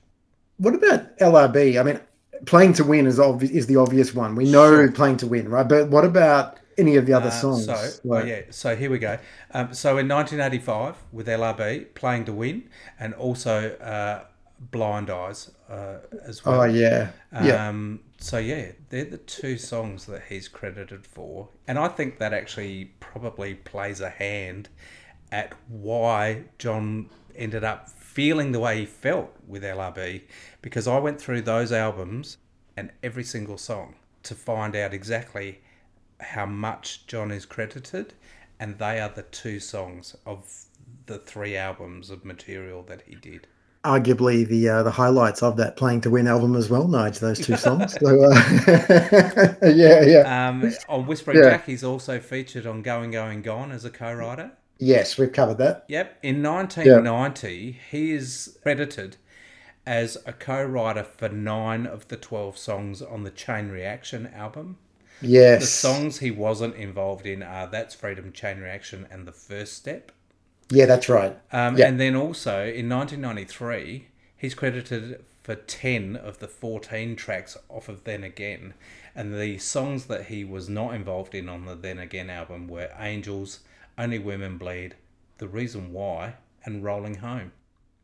What 0.58 0.76
about 0.76 1.18
LRB? 1.18 1.80
I 1.80 1.84
mean, 1.84 1.99
playing 2.45 2.74
to 2.74 2.84
win 2.84 3.08
is 3.08 3.18
obvi- 3.18 3.49
is 3.49 3.66
the 3.68 3.78
obvious 3.78 4.14
one. 4.14 4.36
We 4.36 4.45
know 4.52 4.68
Sure. 4.76 4.91
playing 4.91 5.18
to 5.18 5.28
win, 5.28 5.49
right? 5.49 5.68
But 5.68 5.89
what 5.89 6.06
about 6.06 6.58
any 6.78 6.95
of 6.95 7.06
the 7.08 7.14
other 7.14 7.28
Uh, 7.30 7.32
songs? 7.32 7.66
So, 7.66 7.89
Like- 8.04 8.24
oh 8.24 8.28
yeah, 8.28 8.41
so 8.52 8.76
here 8.76 8.91
we 8.91 8.99
go. 8.99 9.18
Um, 9.52 9.74
so 9.74 9.97
in 9.97 10.08
1985, 10.08 10.95
with 11.12 11.28
LRB, 11.28 11.86
Playing 11.95 12.26
to 12.26 12.34
Win, 12.34 12.70
and 12.99 13.14
also 13.16 13.72
uh, 13.78 14.26
Blind 14.70 15.09
Eyes 15.09 15.49
uh, 15.70 15.97
as 16.24 16.45
well. 16.45 16.62
Oh, 16.62 16.64
yeah. 16.66 17.09
Yeah. 17.41 17.68
Um, 17.68 18.01
so 18.20 18.38
yeah, 18.38 18.74
they're 18.89 19.05
the 19.05 19.18
two 19.18 19.57
songs 19.57 20.05
that 20.05 20.24
he's 20.30 20.47
credited 20.47 21.07
for, 21.07 21.49
and 21.68 21.80
I 21.80 21.88
think 21.88 22.20
that 22.20 22.34
actually 22.34 22.91
probably 22.99 23.55
plays 23.55 23.99
a 24.01 24.09
hand 24.09 24.70
at 25.32 25.53
why 25.68 26.43
John 26.59 27.09
ended 27.36 27.64
up 27.64 27.89
feeling 27.89 28.51
the 28.51 28.59
way 28.59 28.82
he 28.82 28.86
felt 28.86 29.34
with 29.47 29.64
LRB, 29.64 30.24
because 30.62 30.88
I 30.88 30.99
went 30.99 31.20
through 31.20 31.41
those 31.41 31.72
albums 31.72 32.38
and 32.78 32.91
every 33.01 33.24
single 33.24 33.57
song 33.57 33.95
to 34.24 34.36
find 34.36 34.76
out 34.76 34.93
exactly 34.93 35.62
how 36.20 36.45
much 36.45 37.07
John 37.07 37.32
is 37.32 37.45
credited, 37.45 38.14
and 38.59 38.78
they 38.78 38.99
are 38.99 39.09
the 39.09 39.24
two 39.24 39.59
songs 39.59 40.16
of 40.26 40.66
the 41.07 41.18
three 41.18 41.57
albums 41.57 42.12
of 42.12 42.24
material 42.24 42.84
that 42.84 43.01
he 43.07 43.16
did. 43.16 43.47
Arguably 43.84 44.47
the 44.47 44.69
uh, 44.69 44.84
the 44.84 44.91
highlights 44.91 45.41
of 45.43 45.57
that 45.57 45.75
playing 45.77 46.01
to 46.01 46.09
win 46.09 46.27
album 46.27 46.55
as 46.55 46.69
well, 46.69 46.88
Nige. 46.88 47.19
Those 47.19 47.39
two 47.39 47.57
songs. 47.57 47.93
so, 47.99 48.23
uh, 48.32 49.55
yeah, 49.69 50.01
yeah. 50.03 50.49
Um, 50.49 50.71
on 50.88 51.05
Whispering 51.07 51.38
Yeah. 51.38 51.49
Jack, 51.51 51.65
he's 51.65 51.84
also 51.84 52.19
featured 52.19 52.65
on 52.65 52.82
Going, 52.82 53.11
Going, 53.11 53.41
Gone 53.41 53.71
as 53.71 53.86
a 53.86 53.89
co-writer. 53.89 54.51
yes, 54.79 55.17
we've 55.17 55.32
covered 55.32 55.57
that. 55.59 55.86
Yep. 55.88 56.19
In 56.23 56.41
1990, 56.43 57.79
he 57.91 58.11
is 58.11 58.57
credited 58.63 59.17
as 59.86 60.17
a 60.27 60.34
co-writer 60.34 61.03
for 61.03 61.29
nine 61.29 61.86
of 61.88 62.07
the 62.09 62.17
12 62.17 62.57
songs 62.57 63.01
on 63.01 63.23
the 63.23 63.32
Chain 63.32 63.69
Reaction 63.69 64.27
album. 64.27 64.77
Yes. 65.21 65.61
The 65.61 65.67
songs 65.67 66.19
he 66.19 66.32
wasn't 66.32 66.75
involved 66.75 67.25
in 67.27 67.43
are 67.43 67.67
That's 67.67 67.93
Freedom, 67.95 68.32
Chain 68.32 68.59
Reaction, 68.59 69.07
and 69.11 69.27
The 69.27 69.32
First 69.32 69.73
Step. 69.73 70.11
Yeah, 70.72 70.86
that's 70.86 71.09
right. 71.09 71.38
Um, 71.51 71.78
yeah. 71.78 71.88
And 71.88 71.99
then 71.99 72.15
also 72.15 72.63
in 72.65 72.89
1993, 72.89 74.07
he's 74.38 74.55
credited 74.55 75.24
for 75.43 75.55
10 75.55 76.15
of 76.15 76.39
the 76.39 76.47
14 76.47 77.15
tracks 77.15 77.57
off 77.69 77.89
of 77.89 78.03
Then 78.05 78.24
Again. 78.24 78.74
And 79.13 79.39
the 79.39 79.57
songs 79.57 80.05
that 80.05 80.28
he 80.28 80.43
was 80.45 80.69
not 80.69 80.93
involved 80.93 81.36
in 81.36 81.49
on 81.49 81.65
the 81.65 81.76
Then 81.76 81.99
Again 81.99 82.30
album 82.30 82.67
were 82.67 82.89
Angels, 82.97 83.59
Only 83.97 84.19
Women 84.19 84.57
Bleed, 84.57 84.95
The 85.39 85.47
Reason 85.47 85.91
Why, 85.91 86.36
and 86.63 86.84
Rolling 86.84 87.15
Home. 87.15 87.51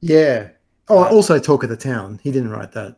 yeah. 0.02 0.50
Oh, 0.90 1.04
also 1.04 1.38
talk 1.38 1.64
of 1.64 1.70
the 1.70 1.76
town. 1.76 2.22
He 2.24 2.32
didn't 2.32 2.50
write 2.50 2.72
that. 2.72 2.98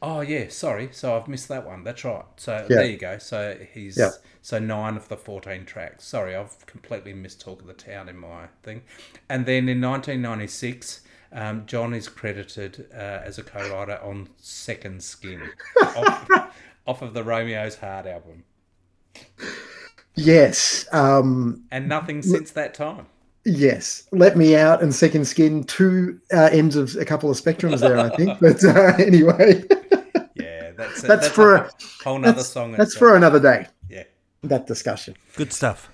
Oh 0.00 0.20
yeah, 0.20 0.48
sorry. 0.48 0.90
So 0.92 1.16
I've 1.16 1.26
missed 1.28 1.48
that 1.48 1.66
one. 1.66 1.82
That's 1.84 2.04
right. 2.04 2.24
So 2.36 2.66
Yeah. 2.70 2.76
there 2.76 2.86
you 2.86 2.96
go. 2.98 3.18
So 3.18 3.58
he's 3.74 3.96
Yeah. 3.98 4.10
so 4.42 4.58
nine 4.58 4.96
of 4.96 5.08
the 5.08 5.16
fourteen 5.16 5.64
tracks. 5.64 6.04
Sorry, 6.04 6.34
I've 6.36 6.64
completely 6.66 7.12
missed 7.14 7.40
Talk 7.40 7.60
of 7.60 7.66
the 7.66 7.72
Town 7.74 8.08
in 8.08 8.16
my 8.16 8.46
thing. 8.62 8.82
And 9.28 9.44
then 9.46 9.68
in 9.68 9.80
1996, 9.80 11.00
um, 11.32 11.66
John 11.66 11.92
is 11.94 12.08
credited 12.08 12.86
uh, 12.92 12.96
as 13.24 13.38
a 13.38 13.42
co-writer 13.42 13.98
on 14.02 14.28
Second 14.38 15.02
Skin 15.02 15.42
off, 15.82 16.28
off 16.86 17.02
of 17.02 17.12
the 17.12 17.22
Romeo's 17.24 17.76
Heart 17.76 18.06
album, 18.06 18.44
Yes. 20.14 20.86
Um, 20.92 21.64
and 21.70 21.88
nothing 21.88 22.22
since 22.22 22.50
that 22.52 22.74
time. 22.74 23.06
Yes. 23.44 24.08
Let 24.12 24.36
me 24.36 24.56
out 24.56 24.82
and 24.82 24.94
second 24.94 25.26
skin. 25.26 25.64
Two 25.64 26.20
uh, 26.32 26.48
ends 26.52 26.76
of 26.76 26.96
a 26.96 27.04
couple 27.04 27.30
of 27.30 27.36
spectrums 27.36 27.80
there, 27.80 27.98
I 27.98 28.08
think. 28.16 28.38
But 28.40 28.64
uh, 28.64 28.94
anyway. 28.98 29.64
Yeah, 30.34 30.70
that's 30.72 31.02
that's, 31.02 31.02
that's 31.02 31.28
for 31.28 31.56
a 31.56 31.60
a 31.62 31.70
whole 32.04 32.18
nother 32.18 32.32
that's- 32.32 32.48
song 32.48 32.72
That's 32.72 32.92
itself. 32.94 32.98
for 33.10 33.16
another 33.16 33.40
day. 33.40 33.66
Yeah. 33.88 34.04
That 34.42 34.66
discussion. 34.66 35.16
Good 35.36 35.52
stuff. 35.52 35.90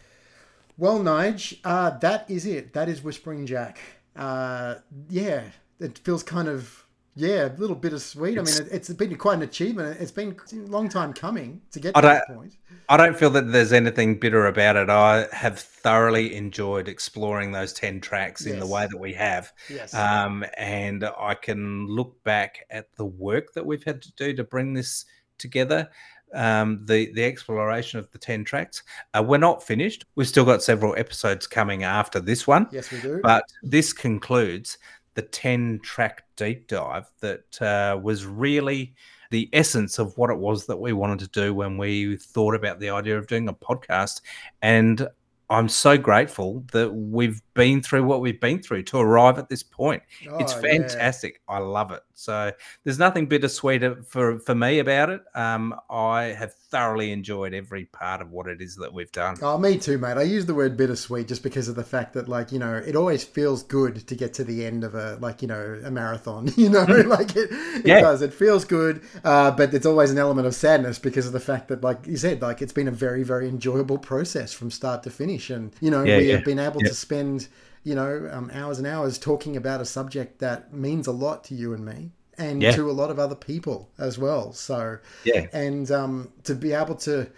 Well, 0.77 0.99
Nige, 1.01 1.59
uh, 1.65 1.91
that 1.99 2.29
is 2.31 2.47
it. 2.47 2.73
That 2.73 2.89
is 2.89 3.03
Whispering 3.03 3.47
Jack. 3.47 3.79
Uh, 4.17 4.77
yeah, 5.09 5.43
it 5.81 5.99
feels 5.99 6.23
kind 6.23 6.49
of 6.49 6.84
yeah, 7.17 7.47
a 7.47 7.57
little 7.57 7.77
bittersweet. 7.77 8.39
I 8.39 8.43
mean, 8.43 8.55
it, 8.55 8.69
it's 8.73 8.93
been 8.93 9.15
quite 9.17 9.35
an 9.35 9.43
achievement. 9.43 10.01
It's 10.01 10.11
been 10.11 10.37
a 10.53 10.57
long 10.57 10.89
time 10.89 11.13
coming 11.13 11.61
to 11.71 11.79
get 11.79 11.97
I 11.97 12.01
to 12.01 12.07
this 12.09 12.37
point. 12.37 12.57
I 12.89 12.97
don't 12.97 13.17
feel 13.17 13.31
that 13.31 13.53
there's 13.53 13.73
anything 13.73 14.19
bitter 14.19 14.47
about 14.47 14.77
it. 14.77 14.91
I 14.91 15.27
have 15.33 15.59
thoroughly 15.59 16.35
enjoyed 16.35 16.89
exploring 16.89 17.53
those 17.53 17.73
ten 17.73 18.01
tracks 18.01 18.47
in 18.47 18.59
the 18.59 18.67
way 18.67 18.87
that 18.91 18.99
we 18.99 19.13
have, 19.15 19.53
Yes. 19.71 19.95
um, 19.95 20.45
and 20.57 21.05
I 21.05 21.35
can 21.35 21.87
look 21.87 22.23
back 22.25 22.67
at 22.71 22.95
the 22.97 23.07
work 23.07 23.53
that 23.55 23.65
we've 23.65 23.85
had 23.85 24.03
to 24.03 24.13
do 24.13 24.35
to 24.35 24.45
bring 24.45 24.75
this 24.75 25.05
together. 25.39 25.89
Um, 26.35 26.85
the 26.85 27.13
the 27.13 27.25
exploration 27.25 28.01
of 28.01 28.11
the 28.11 28.19
ten 28.19 28.45
tracks. 28.45 28.83
Uh, 29.17 29.23
we're 29.23 29.39
not 29.39 29.63
finished. 29.63 30.05
We've 30.17 30.27
still 30.27 30.45
got 30.45 30.65
several 30.65 30.97
episodes 30.97 31.47
coming 31.47 31.85
after 31.85 32.19
this 32.19 32.45
one. 32.45 32.67
Yes, 32.73 32.91
we 32.91 33.01
do. 33.01 33.21
But 33.23 33.45
this 33.63 33.93
concludes 33.93 34.79
the 35.15 35.23
10 35.23 35.81
track 35.83 36.25
deep 36.37 36.67
dive 36.67 37.11
that 37.21 37.63
uh, 37.63 37.99
was 38.01 38.27
really 38.27 38.95
the 39.31 39.49
essence 39.53 39.99
of 39.99 40.17
what 40.17 40.31
it 40.31 40.39
was 40.39 40.67
that 40.67 40.77
we 40.77 40.93
wanted 40.93 41.19
to 41.19 41.29
do 41.29 41.55
when 41.55 41.77
we 41.77 42.17
thought 42.17 42.55
about 42.55 42.79
the 42.79 42.91
idea 42.91 43.19
of 43.19 43.27
doing 43.27 43.49
a 43.49 43.55
podcast. 43.55 44.21
And 44.63 45.09
I'm 45.51 45.69
so 45.69 45.99
grateful 45.99 46.65
that 46.73 46.91
we've 46.91 47.43
been 47.55 47.81
through 47.83 48.05
what 48.05 48.21
we've 48.21 48.41
been 48.41 48.61
through 48.63 48.83
to 48.85 48.99
arrive 48.99 49.39
at 49.39 49.49
this 49.49 49.63
point. 49.63 50.03
it's 50.39 50.55
Oh, 50.55 50.61
yeah. 50.61 50.79
fantastic. 50.79 51.41
I 51.49 51.59
love 51.59 51.91
it. 51.93 52.03
So 52.15 52.53
there's 52.85 52.99
nothing 52.99 53.27
bittersweet 53.27 53.83
for 54.07 54.39
for 54.39 54.55
me 54.55 54.79
about 54.79 55.11
it. 55.11 55.23
Um, 55.35 55.75
I 55.91 56.25
have 56.25 56.55
thoroughly 56.55 57.11
enjoyed 57.13 57.55
every 57.55 57.87
part 57.87 58.21
of 58.21 58.31
what 58.31 58.47
it 58.47 58.61
is 58.61 58.77
that 58.77 58.93
we've 58.93 59.11
done. 59.13 59.37
Oh, 59.43 59.59
me 59.59 59.79
too, 59.79 59.99
mate. 59.99 60.17
I 60.17 60.23
use 60.23 60.47
the 60.47 60.55
word 60.55 60.77
bittersweet 60.77 61.27
just 61.29 61.43
because 61.43 61.69
of 61.69 61.75
the 61.75 61.85
fact 61.85 62.13
that, 62.15 62.29
like, 62.29 62.53
you 62.53 62.59
know, 62.59 62.75
it 62.75 62.95
always 62.97 63.25
feels 63.25 63.63
good 63.65 64.07
to 64.07 64.15
get 64.15 64.33
to 64.35 64.45
the 64.45 64.65
end 64.65 64.85
of 64.85 64.95
a, 64.95 65.17
like, 65.21 65.43
you 65.43 65.49
know, 65.49 65.81
a 65.85 65.91
marathon. 65.91 66.49
You 66.57 66.71
know, 66.71 66.85
like 66.85 67.37
it, 67.37 67.49
it 67.53 67.87
Yeah. 67.87 68.01
does. 68.01 68.23
It 68.23 68.33
feels 68.33 68.65
good, 68.65 69.03
uh, 69.25 69.51
but 69.51 69.75
it's 69.75 69.87
always 69.87 70.11
an 70.11 70.19
element 70.19 70.47
of 70.47 70.55
sadness 70.55 70.99
because 70.99 71.27
of 71.27 71.33
the 71.33 71.41
fact 71.41 71.69
that, 71.69 71.83
like 71.83 72.07
you 72.07 72.17
said, 72.17 72.41
like 72.43 72.63
it's 72.63 72.73
been 72.73 72.89
a 72.89 72.93
very, 72.93 73.23
very 73.23 73.49
enjoyable 73.49 73.99
process 73.99 74.53
from 74.53 74.71
start 74.71 75.03
to 75.03 75.11
finish, 75.11 75.51
and 75.51 75.75
you 75.81 75.91
know, 75.91 76.05
Yeah, 76.05 76.19
we 76.19 76.29
yeah. 76.29 76.37
have 76.37 76.45
been 76.45 76.59
able 76.59 76.81
Yeah. 76.83 76.89
to 76.89 76.95
spend, 76.95 77.44
you 77.85 77.95
know, 77.95 78.29
um, 78.33 78.51
hours 78.53 78.79
and 78.79 78.87
hours 78.87 79.19
talking 79.19 79.57
about 79.57 79.81
a 79.81 79.85
subject 79.85 80.41
that 80.41 80.73
means 80.73 81.07
a 81.07 81.13
lot 81.13 81.45
to 81.45 81.55
you 81.55 81.73
and 81.75 81.85
me. 81.85 82.11
And 82.37 82.61
Yeah. 82.63 82.73
to 82.73 82.91
a 82.91 82.93
lot 82.93 83.11
of 83.11 83.19
other 83.21 83.37
people 83.37 83.91
as 83.97 84.19
well. 84.19 84.53
So, 84.53 84.99
Yeah. 85.25 85.47
and 85.53 85.89
um, 85.93 86.33
to 86.43 86.55
be 86.57 86.73
able 86.73 86.97
to 86.97 87.29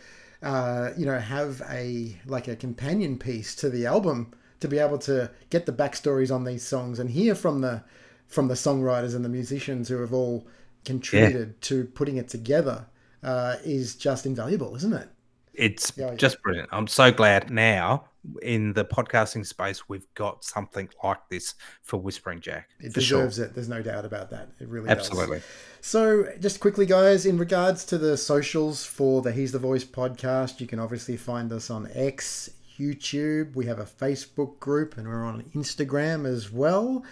uh, 0.43 0.91
you 0.97 1.05
know 1.05 1.19
have 1.19 1.63
a 1.69 2.17
like 2.27 2.49
a 2.49 2.57
companion 2.57 3.19
piece 3.19 3.55
to 3.57 3.69
the 3.69 3.85
album 3.87 4.33
to 4.61 4.69
be 4.69 4.79
able 4.79 4.99
to 4.99 5.31
get 5.51 5.67
the 5.67 5.73
backstories 5.73 6.35
on 6.35 6.45
these 6.45 6.63
songs 6.63 6.99
and 6.99 7.11
hear 7.11 7.35
from 7.35 7.61
the 7.61 7.83
from 8.27 8.49
the 8.49 8.55
songwriters 8.55 9.15
and 9.15 9.25
the 9.25 9.29
musicians 9.29 9.89
who 9.89 9.99
have 10.01 10.13
all 10.13 10.47
contributed 10.85 11.61
to 11.63 11.85
putting 11.85 12.17
it 12.17 12.29
together 12.29 12.87
uh, 13.23 13.57
is 13.65 13.95
just 13.97 14.25
invaluable 14.27 14.77
isn't 14.77 14.93
it 14.93 15.09
It's 15.57 15.93
Yeah, 15.97 16.11
yeah. 16.11 16.15
just 16.17 16.43
brilliant. 16.43 16.69
I'm 16.73 16.87
so 16.87 17.11
glad 17.13 17.51
now 17.51 18.07
in 18.43 18.73
the 18.73 18.85
podcasting 18.85 19.47
space 19.47 19.89
we've 19.89 20.13
got 20.15 20.43
something 20.45 20.89
like 21.05 21.21
this 21.31 21.55
for 21.83 22.01
Whispering 22.01 22.41
Jack. 22.41 22.69
it 22.81 22.93
for 22.93 23.01
sure. 23.01 23.21
deserves 23.21 23.39
it 23.39 23.55
there's 23.55 23.69
no 23.69 23.83
doubt 23.83 24.05
about 24.05 24.31
that 24.31 24.49
it 24.59 24.69
really 24.69 24.89
does. 24.89 24.99
Absolutely. 24.99 25.39
does 25.39 25.45
So, 25.81 26.25
just 26.41 26.59
quickly, 26.59 26.85
guys, 26.85 27.27
in 27.27 27.39
regards 27.39 27.85
to 27.85 27.99
the 27.99 28.17
socials 28.17 28.85
for 28.85 29.23
the 29.23 29.31
He's 29.31 29.53
the 29.53 29.61
Voice 29.61 29.85
podcast, 29.85 30.61
you 30.61 30.67
can 30.67 30.81
obviously 30.81 31.17
find 31.17 31.53
us 31.53 31.71
on 31.71 31.89
X, 31.95 32.51
YouTube. 32.77 33.55
We 33.55 33.67
have 33.67 33.79
a 33.79 33.85
Facebook 33.85 34.59
group 34.59 34.97
and 34.99 35.07
we're 35.07 35.25
on 35.25 35.45
Instagram 35.55 36.27
as 36.27 36.51
well. 36.51 37.05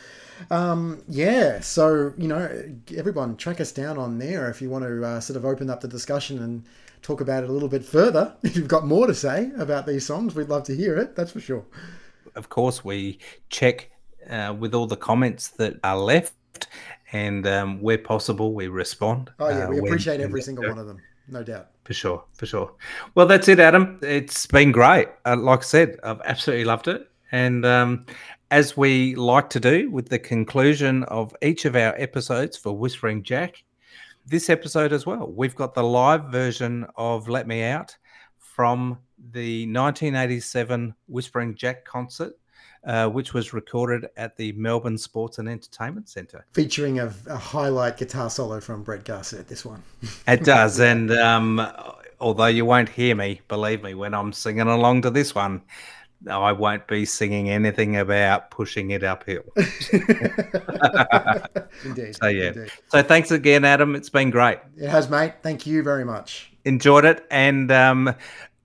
Um, 0.50 1.02
yeah, 1.08 1.60
so, 1.60 2.12
you 2.18 2.26
know, 2.26 2.50
everyone 2.96 3.36
track 3.36 3.60
us 3.60 3.70
down 3.70 3.96
on 3.96 4.18
there 4.18 4.50
if 4.50 4.60
you 4.60 4.70
want 4.70 4.84
to 4.84 5.04
uh, 5.04 5.20
sort 5.20 5.36
of 5.36 5.44
open 5.44 5.70
up 5.70 5.80
the 5.80 5.88
discussion 5.88 6.42
and 6.42 6.64
talk 7.04 7.20
about 7.20 7.44
it 7.44 7.50
a 7.50 7.52
little 7.52 7.68
bit 7.68 7.84
further. 7.84 8.34
If 8.42 8.56
you've 8.56 8.66
got 8.66 8.86
more 8.86 9.06
to 9.06 9.14
say 9.14 9.52
about 9.58 9.86
these 9.86 10.04
songs, 10.04 10.34
we'd 10.34 10.48
love 10.48 10.64
to 10.64 10.74
hear 10.74 10.96
it, 10.96 11.14
that's 11.14 11.30
for 11.30 11.40
sure. 11.40 11.64
Of 12.34 12.48
course, 12.48 12.84
we 12.84 13.18
check 13.50 13.90
uh, 14.28 14.54
with 14.58 14.74
all 14.74 14.86
the 14.86 14.96
comments 14.96 15.48
that 15.50 15.78
are 15.84 15.98
left, 15.98 16.34
and 17.12 17.46
um, 17.46 17.80
where 17.80 17.98
possible, 17.98 18.54
we 18.54 18.66
respond. 18.68 19.30
Oh, 19.38 19.48
yeah, 19.48 19.66
uh, 19.66 19.70
we 19.70 19.80
when- 19.80 19.92
appreciate 19.92 20.20
every 20.20 20.42
single 20.42 20.68
one 20.68 20.78
of 20.78 20.86
them, 20.86 21.00
no 21.28 21.44
doubt. 21.44 21.68
For 21.84 21.92
sure, 21.92 22.24
for 22.32 22.46
sure. 22.46 22.72
Well, 23.14 23.26
that's 23.26 23.46
it, 23.46 23.60
Adam. 23.60 24.00
It's 24.02 24.46
been 24.46 24.72
great. 24.72 25.08
Uh, 25.26 25.36
like 25.36 25.60
I 25.60 25.62
said, 25.62 25.98
I've 26.02 26.22
absolutely 26.24 26.64
loved 26.64 26.88
it. 26.88 27.10
And 27.30 27.66
um, 27.66 28.06
as 28.50 28.76
we 28.76 29.14
like 29.16 29.50
to 29.50 29.60
do 29.60 29.90
with 29.90 30.08
the 30.08 30.18
conclusion 30.18 31.04
of 31.04 31.36
each 31.42 31.66
of 31.66 31.76
our 31.76 31.94
episodes 31.98 32.56
for 32.56 32.72
Whispering 32.72 33.22
Jack, 33.22 33.62
this 34.26 34.48
episode 34.50 34.92
as 34.92 35.06
well, 35.06 35.30
we've 35.30 35.54
got 35.54 35.74
the 35.74 35.82
live 35.82 36.24
version 36.24 36.86
of 36.96 37.28
Let 37.28 37.46
Me 37.46 37.62
Out 37.62 37.96
from 38.38 38.98
the 39.32 39.66
1987 39.66 40.94
Whispering 41.06 41.54
Jack 41.54 41.84
concert 41.84 42.34
uh, 42.86 43.08
which 43.08 43.32
was 43.32 43.52
recorded 43.52 44.08
at 44.16 44.36
the 44.36 44.52
Melbourne 44.52 44.98
Sports 44.98 45.38
and 45.38 45.48
Entertainment 45.48 46.08
Centre. 46.08 46.44
Featuring 46.52 47.00
a, 47.00 47.12
a 47.26 47.36
highlight 47.36 47.96
guitar 47.96 48.30
solo 48.30 48.60
from 48.60 48.82
Brett 48.82 49.04
Garsed, 49.04 49.48
this 49.48 49.64
one. 49.64 49.82
It 50.28 50.44
does, 50.44 50.80
and 50.80 51.10
um, 51.12 51.66
although 52.20 52.46
you 52.46 52.64
won't 52.64 52.88
hear 52.88 53.14
me, 53.14 53.40
believe 53.48 53.82
me, 53.82 53.94
when 53.94 54.14
I'm 54.14 54.32
singing 54.32 54.68
along 54.68 55.02
to 55.02 55.10
this 55.10 55.34
one, 55.34 55.62
I 56.28 56.52
won't 56.52 56.86
be 56.86 57.04
singing 57.04 57.50
anything 57.50 57.96
about 57.96 58.50
pushing 58.50 58.90
it 58.90 59.02
uphill. 59.02 59.42
Indeed. 61.84 62.16
So 62.16 62.26
yeah. 62.28 62.48
indeed. 62.48 62.70
So 62.88 63.02
thanks 63.02 63.30
again, 63.30 63.64
Adam. 63.64 63.94
It's 63.94 64.10
been 64.10 64.30
great. 64.30 64.58
It 64.76 64.88
has, 64.88 65.08
mate. 65.10 65.34
Thank 65.42 65.66
you 65.66 65.82
very 65.82 66.04
much. 66.04 66.52
Enjoyed 66.64 67.04
it, 67.04 67.26
and 67.30 67.70
um, 67.70 68.14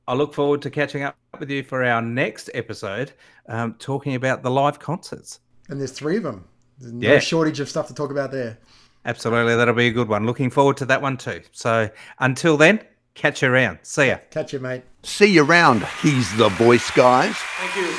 I 0.07 0.13
look 0.13 0.33
forward 0.33 0.61
to 0.63 0.69
catching 0.69 1.03
up 1.03 1.15
with 1.39 1.49
you 1.49 1.63
for 1.63 1.83
our 1.83 2.01
next 2.01 2.49
episode, 2.53 3.11
um, 3.47 3.75
talking 3.79 4.15
about 4.15 4.43
the 4.43 4.49
live 4.49 4.79
concerts. 4.79 5.39
And 5.69 5.79
there's 5.79 5.91
three 5.91 6.17
of 6.17 6.23
them. 6.23 6.45
There's 6.79 6.93
no 6.93 7.13
Yeah. 7.13 7.19
shortage 7.19 7.59
of 7.59 7.69
stuff 7.69 7.87
to 7.87 7.93
talk 7.93 8.11
about 8.11 8.31
there. 8.31 8.57
Absolutely, 9.05 9.55
that'll 9.55 9.73
be 9.73 9.87
a 9.87 9.91
good 9.91 10.07
one. 10.07 10.25
Looking 10.25 10.49
forward 10.49 10.77
to 10.77 10.85
that 10.85 11.01
one 11.01 11.17
too. 11.17 11.41
So 11.51 11.89
until 12.19 12.57
then, 12.57 12.81
catch 13.19 13.41
you 13.41 13.51
around. 13.51 13.79
See 13.83 14.07
ya. 14.07 14.17
Catch 14.31 14.53
you, 14.53 14.59
mate. 14.59 14.83
See 15.03 15.25
you 15.25 15.45
around. 15.45 15.85
He's 16.01 16.35
the 16.37 16.49
voice, 16.49 16.89
guys. 16.91 17.35
Thank 17.35 17.75
you. 17.75 17.91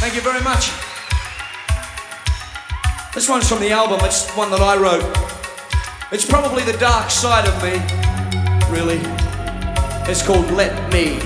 Thank 0.00 0.14
you 0.14 0.20
very 0.20 0.42
much. 0.42 0.70
This 3.14 3.28
one's 3.28 3.48
from 3.48 3.60
the 3.60 3.70
album. 3.70 4.00
It's 4.02 4.30
one 4.36 4.50
that 4.50 4.60
I 4.60 4.76
wrote. 4.76 5.04
It's 6.12 6.26
probably 6.26 6.62
the 6.62 6.76
dark 6.78 7.10
side 7.10 7.48
of 7.48 7.56
me, 7.62 7.80
really. 8.70 9.00
It's 10.08 10.22
called 10.24 10.50
Let 10.50 10.92
Me 10.92 11.18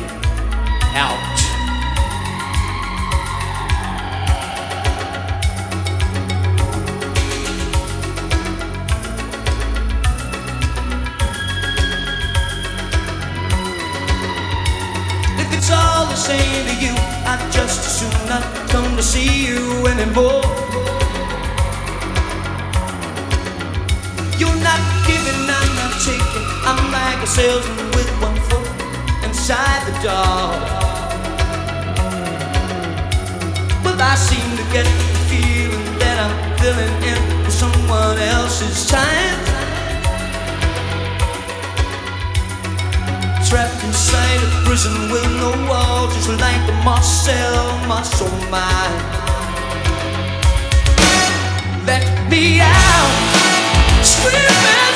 Out. 0.94 1.29
Just 17.66 17.86
as 17.86 18.00
soon 18.00 18.28
not 18.28 18.42
come 18.70 18.96
to 18.96 19.02
see 19.02 19.46
you 19.48 19.86
anymore. 19.86 20.42
You're 24.40 24.60
not 24.68 24.80
giving, 25.08 25.40
I'm 25.58 25.70
not 25.80 25.94
taking. 26.00 26.46
I'm 26.68 26.80
like 26.96 27.20
a 27.22 27.26
salesman 27.26 27.86
with 27.96 28.10
one 28.26 28.38
foot 28.48 28.68
inside 29.26 29.80
the 29.88 29.94
door. 30.08 30.48
Well, 33.84 34.00
I 34.00 34.14
seem 34.14 34.48
to 34.60 34.64
get 34.72 34.86
the 34.86 35.18
feeling 35.28 35.98
that 36.00 36.16
I'm 36.24 36.36
filling 36.60 36.96
in 37.12 37.44
for 37.44 37.50
someone 37.50 38.18
else's 38.18 38.88
time. 38.88 39.69
Trapped 43.50 43.82
inside 43.82 44.40
a 44.44 44.64
prison 44.64 45.10
with 45.10 45.26
no 45.40 45.50
walls, 45.68 46.14
just 46.14 46.28
like 46.28 46.68
a 46.68 46.72
Marcel, 46.84 47.76
my 47.88 48.00
soul. 48.02 48.28
Let 51.84 52.06
me 52.30 52.60
out, 52.60 54.04
scream 54.04 54.89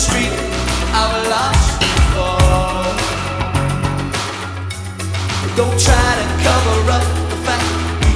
streak. 0.00 0.32
I've 0.96 1.28
lost. 1.28 1.68
Don't 5.56 5.78
try 5.78 6.10
to 6.20 6.26
cover 6.46 6.78
up 6.96 7.06
the 7.28 7.38
fact 7.44 7.66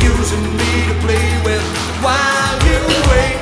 you're 0.01 0.16
using 0.16 0.45
me 0.61 0.70
to 0.89 0.95
play 1.05 1.26
with 1.45 1.64
while 2.01 2.57
you 2.68 2.80
wait. 3.11 3.37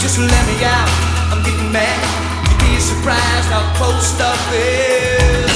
Just 0.00 0.16
let 0.18 0.44
me 0.48 0.56
out. 0.64 0.90
I'm 1.30 1.42
getting 1.44 1.70
mad. 1.70 2.00
You'd 2.48 2.60
be 2.64 2.80
surprised 2.80 3.48
how 3.52 3.64
close 3.76 4.06
stuff 4.16 4.40
is. 4.54 5.49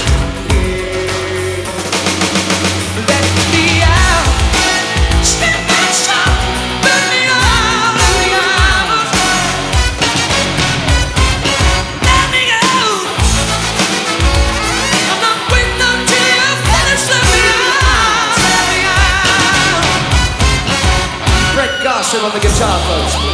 On 22.23 22.33
the 22.33 22.39
guitar, 22.39 22.79
folks. 22.87 23.34